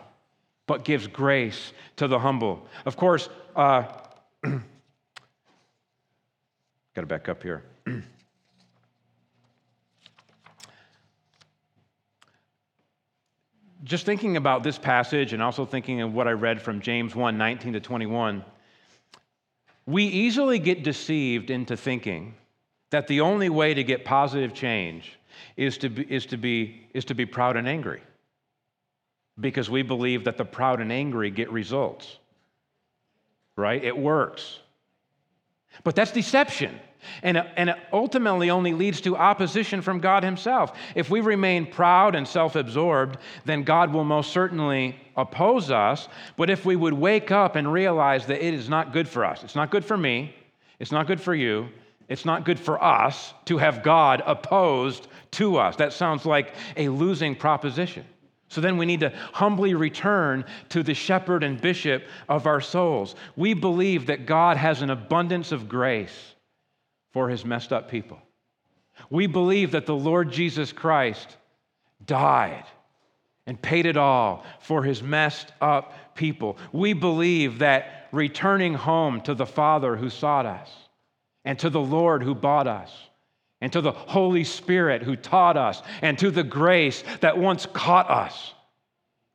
but 0.65 0.85
gives 0.85 1.05
grace 1.07 1.73
to 1.97 2.07
the 2.07 2.19
humble. 2.19 2.65
Of 2.85 2.95
course, 2.95 3.27
uh, 3.53 3.83
got 4.45 4.61
to 6.95 7.05
back 7.05 7.27
up 7.27 7.43
here. 7.43 7.63
just 13.83 14.05
thinking 14.05 14.37
about 14.37 14.63
this 14.63 14.77
passage 14.77 15.33
and 15.33 15.41
also 15.41 15.65
thinking 15.65 16.01
of 16.01 16.13
what 16.13 16.27
I 16.27 16.31
read 16.31 16.61
from 16.61 16.79
James 16.79 17.15
1 17.15 17.37
19 17.37 17.73
to 17.73 17.79
21, 17.79 18.43
we 19.85 20.05
easily 20.05 20.59
get 20.59 20.83
deceived 20.83 21.49
into 21.49 21.75
thinking 21.75 22.35
that 22.91 23.07
the 23.07 23.21
only 23.21 23.49
way 23.49 23.73
to 23.73 23.83
get 23.83 24.05
positive 24.05 24.53
change 24.53 25.17
is 25.57 25.77
to 25.79 25.89
be, 25.89 26.03
is 26.03 26.25
to 26.27 26.37
be, 26.37 26.87
is 26.93 27.05
to 27.05 27.15
be 27.15 27.25
proud 27.25 27.57
and 27.57 27.67
angry 27.67 28.01
because 29.39 29.69
we 29.69 29.81
believe 29.81 30.23
that 30.25 30.37
the 30.37 30.45
proud 30.45 30.79
and 30.79 30.91
angry 30.91 31.31
get 31.31 31.51
results, 31.51 32.17
right? 33.55 33.83
It 33.83 33.97
works. 33.97 34.59
But 35.83 35.95
that's 35.95 36.11
deception. 36.11 36.79
And 37.21 37.37
it, 37.37 37.45
and 37.55 37.69
it 37.69 37.77
ultimately 37.91 38.49
only 38.49 38.73
leads 38.73 39.01
to 39.01 39.15
opposition 39.15 39.81
from 39.81 39.99
God 39.99 40.23
Himself. 40.23 40.77
If 40.95 41.09
we 41.09 41.21
remain 41.21 41.65
proud 41.65 42.15
and 42.15 42.27
self 42.27 42.55
absorbed, 42.55 43.17
then 43.45 43.63
God 43.63 43.93
will 43.93 44.03
most 44.03 44.31
certainly 44.31 44.95
oppose 45.15 45.71
us. 45.71 46.07
But 46.37 46.49
if 46.49 46.65
we 46.65 46.75
would 46.75 46.93
wake 46.93 47.31
up 47.31 47.55
and 47.55 47.71
realize 47.71 48.25
that 48.27 48.45
it 48.45 48.53
is 48.53 48.69
not 48.69 48.93
good 48.93 49.07
for 49.07 49.25
us, 49.25 49.43
it's 49.43 49.55
not 49.55 49.71
good 49.71 49.85
for 49.85 49.97
me, 49.97 50.35
it's 50.79 50.91
not 50.91 51.07
good 51.07 51.21
for 51.21 51.35
you, 51.35 51.69
it's 52.09 52.25
not 52.25 52.45
good 52.45 52.59
for 52.59 52.83
us 52.83 53.33
to 53.45 53.57
have 53.57 53.83
God 53.83 54.21
opposed 54.25 55.07
to 55.31 55.57
us. 55.57 55.75
That 55.77 55.93
sounds 55.93 56.25
like 56.25 56.53
a 56.77 56.89
losing 56.89 57.35
proposition. 57.35 58.05
So 58.49 58.61
then 58.61 58.77
we 58.77 58.85
need 58.85 58.99
to 58.99 59.11
humbly 59.31 59.73
return 59.73 60.45
to 60.69 60.83
the 60.83 60.93
shepherd 60.93 61.43
and 61.43 61.59
bishop 61.59 62.03
of 62.29 62.45
our 62.45 62.61
souls. 62.61 63.15
We 63.35 63.55
believe 63.55 64.05
that 64.05 64.27
God 64.27 64.57
has 64.57 64.83
an 64.83 64.91
abundance 64.91 65.51
of 65.51 65.67
grace 65.67 66.35
for 67.13 67.29
his 67.29 67.45
messed 67.45 67.71
up 67.71 67.89
people. 67.89 68.19
We 69.09 69.27
believe 69.27 69.71
that 69.71 69.85
the 69.85 69.95
Lord 69.95 70.31
Jesus 70.31 70.71
Christ 70.73 71.37
died 72.05 72.65
and 73.45 73.61
paid 73.61 73.85
it 73.85 73.97
all 73.97 74.45
for 74.59 74.83
his 74.83 75.01
messed 75.01 75.51
up 75.61 76.15
people. 76.15 76.57
We 76.71 76.93
believe 76.93 77.59
that 77.59 78.07
returning 78.11 78.73
home 78.73 79.21
to 79.21 79.33
the 79.33 79.45
Father 79.45 79.95
who 79.95 80.09
sought 80.09 80.45
us, 80.45 80.69
and 81.45 81.59
to 81.59 81.69
the 81.69 81.81
Lord 81.81 82.23
who 82.23 82.35
bought 82.35 82.67
us, 82.67 82.91
and 83.59 83.71
to 83.73 83.81
the 83.81 83.91
Holy 83.91 84.43
Spirit 84.43 85.03
who 85.03 85.15
taught 85.15 85.57
us, 85.57 85.81
and 86.01 86.17
to 86.19 86.31
the 86.31 86.43
grace 86.43 87.03
that 87.21 87.37
once 87.37 87.65
caught 87.65 88.09
us 88.09 88.53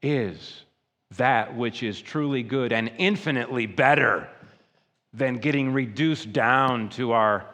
is 0.00 0.62
that 1.16 1.56
which 1.56 1.82
is 1.82 2.00
truly 2.00 2.42
good 2.42 2.72
and 2.72 2.90
infinitely 2.98 3.66
better 3.66 4.28
than 5.12 5.38
getting 5.38 5.72
reduced 5.72 6.32
down 6.32 6.88
to 6.90 7.12
our 7.12 7.46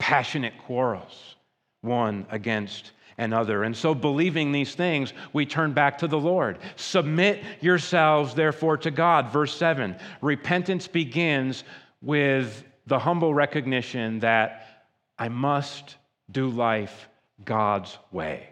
passionate 0.00 0.58
quarrels, 0.66 1.36
one 1.82 2.26
against 2.30 2.90
another. 3.16 3.62
And 3.62 3.76
so, 3.76 3.94
believing 3.94 4.50
these 4.50 4.74
things, 4.74 5.12
we 5.32 5.46
turn 5.46 5.72
back 5.72 5.98
to 5.98 6.08
the 6.08 6.18
Lord. 6.18 6.58
Submit 6.74 7.44
yourselves, 7.60 8.34
therefore, 8.34 8.78
to 8.78 8.90
God. 8.90 9.30
Verse 9.30 9.54
7 9.54 9.94
Repentance 10.20 10.88
begins 10.88 11.62
with 12.02 12.64
the 12.86 12.98
humble 12.98 13.32
recognition 13.32 14.18
that 14.20 14.88
I 15.18 15.28
must 15.28 15.96
do 16.32 16.48
life 16.48 17.08
God's 17.44 17.96
way. 18.10 18.48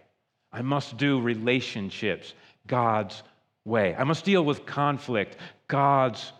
I 0.52 0.62
must 0.62 0.96
do 0.96 1.20
relationships 1.20 2.34
God's 2.66 3.22
way. 3.64 3.94
I 3.96 4.04
must 4.04 4.24
deal 4.24 4.44
with 4.44 4.66
conflict 4.66 5.36
God's 5.66 6.32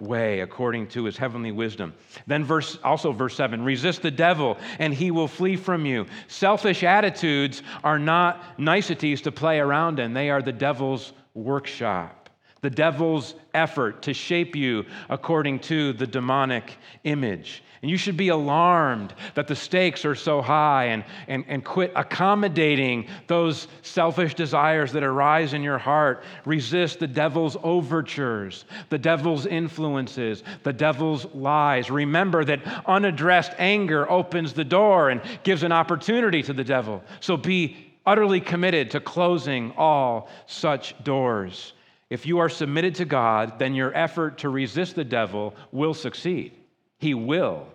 way 0.00 0.40
according 0.40 0.86
to 0.88 1.04
his 1.04 1.16
heavenly 1.16 1.52
wisdom. 1.52 1.94
Then 2.26 2.44
verse 2.44 2.78
also 2.84 3.12
verse 3.12 3.34
7, 3.34 3.62
resist 3.64 4.02
the 4.02 4.10
devil 4.10 4.58
and 4.78 4.92
he 4.92 5.10
will 5.10 5.28
flee 5.28 5.56
from 5.56 5.86
you. 5.86 6.06
Selfish 6.28 6.84
attitudes 6.84 7.62
are 7.82 7.98
not 7.98 8.58
niceties 8.58 9.22
to 9.22 9.32
play 9.32 9.58
around 9.58 9.98
in. 9.98 10.12
They 10.12 10.28
are 10.30 10.42
the 10.42 10.52
devil's 10.52 11.12
workshop 11.34 12.25
the 12.62 12.70
devil's 12.70 13.34
effort 13.54 14.02
to 14.02 14.14
shape 14.14 14.56
you 14.56 14.84
according 15.08 15.60
to 15.60 15.92
the 15.92 16.06
demonic 16.06 16.76
image. 17.04 17.62
And 17.82 17.90
you 17.90 17.98
should 17.98 18.16
be 18.16 18.28
alarmed 18.28 19.14
that 19.34 19.46
the 19.46 19.54
stakes 19.54 20.04
are 20.04 20.14
so 20.14 20.40
high 20.42 20.86
and, 20.86 21.04
and, 21.28 21.44
and 21.46 21.64
quit 21.64 21.92
accommodating 21.94 23.06
those 23.26 23.68
selfish 23.82 24.34
desires 24.34 24.90
that 24.92 25.04
arise 25.04 25.52
in 25.52 25.62
your 25.62 25.78
heart. 25.78 26.24
Resist 26.44 26.98
the 26.98 27.06
devil's 27.06 27.56
overtures, 27.62 28.64
the 28.88 28.98
devil's 28.98 29.46
influences, 29.46 30.42
the 30.62 30.72
devil's 30.72 31.26
lies. 31.34 31.90
Remember 31.90 32.44
that 32.44 32.60
unaddressed 32.86 33.52
anger 33.58 34.10
opens 34.10 34.52
the 34.52 34.64
door 34.64 35.10
and 35.10 35.20
gives 35.42 35.62
an 35.62 35.72
opportunity 35.72 36.42
to 36.42 36.52
the 36.52 36.64
devil. 36.64 37.04
So 37.20 37.36
be 37.36 37.76
utterly 38.06 38.40
committed 38.40 38.90
to 38.92 39.00
closing 39.00 39.72
all 39.76 40.28
such 40.46 40.94
doors. 41.04 41.74
If 42.08 42.26
you 42.26 42.38
are 42.38 42.48
submitted 42.48 42.94
to 42.96 43.04
God, 43.04 43.58
then 43.58 43.74
your 43.74 43.96
effort 43.96 44.38
to 44.38 44.48
resist 44.48 44.94
the 44.94 45.04
devil 45.04 45.54
will 45.72 45.94
succeed. 45.94 46.52
He 46.98 47.14
will 47.14 47.66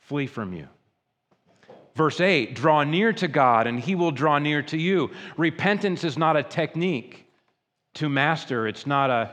flee 0.00 0.26
from 0.26 0.52
you. 0.52 0.68
Verse 1.94 2.20
8 2.20 2.54
draw 2.54 2.82
near 2.82 3.12
to 3.12 3.28
God, 3.28 3.66
and 3.66 3.78
he 3.78 3.94
will 3.94 4.10
draw 4.10 4.38
near 4.38 4.62
to 4.62 4.76
you. 4.76 5.10
Repentance 5.36 6.02
is 6.02 6.18
not 6.18 6.36
a 6.36 6.42
technique 6.42 7.26
to 7.94 8.08
master, 8.08 8.66
it's 8.66 8.86
not 8.86 9.10
a, 9.10 9.30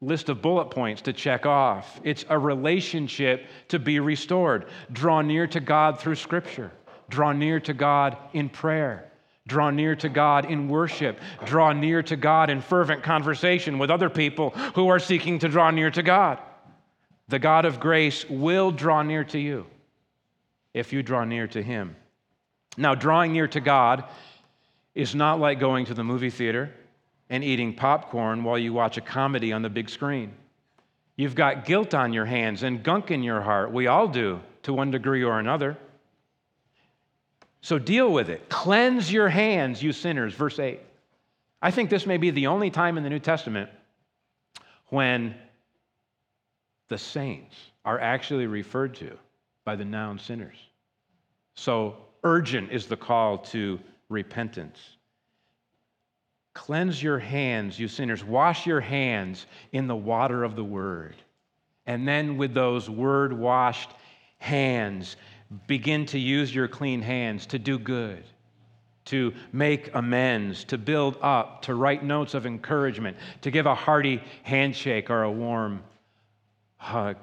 list 0.00 0.28
of 0.28 0.42
bullet 0.42 0.66
points 0.66 1.02
to 1.02 1.12
check 1.12 1.46
off. 1.46 2.00
It's 2.04 2.24
a 2.28 2.38
relationship 2.38 3.46
to 3.68 3.78
be 3.78 3.98
restored. 3.98 4.66
Draw 4.92 5.22
near 5.22 5.46
to 5.48 5.60
God 5.60 5.98
through 5.98 6.16
Scripture, 6.16 6.70
draw 7.08 7.32
near 7.32 7.60
to 7.60 7.74
God 7.74 8.16
in 8.32 8.48
prayer. 8.48 9.10
Draw 9.46 9.70
near 9.70 9.94
to 9.96 10.08
God 10.08 10.50
in 10.50 10.68
worship. 10.68 11.20
Draw 11.44 11.72
near 11.74 12.02
to 12.02 12.16
God 12.16 12.50
in 12.50 12.60
fervent 12.60 13.02
conversation 13.02 13.78
with 13.78 13.90
other 13.90 14.10
people 14.10 14.50
who 14.74 14.88
are 14.88 14.98
seeking 14.98 15.38
to 15.40 15.48
draw 15.48 15.70
near 15.70 15.90
to 15.90 16.02
God. 16.02 16.38
The 17.28 17.38
God 17.38 17.64
of 17.64 17.80
grace 17.80 18.28
will 18.28 18.70
draw 18.70 19.02
near 19.02 19.24
to 19.24 19.38
you 19.38 19.66
if 20.74 20.92
you 20.92 21.02
draw 21.02 21.24
near 21.24 21.46
to 21.48 21.62
Him. 21.62 21.96
Now, 22.76 22.94
drawing 22.94 23.32
near 23.32 23.48
to 23.48 23.60
God 23.60 24.04
is 24.94 25.14
not 25.14 25.40
like 25.40 25.60
going 25.60 25.86
to 25.86 25.94
the 25.94 26.04
movie 26.04 26.30
theater 26.30 26.72
and 27.30 27.42
eating 27.42 27.74
popcorn 27.74 28.44
while 28.44 28.58
you 28.58 28.72
watch 28.72 28.96
a 28.96 29.00
comedy 29.00 29.52
on 29.52 29.62
the 29.62 29.68
big 29.68 29.88
screen. 29.88 30.32
You've 31.16 31.34
got 31.34 31.64
guilt 31.64 31.94
on 31.94 32.12
your 32.12 32.26
hands 32.26 32.62
and 32.62 32.82
gunk 32.82 33.10
in 33.10 33.22
your 33.22 33.40
heart. 33.40 33.72
We 33.72 33.86
all 33.86 34.08
do 34.08 34.40
to 34.64 34.72
one 34.72 34.90
degree 34.90 35.22
or 35.22 35.38
another. 35.38 35.78
So 37.66 37.80
deal 37.80 38.12
with 38.12 38.30
it. 38.30 38.48
Cleanse 38.48 39.12
your 39.12 39.28
hands, 39.28 39.82
you 39.82 39.90
sinners. 39.92 40.32
Verse 40.32 40.60
8. 40.60 40.78
I 41.60 41.72
think 41.72 41.90
this 41.90 42.06
may 42.06 42.16
be 42.16 42.30
the 42.30 42.46
only 42.46 42.70
time 42.70 42.96
in 42.96 43.02
the 43.02 43.10
New 43.10 43.18
Testament 43.18 43.68
when 44.90 45.34
the 46.86 46.96
saints 46.96 47.56
are 47.84 47.98
actually 47.98 48.46
referred 48.46 48.94
to 48.98 49.18
by 49.64 49.74
the 49.74 49.84
noun 49.84 50.20
sinners. 50.20 50.54
So 51.56 51.96
urgent 52.22 52.70
is 52.70 52.86
the 52.86 52.96
call 52.96 53.38
to 53.38 53.80
repentance. 54.08 54.78
Cleanse 56.54 57.02
your 57.02 57.18
hands, 57.18 57.80
you 57.80 57.88
sinners. 57.88 58.22
Wash 58.22 58.64
your 58.64 58.80
hands 58.80 59.46
in 59.72 59.88
the 59.88 59.96
water 59.96 60.44
of 60.44 60.54
the 60.54 60.62
word. 60.62 61.16
And 61.84 62.06
then, 62.06 62.36
with 62.36 62.54
those 62.54 62.88
word 62.88 63.32
washed 63.32 63.90
hands, 64.38 65.16
begin 65.66 66.06
to 66.06 66.18
use 66.18 66.54
your 66.54 66.68
clean 66.68 67.02
hands 67.02 67.46
to 67.46 67.58
do 67.58 67.78
good, 67.78 68.24
to 69.06 69.32
make 69.52 69.94
amends, 69.94 70.64
to 70.64 70.78
build 70.78 71.16
up, 71.22 71.62
to 71.62 71.74
write 71.74 72.04
notes 72.04 72.34
of 72.34 72.46
encouragement, 72.46 73.16
to 73.42 73.50
give 73.50 73.66
a 73.66 73.74
hearty 73.74 74.22
handshake 74.42 75.10
or 75.10 75.22
a 75.22 75.30
warm 75.30 75.82
hug 76.76 77.16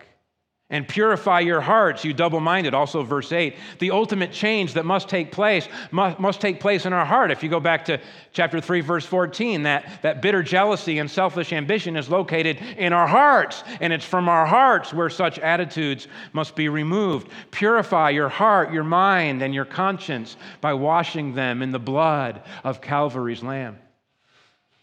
and 0.69 0.87
purify 0.87 1.39
your 1.41 1.61
hearts, 1.61 2.03
you 2.03 2.13
double 2.13 2.39
minded. 2.39 2.73
Also, 2.73 3.03
verse 3.03 3.31
8. 3.31 3.55
The 3.79 3.91
ultimate 3.91 4.31
change 4.31 4.73
that 4.73 4.85
must 4.85 5.09
take 5.09 5.31
place 5.31 5.67
must, 5.91 6.19
must 6.19 6.41
take 6.41 6.59
place 6.59 6.85
in 6.85 6.93
our 6.93 7.05
heart. 7.05 7.31
If 7.31 7.43
you 7.43 7.49
go 7.49 7.59
back 7.59 7.85
to 7.85 7.99
chapter 8.31 8.59
3, 8.59 8.81
verse 8.81 9.05
14, 9.05 9.63
that, 9.63 10.01
that 10.01 10.21
bitter 10.21 10.41
jealousy 10.41 10.99
and 10.99 11.11
selfish 11.11 11.53
ambition 11.53 11.95
is 11.95 12.09
located 12.09 12.57
in 12.77 12.93
our 12.93 13.05
hearts, 13.05 13.63
and 13.81 13.91
it's 13.91 14.05
from 14.05 14.29
our 14.29 14.45
hearts 14.45 14.93
where 14.93 15.09
such 15.09 15.37
attitudes 15.37 16.07
must 16.31 16.55
be 16.55 16.69
removed. 16.69 17.29
Purify 17.51 18.09
your 18.09 18.29
heart, 18.29 18.71
your 18.71 18.85
mind, 18.85 19.43
and 19.43 19.53
your 19.53 19.65
conscience 19.65 20.37
by 20.61 20.73
washing 20.73 21.35
them 21.35 21.61
in 21.61 21.71
the 21.71 21.79
blood 21.79 22.41
of 22.63 22.81
Calvary's 22.81 23.43
Lamb. 23.43 23.77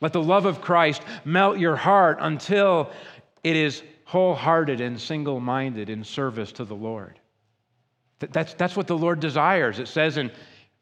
Let 0.01 0.13
the 0.13 0.23
love 0.23 0.47
of 0.47 0.61
Christ 0.61 1.03
melt 1.25 1.59
your 1.59 1.77
heart 1.77 2.19
until 2.21 2.91
it 3.43 3.57
is 3.57 3.83
wholehearted 4.11 4.81
and 4.81 5.01
single 5.01 5.39
minded 5.39 5.89
in 5.89 6.03
service 6.03 6.51
to 6.51 6.65
the 6.65 6.75
Lord. 6.75 7.21
That's, 8.19 8.55
that's 8.55 8.77
what 8.77 8.89
the 8.89 8.99
Lord 8.99 9.21
desires. 9.21 9.79
It 9.79 9.87
says 9.87 10.17
in 10.17 10.33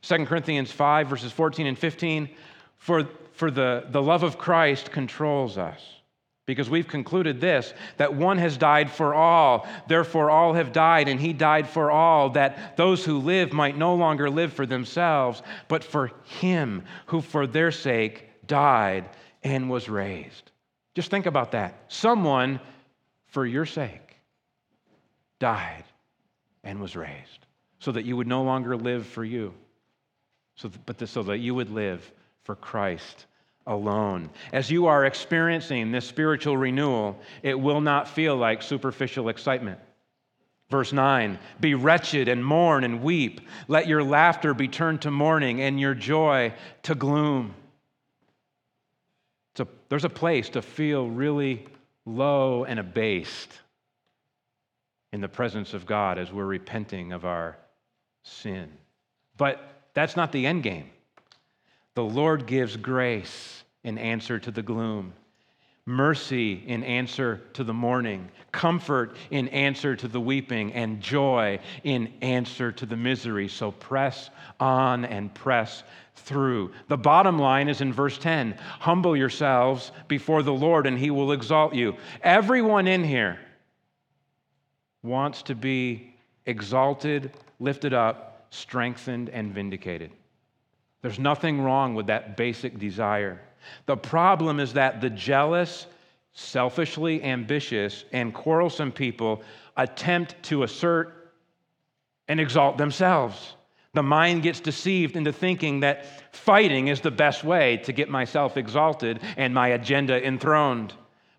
2 0.00 0.24
Corinthians 0.24 0.72
5, 0.72 1.08
verses 1.08 1.30
14 1.30 1.66
and 1.66 1.78
15, 1.78 2.30
for, 2.78 3.06
for 3.32 3.50
the, 3.50 3.84
the 3.90 4.00
love 4.00 4.22
of 4.22 4.38
Christ 4.38 4.90
controls 4.90 5.58
us. 5.58 5.78
Because 6.46 6.70
we've 6.70 6.88
concluded 6.88 7.38
this 7.38 7.74
that 7.98 8.14
one 8.14 8.38
has 8.38 8.56
died 8.56 8.90
for 8.90 9.14
all, 9.14 9.68
therefore 9.88 10.30
all 10.30 10.54
have 10.54 10.72
died, 10.72 11.06
and 11.06 11.20
he 11.20 11.34
died 11.34 11.68
for 11.68 11.90
all, 11.90 12.30
that 12.30 12.78
those 12.78 13.04
who 13.04 13.18
live 13.18 13.52
might 13.52 13.76
no 13.76 13.94
longer 13.94 14.30
live 14.30 14.54
for 14.54 14.64
themselves, 14.64 15.42
but 15.68 15.84
for 15.84 16.12
him 16.24 16.82
who 17.04 17.20
for 17.20 17.46
their 17.46 17.72
sake 17.72 18.30
died 18.46 19.04
and 19.42 19.68
was 19.68 19.90
raised. 19.90 20.50
Just 20.94 21.10
think 21.10 21.26
about 21.26 21.52
that. 21.52 21.84
Someone 21.88 22.58
for 23.38 23.46
your 23.46 23.66
sake, 23.66 24.16
died 25.38 25.84
and 26.64 26.80
was 26.80 26.96
raised, 26.96 27.46
so 27.78 27.92
that 27.92 28.04
you 28.04 28.16
would 28.16 28.26
no 28.26 28.42
longer 28.42 28.76
live 28.76 29.06
for 29.06 29.24
you, 29.24 29.54
so 30.56 30.68
but 30.86 31.08
so 31.08 31.22
that 31.22 31.38
you 31.38 31.54
would 31.54 31.70
live 31.70 32.10
for 32.42 32.56
Christ 32.56 33.26
alone. 33.68 34.28
As 34.52 34.72
you 34.72 34.86
are 34.86 35.04
experiencing 35.04 35.92
this 35.92 36.04
spiritual 36.04 36.56
renewal, 36.56 37.16
it 37.44 37.54
will 37.54 37.80
not 37.80 38.08
feel 38.08 38.34
like 38.34 38.60
superficial 38.60 39.28
excitement. 39.28 39.78
Verse 40.68 40.92
9 40.92 41.38
Be 41.60 41.74
wretched 41.74 42.26
and 42.26 42.44
mourn 42.44 42.82
and 42.82 43.04
weep. 43.04 43.42
Let 43.68 43.86
your 43.86 44.02
laughter 44.02 44.52
be 44.52 44.66
turned 44.66 45.02
to 45.02 45.12
mourning 45.12 45.60
and 45.60 45.78
your 45.78 45.94
joy 45.94 46.54
to 46.82 46.96
gloom. 46.96 47.54
A, 49.60 49.66
there's 49.88 50.04
a 50.04 50.10
place 50.10 50.48
to 50.50 50.60
feel 50.60 51.08
really 51.08 51.64
low 52.08 52.64
and 52.64 52.80
abased 52.80 53.52
in 55.12 55.20
the 55.20 55.28
presence 55.28 55.74
of 55.74 55.86
God 55.86 56.18
as 56.18 56.32
we're 56.32 56.44
repenting 56.44 57.12
of 57.12 57.24
our 57.24 57.56
sin. 58.22 58.70
But 59.36 59.60
that's 59.94 60.16
not 60.16 60.32
the 60.32 60.46
end 60.46 60.62
game. 60.62 60.90
The 61.94 62.04
Lord 62.04 62.46
gives 62.46 62.76
grace 62.76 63.62
in 63.84 63.98
answer 63.98 64.38
to 64.38 64.50
the 64.50 64.62
gloom, 64.62 65.12
mercy 65.86 66.62
in 66.66 66.82
answer 66.84 67.40
to 67.54 67.64
the 67.64 67.74
mourning, 67.74 68.28
comfort 68.52 69.16
in 69.30 69.48
answer 69.48 69.96
to 69.96 70.08
the 70.08 70.20
weeping, 70.20 70.72
and 70.72 71.00
joy 71.00 71.58
in 71.84 72.12
answer 72.22 72.70
to 72.72 72.86
the 72.86 72.96
misery. 72.96 73.48
So 73.48 73.72
press 73.72 74.30
on 74.60 75.04
and 75.04 75.32
press 75.34 75.82
through. 76.18 76.72
The 76.88 76.96
bottom 76.96 77.38
line 77.38 77.68
is 77.68 77.80
in 77.80 77.92
verse 77.92 78.18
10 78.18 78.52
Humble 78.80 79.16
yourselves 79.16 79.92
before 80.08 80.42
the 80.42 80.52
Lord, 80.52 80.86
and 80.86 80.98
he 80.98 81.10
will 81.10 81.32
exalt 81.32 81.74
you. 81.74 81.96
Everyone 82.22 82.86
in 82.86 83.04
here 83.04 83.38
wants 85.02 85.42
to 85.42 85.54
be 85.54 86.14
exalted, 86.46 87.32
lifted 87.60 87.94
up, 87.94 88.46
strengthened, 88.50 89.28
and 89.30 89.52
vindicated. 89.52 90.10
There's 91.02 91.18
nothing 91.18 91.60
wrong 91.60 91.94
with 91.94 92.06
that 92.06 92.36
basic 92.36 92.78
desire. 92.78 93.40
The 93.86 93.96
problem 93.96 94.60
is 94.60 94.72
that 94.72 95.00
the 95.00 95.10
jealous, 95.10 95.86
selfishly 96.32 97.22
ambitious, 97.22 98.04
and 98.12 98.34
quarrelsome 98.34 98.92
people 98.92 99.42
attempt 99.76 100.42
to 100.44 100.64
assert 100.64 101.32
and 102.26 102.40
exalt 102.40 102.78
themselves. 102.78 103.54
The 103.98 104.02
mind 104.04 104.44
gets 104.44 104.60
deceived 104.60 105.16
into 105.16 105.32
thinking 105.32 105.80
that 105.80 106.06
fighting 106.32 106.86
is 106.86 107.00
the 107.00 107.10
best 107.10 107.42
way 107.42 107.78
to 107.78 107.92
get 107.92 108.08
myself 108.08 108.56
exalted 108.56 109.18
and 109.36 109.52
my 109.52 109.70
agenda 109.70 110.24
enthroned. 110.24 110.94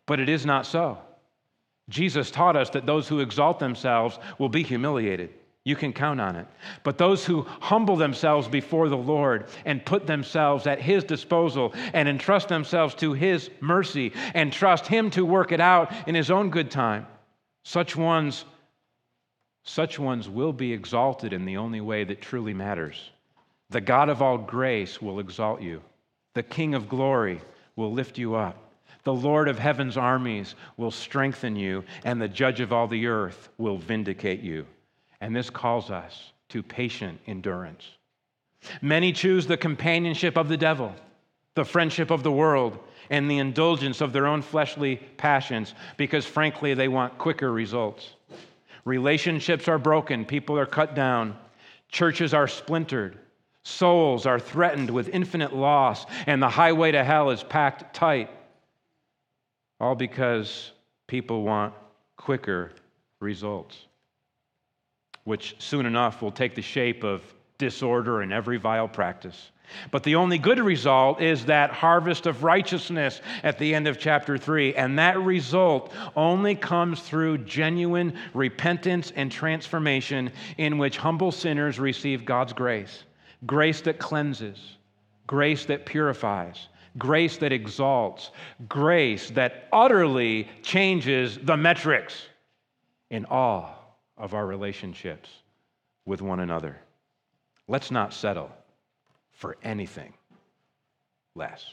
But 0.05 0.19
it 0.19 0.27
is 0.27 0.45
not 0.45 0.65
so. 0.65 0.97
Jesus 1.87 2.29
taught 2.29 2.57
us 2.57 2.69
that 2.71 2.85
those 2.85 3.07
who 3.07 3.21
exalt 3.21 3.59
themselves 3.59 4.19
will 4.39 4.49
be 4.49 4.61
humiliated. 4.61 5.29
You 5.63 5.77
can 5.77 5.93
count 5.93 6.19
on 6.19 6.35
it. 6.35 6.47
But 6.83 6.97
those 6.97 7.23
who 7.23 7.43
humble 7.61 7.95
themselves 7.95 8.49
before 8.49 8.89
the 8.89 8.97
Lord 8.97 9.45
and 9.63 9.85
put 9.85 10.05
themselves 10.05 10.67
at 10.67 10.81
His 10.81 11.05
disposal 11.05 11.73
and 11.93 12.09
entrust 12.09 12.49
themselves 12.49 12.93
to 12.95 13.13
His 13.13 13.49
mercy 13.61 14.11
and 14.33 14.51
trust 14.51 14.85
Him 14.85 15.11
to 15.11 15.25
work 15.25 15.53
it 15.53 15.61
out 15.61 15.93
in 16.09 16.13
His 16.13 16.29
own 16.29 16.49
good 16.49 16.71
time, 16.71 17.07
such 17.63 17.95
ones 17.95 18.43
such 19.69 19.99
ones 19.99 20.27
will 20.27 20.51
be 20.51 20.73
exalted 20.73 21.31
in 21.31 21.45
the 21.45 21.55
only 21.55 21.79
way 21.79 22.03
that 22.03 22.19
truly 22.19 22.55
matters. 22.55 23.11
The 23.69 23.79
God 23.79 24.09
of 24.09 24.19
all 24.19 24.35
grace 24.35 24.99
will 24.99 25.19
exalt 25.19 25.61
you, 25.61 25.83
the 26.33 26.41
King 26.41 26.73
of 26.73 26.89
glory 26.89 27.39
will 27.75 27.93
lift 27.93 28.17
you 28.17 28.33
up. 28.33 28.57
The 29.03 29.13
Lord 29.13 29.47
of 29.47 29.59
heaven's 29.59 29.95
armies 29.95 30.55
will 30.77 30.89
strengthen 30.89 31.55
you, 31.55 31.83
and 32.03 32.19
the 32.19 32.27
judge 32.27 32.61
of 32.61 32.73
all 32.73 32.87
the 32.87 33.05
earth 33.05 33.49
will 33.59 33.77
vindicate 33.77 34.41
you. 34.41 34.65
And 35.21 35.35
this 35.35 35.51
calls 35.51 35.91
us 35.91 36.33
to 36.49 36.63
patient 36.63 37.19
endurance. 37.27 37.85
Many 38.81 39.13
choose 39.13 39.45
the 39.45 39.55
companionship 39.55 40.35
of 40.35 40.49
the 40.49 40.57
devil, 40.57 40.95
the 41.53 41.63
friendship 41.63 42.09
of 42.09 42.23
the 42.23 42.31
world, 42.31 42.79
and 43.11 43.29
the 43.29 43.37
indulgence 43.37 44.01
of 44.01 44.13
their 44.13 44.25
own 44.25 44.41
fleshly 44.41 44.95
passions 45.17 45.75
because, 45.95 46.25
frankly, 46.25 46.73
they 46.73 46.87
want 46.87 47.19
quicker 47.19 47.51
results. 47.51 48.15
Relationships 48.85 49.67
are 49.67 49.77
broken, 49.77 50.25
people 50.25 50.57
are 50.57 50.65
cut 50.65 50.95
down, 50.95 51.37
churches 51.89 52.33
are 52.33 52.47
splintered, 52.47 53.17
souls 53.63 54.25
are 54.25 54.39
threatened 54.39 54.89
with 54.89 55.09
infinite 55.09 55.55
loss, 55.55 56.05
and 56.27 56.41
the 56.41 56.49
highway 56.49 56.91
to 56.91 57.03
hell 57.03 57.29
is 57.29 57.43
packed 57.43 57.93
tight. 57.93 58.29
All 59.79 59.95
because 59.95 60.71
people 61.07 61.43
want 61.43 61.73
quicker 62.17 62.71
results, 63.19 63.77
which 65.23 65.55
soon 65.59 65.85
enough 65.85 66.21
will 66.21 66.31
take 66.31 66.55
the 66.55 66.61
shape 66.61 67.03
of 67.03 67.21
disorder 67.57 68.21
and 68.21 68.31
every 68.31 68.57
vile 68.57 68.87
practice. 68.87 69.51
But 69.91 70.03
the 70.03 70.15
only 70.15 70.37
good 70.37 70.59
result 70.59 71.21
is 71.21 71.45
that 71.45 71.71
harvest 71.71 72.25
of 72.25 72.43
righteousness 72.43 73.21
at 73.43 73.57
the 73.57 73.73
end 73.73 73.87
of 73.87 73.99
chapter 73.99 74.37
3. 74.37 74.75
And 74.75 74.99
that 74.99 75.19
result 75.19 75.93
only 76.15 76.55
comes 76.55 77.01
through 77.01 77.39
genuine 77.39 78.17
repentance 78.33 79.11
and 79.15 79.31
transformation 79.31 80.31
in 80.57 80.77
which 80.77 80.97
humble 80.97 81.31
sinners 81.31 81.79
receive 81.79 82.25
God's 82.25 82.53
grace 82.53 83.03
grace 83.45 83.81
that 83.81 83.99
cleanses, 83.99 84.59
grace 85.25 85.65
that 85.65 85.85
purifies, 85.85 86.67
grace 86.97 87.37
that 87.37 87.53
exalts, 87.53 88.31
grace 88.67 89.29
that 89.31 89.67
utterly 89.71 90.47
changes 90.61 91.39
the 91.43 91.55
metrics 91.55 92.21
in 93.09 93.25
all 93.25 93.97
of 94.17 94.33
our 94.33 94.45
relationships 94.45 95.29
with 96.05 96.21
one 96.21 96.41
another. 96.41 96.77
Let's 97.67 97.91
not 97.91 98.13
settle 98.13 98.51
for 99.39 99.55
anything 99.63 100.11
less. 101.33 101.65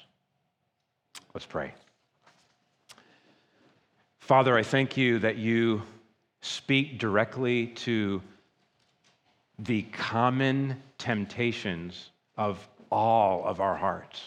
Let's 1.35 1.47
pray. 1.47 1.75
Father, 4.21 4.57
I 4.57 4.63
thank 4.63 4.97
you 4.97 5.19
that 5.19 5.37
you 5.37 5.83
speak 6.43 7.01
directly 7.01 7.67
to 7.67 8.23
the 9.59 9.83
common 9.83 10.81
temptations 10.97 12.11
of 12.37 12.65
all 12.93 13.45
of 13.45 13.61
our 13.61 13.75
hearts. 13.75 14.23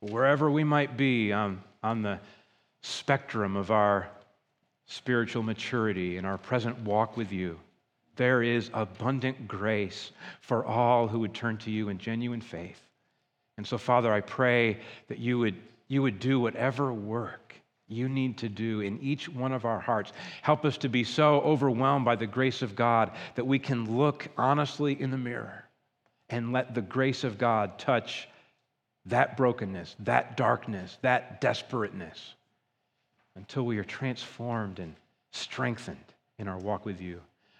Wherever 0.00 0.50
we 0.50 0.64
might 0.64 0.96
be 0.96 1.32
on, 1.32 1.62
on 1.84 2.02
the 2.02 2.18
spectrum 2.80 3.54
of 3.56 3.70
our 3.70 4.08
spiritual 4.86 5.44
maturity 5.44 6.16
and 6.16 6.26
our 6.26 6.38
present 6.38 6.76
walk 6.80 7.16
with 7.16 7.30
you, 7.30 7.60
there 8.16 8.42
is 8.42 8.70
abundant 8.74 9.48
grace 9.48 10.12
for 10.40 10.64
all 10.64 11.08
who 11.08 11.20
would 11.20 11.34
turn 11.34 11.56
to 11.58 11.70
you 11.70 11.88
in 11.88 11.98
genuine 11.98 12.40
faith. 12.40 12.80
And 13.56 13.66
so, 13.66 13.78
Father, 13.78 14.12
I 14.12 14.20
pray 14.20 14.78
that 15.08 15.18
you 15.18 15.38
would, 15.38 15.56
you 15.88 16.02
would 16.02 16.18
do 16.18 16.40
whatever 16.40 16.92
work 16.92 17.54
you 17.88 18.08
need 18.08 18.38
to 18.38 18.48
do 18.48 18.80
in 18.80 18.98
each 19.00 19.28
one 19.28 19.52
of 19.52 19.64
our 19.64 19.80
hearts. 19.80 20.12
Help 20.40 20.64
us 20.64 20.78
to 20.78 20.88
be 20.88 21.04
so 21.04 21.40
overwhelmed 21.40 22.04
by 22.04 22.16
the 22.16 22.26
grace 22.26 22.62
of 22.62 22.74
God 22.74 23.12
that 23.34 23.46
we 23.46 23.58
can 23.58 23.96
look 23.96 24.28
honestly 24.36 25.00
in 25.00 25.10
the 25.10 25.18
mirror 25.18 25.64
and 26.30 26.52
let 26.52 26.74
the 26.74 26.80
grace 26.80 27.24
of 27.24 27.38
God 27.38 27.78
touch 27.78 28.28
that 29.06 29.36
brokenness, 29.36 29.96
that 30.00 30.36
darkness, 30.36 30.96
that 31.02 31.40
desperateness 31.40 32.34
until 33.34 33.64
we 33.64 33.78
are 33.78 33.84
transformed 33.84 34.78
and 34.78 34.94
strengthened 35.32 35.98
in 36.38 36.48
our 36.48 36.58
walk 36.58 36.86
with 36.86 37.00
you. 37.00 37.20